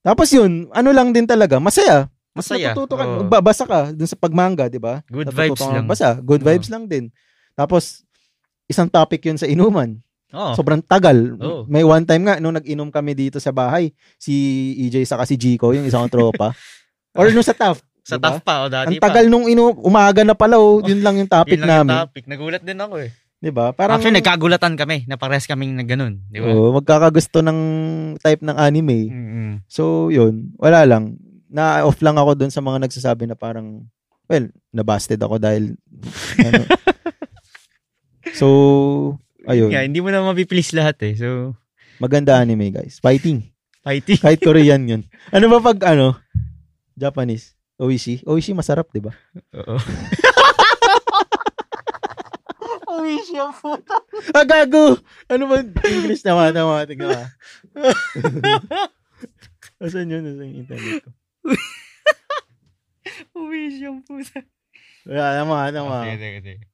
Tapos 0.00 0.30
yun, 0.30 0.70
ano 0.70 0.90
lang 0.90 1.10
din 1.10 1.26
talaga, 1.26 1.58
masaya. 1.58 2.06
Mas 2.36 2.44
Masaya. 2.44 2.70
natututo 2.70 2.94
ka. 2.94 3.04
Oo. 3.04 3.16
Magbabasa 3.22 3.64
ka 3.64 3.80
dun 3.90 4.04
sa 4.04 4.14
pagmanga, 4.14 4.68
di 4.68 4.76
ba? 4.76 5.00
Good 5.08 5.32
Natututo 5.32 5.40
vibes 5.40 5.60
lang. 5.62 5.74
magbasa. 5.80 6.08
Good 6.20 6.42
Oo. 6.42 6.46
vibes 6.46 6.68
lang 6.68 6.84
din. 6.84 7.04
Tapos, 7.52 8.04
isang 8.66 8.86
topic 8.86 9.24
yun 9.24 9.40
sa 9.40 9.48
inuman. 9.48 9.96
Oo. 10.30 10.52
Sobrang 10.52 10.84
tagal. 10.84 11.16
Oo. 11.38 11.64
May 11.64 11.80
one 11.80 12.04
time 12.04 12.22
nga, 12.22 12.36
nung 12.36 12.52
nag-inom 12.52 12.92
kami 12.92 13.16
dito 13.16 13.40
sa 13.40 13.50
bahay, 13.50 13.88
si 14.16 14.34
EJ 14.78 15.08
saka 15.08 15.24
si 15.24 15.34
Jico, 15.34 15.72
yung 15.72 15.88
isang 15.88 16.04
tropa. 16.06 16.52
Or 17.16 17.32
nung 17.32 17.40
sa 17.40 17.56
TAF. 17.56 17.80
Sa 18.04 18.20
diba? 18.20 18.28
tough 18.30 18.44
pa, 18.44 18.62
o 18.62 18.64
Ang 18.66 18.74
dati 18.86 19.02
tagal 19.02 19.26
nung 19.26 19.48
ino, 19.48 19.74
umaga 19.82 20.22
na 20.22 20.36
pala, 20.36 20.60
oh, 20.60 20.78
yun 20.78 21.02
lang 21.02 21.16
yung 21.16 21.26
pa. 21.26 21.42
topic 21.42 21.58
Yun 21.58 21.64
lang 21.64 21.70
yung 21.72 21.88
namin. 21.88 21.96
topic. 22.04 22.22
Nagulat 22.28 22.62
din 22.62 22.78
ako 22.78 22.94
eh. 23.02 23.10
Di 23.36 23.50
ba? 23.50 23.74
Parang, 23.74 23.98
Actually, 23.98 24.22
nagkagulatan 24.22 24.74
kami. 24.78 25.04
Napares 25.04 25.44
kaming 25.44 25.74
na 25.74 25.82
ganun. 25.82 26.22
Di 26.30 26.38
ba? 26.38 26.46
Oo, 26.48 26.70
magkakagusto 26.72 27.42
ng 27.42 27.58
type 28.16 28.40
ng 28.40 28.56
anime. 28.56 29.10
Mm-mm. 29.10 29.50
So, 29.66 30.08
yun. 30.08 30.54
Wala 30.56 30.86
lang. 30.86 31.18
Na-off 31.46 31.98
lang 32.02 32.18
ako 32.18 32.34
dun 32.34 32.52
sa 32.52 32.60
mga 32.60 32.86
nagsasabi 32.86 33.30
na 33.30 33.38
parang, 33.38 33.86
well, 34.26 34.46
nabasted 34.74 35.20
ako 35.22 35.38
dahil, 35.38 35.74
ano. 36.42 36.62
So, 38.36 39.16
ayun. 39.46 39.70
Yeah, 39.70 39.86
hindi 39.86 40.02
mo 40.02 40.10
na 40.10 40.20
mapiplease 40.20 40.74
lahat 40.74 40.98
eh. 41.06 41.14
So, 41.14 41.54
Maganda 41.96 42.36
anime, 42.36 42.68
guys. 42.68 43.00
Fighting. 43.00 43.48
fighting. 43.80 44.20
Kahit 44.20 44.40
Korean 44.46 44.84
yun. 44.84 45.02
Ano 45.32 45.48
ba 45.48 45.72
pag, 45.72 45.78
ano, 45.96 46.20
Japanese? 46.92 47.56
Oishi? 47.80 48.20
Oishi 48.28 48.52
masarap, 48.52 48.88
di 48.92 49.00
ba? 49.00 49.12
Oo. 49.56 49.76
Oishi 52.96 53.36
ang 53.36 53.52
puta. 53.52 53.96
Ah, 54.32 54.44
gago! 54.44 54.96
Ano 55.28 55.44
ba? 55.48 55.60
English 55.84 56.24
naman, 56.24 56.56
naman. 56.56 56.88
Tingnan 56.88 57.12
ka. 57.12 57.24
Asan 59.80 60.08
yun? 60.08 60.24
Asan 60.24 60.48
yung 60.48 60.60
internet 60.64 61.04
ko? 61.04 61.10
Uwi 63.38 63.70
siyang 63.76 64.02
pusa. 64.02 64.42
Wala 65.06 65.38
naman, 65.38 65.70
naman. 65.70 66.02
Sige, 66.10 66.18
sige, 66.18 66.38
sige. 66.42 66.64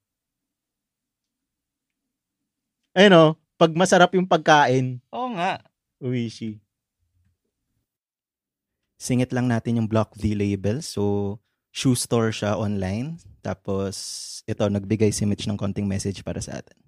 Ayun 2.92 3.16
o, 3.16 3.24
pag 3.56 3.72
masarap 3.72 4.12
yung 4.16 4.28
pagkain, 4.28 5.00
Oo 5.12 5.32
nga. 5.36 5.60
Uishi. 6.02 6.60
Singit 9.00 9.32
lang 9.34 9.48
natin 9.48 9.80
yung 9.80 9.88
Block 9.88 10.14
V 10.14 10.36
label. 10.36 10.84
So, 10.84 11.36
shoe 11.72 11.96
store 11.96 12.30
siya 12.30 12.54
online. 12.54 13.18
Tapos, 13.40 13.96
ito, 14.46 14.62
nagbigay 14.62 15.10
si 15.10 15.26
Mitch 15.26 15.48
ng 15.48 15.58
konting 15.58 15.88
message 15.88 16.22
para 16.22 16.38
sa 16.38 16.60
atin. 16.60 16.78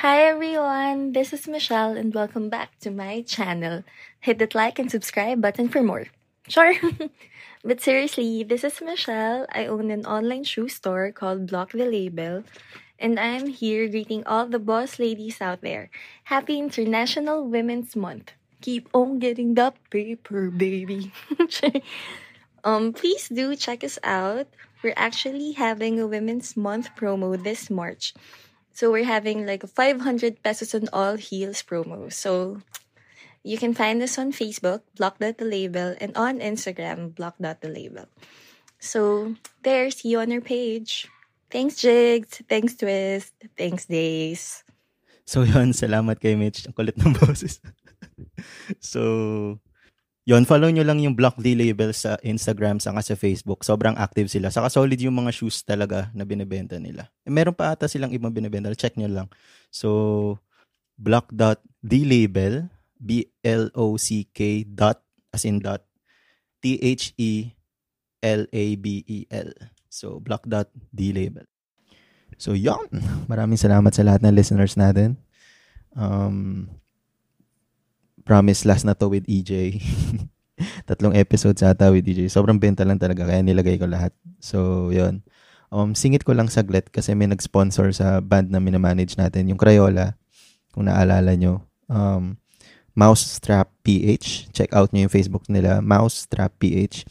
Hi 0.00 0.24
everyone, 0.24 1.12
this 1.12 1.32
is 1.32 1.44
Michelle 1.44 1.96
and 1.96 2.14
welcome 2.14 2.48
back 2.48 2.78
to 2.80 2.90
my 2.90 3.20
channel. 3.26 3.84
Hit 4.24 4.38
that 4.40 4.54
like 4.54 4.78
and 4.78 4.88
subscribe 4.88 5.40
button 5.42 5.68
for 5.68 5.82
more. 5.84 6.08
Sure. 6.50 6.74
but 7.64 7.80
seriously, 7.80 8.42
this 8.42 8.64
is 8.64 8.82
Michelle. 8.82 9.46
I 9.54 9.66
own 9.66 9.92
an 9.92 10.04
online 10.04 10.42
shoe 10.42 10.68
store 10.68 11.12
called 11.12 11.46
Block 11.46 11.70
the 11.70 11.86
Label. 11.86 12.42
And 12.98 13.20
I'm 13.20 13.46
here 13.46 13.86
greeting 13.86 14.26
all 14.26 14.46
the 14.50 14.58
boss 14.58 14.98
ladies 14.98 15.40
out 15.40 15.62
there. 15.62 15.90
Happy 16.24 16.58
International 16.58 17.46
Women's 17.46 17.94
Month. 17.94 18.32
Keep 18.60 18.90
on 18.92 19.20
getting 19.20 19.54
the 19.54 19.72
paper, 19.90 20.50
baby. 20.50 21.12
um, 22.64 22.92
please 22.92 23.28
do 23.28 23.54
check 23.54 23.84
us 23.84 24.00
out. 24.02 24.48
We're 24.82 24.98
actually 24.98 25.52
having 25.52 26.00
a 26.00 26.06
Women's 26.08 26.56
Month 26.56 26.90
promo 26.98 27.40
this 27.40 27.70
March. 27.70 28.12
So 28.74 28.90
we're 28.90 29.06
having 29.06 29.46
like 29.46 29.62
a 29.62 29.68
500 29.70 30.42
pesos 30.42 30.74
on 30.74 30.88
all 30.92 31.14
heels 31.14 31.62
promo. 31.62 32.12
So 32.12 32.60
you 33.42 33.58
can 33.58 33.74
find 33.74 34.02
us 34.02 34.18
on 34.18 34.32
Facebook, 34.32 34.82
block.the-label, 34.96 35.96
and 36.00 36.16
on 36.16 36.40
Instagram, 36.40 37.14
block.the-label. 37.14 38.06
So 38.80 39.34
there, 39.62 39.90
see 39.90 40.16
you 40.16 40.20
on 40.20 40.32
our 40.32 40.40
page. 40.40 41.08
Thanks, 41.50 41.82
Jigs. 41.82 42.40
Thanks, 42.46 42.78
Twist. 42.78 43.34
Thanks, 43.58 43.84
Days. 43.90 44.62
So, 45.26 45.42
yun, 45.50 45.74
salamat 45.74 46.22
kay 46.22 46.38
Mitch. 46.38 46.64
Ang 46.70 46.74
kulit 46.78 46.94
ng 46.94 47.14
boses. 47.20 47.58
so, 48.78 49.58
yun, 50.22 50.46
follow 50.46 50.70
nyo 50.70 50.86
lang 50.86 51.02
yung 51.02 51.18
Block 51.18 51.34
D 51.42 51.58
label 51.58 51.90
sa 51.90 52.14
Instagram 52.22 52.78
saka 52.78 53.02
sa 53.02 53.18
Facebook. 53.18 53.66
Sobrang 53.66 53.98
active 53.98 54.30
sila. 54.30 54.54
Saka 54.54 54.70
solid 54.70 54.98
yung 55.02 55.18
mga 55.18 55.34
shoes 55.34 55.66
talaga 55.66 56.06
na 56.14 56.22
binibenta 56.22 56.78
nila. 56.78 57.10
Eh, 57.26 57.34
meron 57.34 57.54
pa 57.58 57.74
ata 57.74 57.90
silang 57.90 58.14
ibang 58.14 58.30
binibenta. 58.30 58.70
Check 58.78 58.94
nyo 58.94 59.10
lang. 59.10 59.28
So, 59.74 60.38
block.dlabel, 61.02 62.70
B-L-O-C-K 63.00 64.64
dot, 64.76 65.00
as 65.32 65.48
in 65.48 65.58
dot, 65.58 65.82
T-H-E-L-A-B-E-L. 66.60 67.50
So, 69.90 70.20
block.dlabel. 70.20 71.48
So, 72.40 72.56
yon 72.56 72.88
Maraming 73.28 73.60
salamat 73.60 73.92
sa 73.92 74.06
lahat 74.06 74.24
ng 74.24 74.32
listeners 74.32 74.76
natin. 74.76 75.20
Um, 75.92 76.70
promise 78.24 78.64
last 78.64 78.88
na 78.88 78.94
to 78.96 79.10
with 79.10 79.26
EJ. 79.28 79.82
Tatlong 80.88 81.16
episodes 81.16 81.60
ata 81.60 81.92
with 81.92 82.08
EJ. 82.08 82.32
Sobrang 82.32 82.60
benta 82.60 82.84
lang 82.86 83.00
talaga 83.00 83.28
kaya 83.28 83.44
nilagay 83.44 83.76
ko 83.76 83.84
lahat. 83.84 84.16
So, 84.40 84.88
yon 84.88 85.20
Um, 85.70 85.94
singit 85.94 86.26
ko 86.26 86.34
lang 86.34 86.50
saglit 86.50 86.90
kasi 86.90 87.14
may 87.14 87.30
nag-sponsor 87.30 87.94
sa 87.94 88.18
band 88.18 88.50
na 88.50 88.58
minamanage 88.58 89.14
natin, 89.14 89.46
yung 89.46 89.60
Crayola. 89.60 90.18
Kung 90.74 90.90
naalala 90.90 91.30
nyo. 91.38 91.62
Um, 91.86 92.39
Mousetrap 93.00 93.72
PH. 93.80 94.52
Check 94.52 94.76
out 94.76 94.92
nyo 94.92 95.08
yung 95.08 95.14
Facebook 95.16 95.48
nila. 95.48 95.80
Mousetrap 95.80 96.52
PH. 96.60 97.08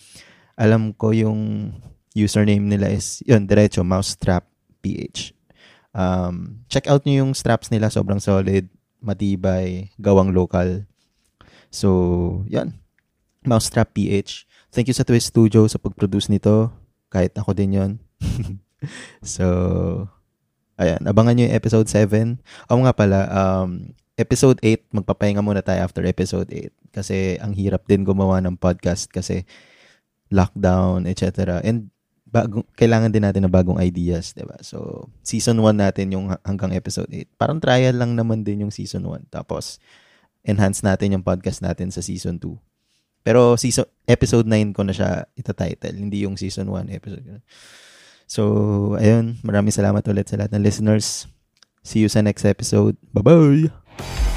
Alam 0.53 0.93
ko 0.93 1.09
yung 1.09 1.73
username 2.13 2.61
nila 2.61 2.93
is, 2.93 3.25
yun, 3.25 3.49
diretso, 3.49 3.81
Mousetrap 3.81 4.45
PH. 4.85 5.33
Um, 5.97 6.61
check 6.69 6.85
out 6.85 7.09
nyo 7.09 7.25
yung 7.25 7.33
straps 7.33 7.73
nila. 7.73 7.89
Sobrang 7.89 8.21
solid, 8.21 8.69
matibay, 9.01 9.89
gawang 9.97 10.29
local. 10.29 10.85
So, 11.73 12.45
yan. 12.45 12.77
Mousetrap 13.41 13.97
PH. 13.97 14.45
Thank 14.69 14.93
you 14.93 14.95
sa 14.97 15.01
Twist 15.01 15.33
Studio 15.33 15.65
sa 15.65 15.81
pag-produce 15.81 16.29
nito. 16.29 16.69
Kahit 17.09 17.33
ako 17.33 17.57
din 17.57 17.73
yon 17.73 17.91
so, 19.25 19.45
ayan. 20.77 21.01
Abangan 21.09 21.33
nyo 21.33 21.49
yung 21.49 21.57
episode 21.57 21.89
7. 21.89 22.37
O 22.69 22.77
nga 22.85 22.93
pala, 22.93 23.25
um, 23.33 23.89
episode 24.19 24.59
8, 24.59 24.91
magpapahinga 24.91 25.39
muna 25.39 25.63
tayo 25.63 25.87
after 25.87 26.03
episode 26.03 26.51
8. 26.51 26.91
Kasi 26.91 27.39
ang 27.39 27.55
hirap 27.55 27.87
din 27.87 28.03
gumawa 28.03 28.43
ng 28.43 28.59
podcast 28.59 29.07
kasi 29.07 29.47
lockdown, 30.27 31.07
etc. 31.07 31.63
And 31.63 31.87
bago, 32.27 32.67
kailangan 32.77 33.09
din 33.09 33.25
natin 33.25 33.47
ng 33.47 33.53
bagong 33.53 33.79
ideas, 33.81 34.35
'di 34.35 34.45
ba? 34.45 34.59
So, 34.61 35.09
season 35.25 35.63
1 35.63 35.79
natin 35.79 36.13
yung 36.13 36.35
hanggang 36.45 36.75
episode 36.75 37.09
8. 37.09 37.39
Parang 37.39 37.57
trial 37.57 37.97
lang 37.97 38.13
naman 38.13 38.45
din 38.45 38.67
yung 38.67 38.73
season 38.73 39.07
1. 39.07 39.33
Tapos 39.33 39.81
enhance 40.45 40.85
natin 40.85 41.17
yung 41.17 41.25
podcast 41.25 41.63
natin 41.65 41.89
sa 41.89 42.03
season 42.03 42.37
2. 42.37 43.25
Pero 43.25 43.57
season 43.59 43.87
episode 44.07 44.47
9 44.47 44.75
ko 44.77 44.81
na 44.85 44.93
siya 44.95 45.27
ita-title, 45.35 45.97
hindi 45.97 46.23
yung 46.23 46.39
season 46.39 46.71
1 46.71 46.93
episode. 46.93 47.25
So, 48.29 48.93
ayun, 49.01 49.41
maraming 49.41 49.73
salamat 49.73 50.05
ulit 50.05 50.29
sa 50.29 50.37
lahat 50.37 50.53
ng 50.53 50.63
listeners. 50.63 51.25
See 51.81 52.05
you 52.05 52.11
sa 52.13 52.21
next 52.21 52.45
episode. 52.45 52.93
Bye-bye. 53.09 53.88
Thank 53.99 54.23
you. 54.23 54.28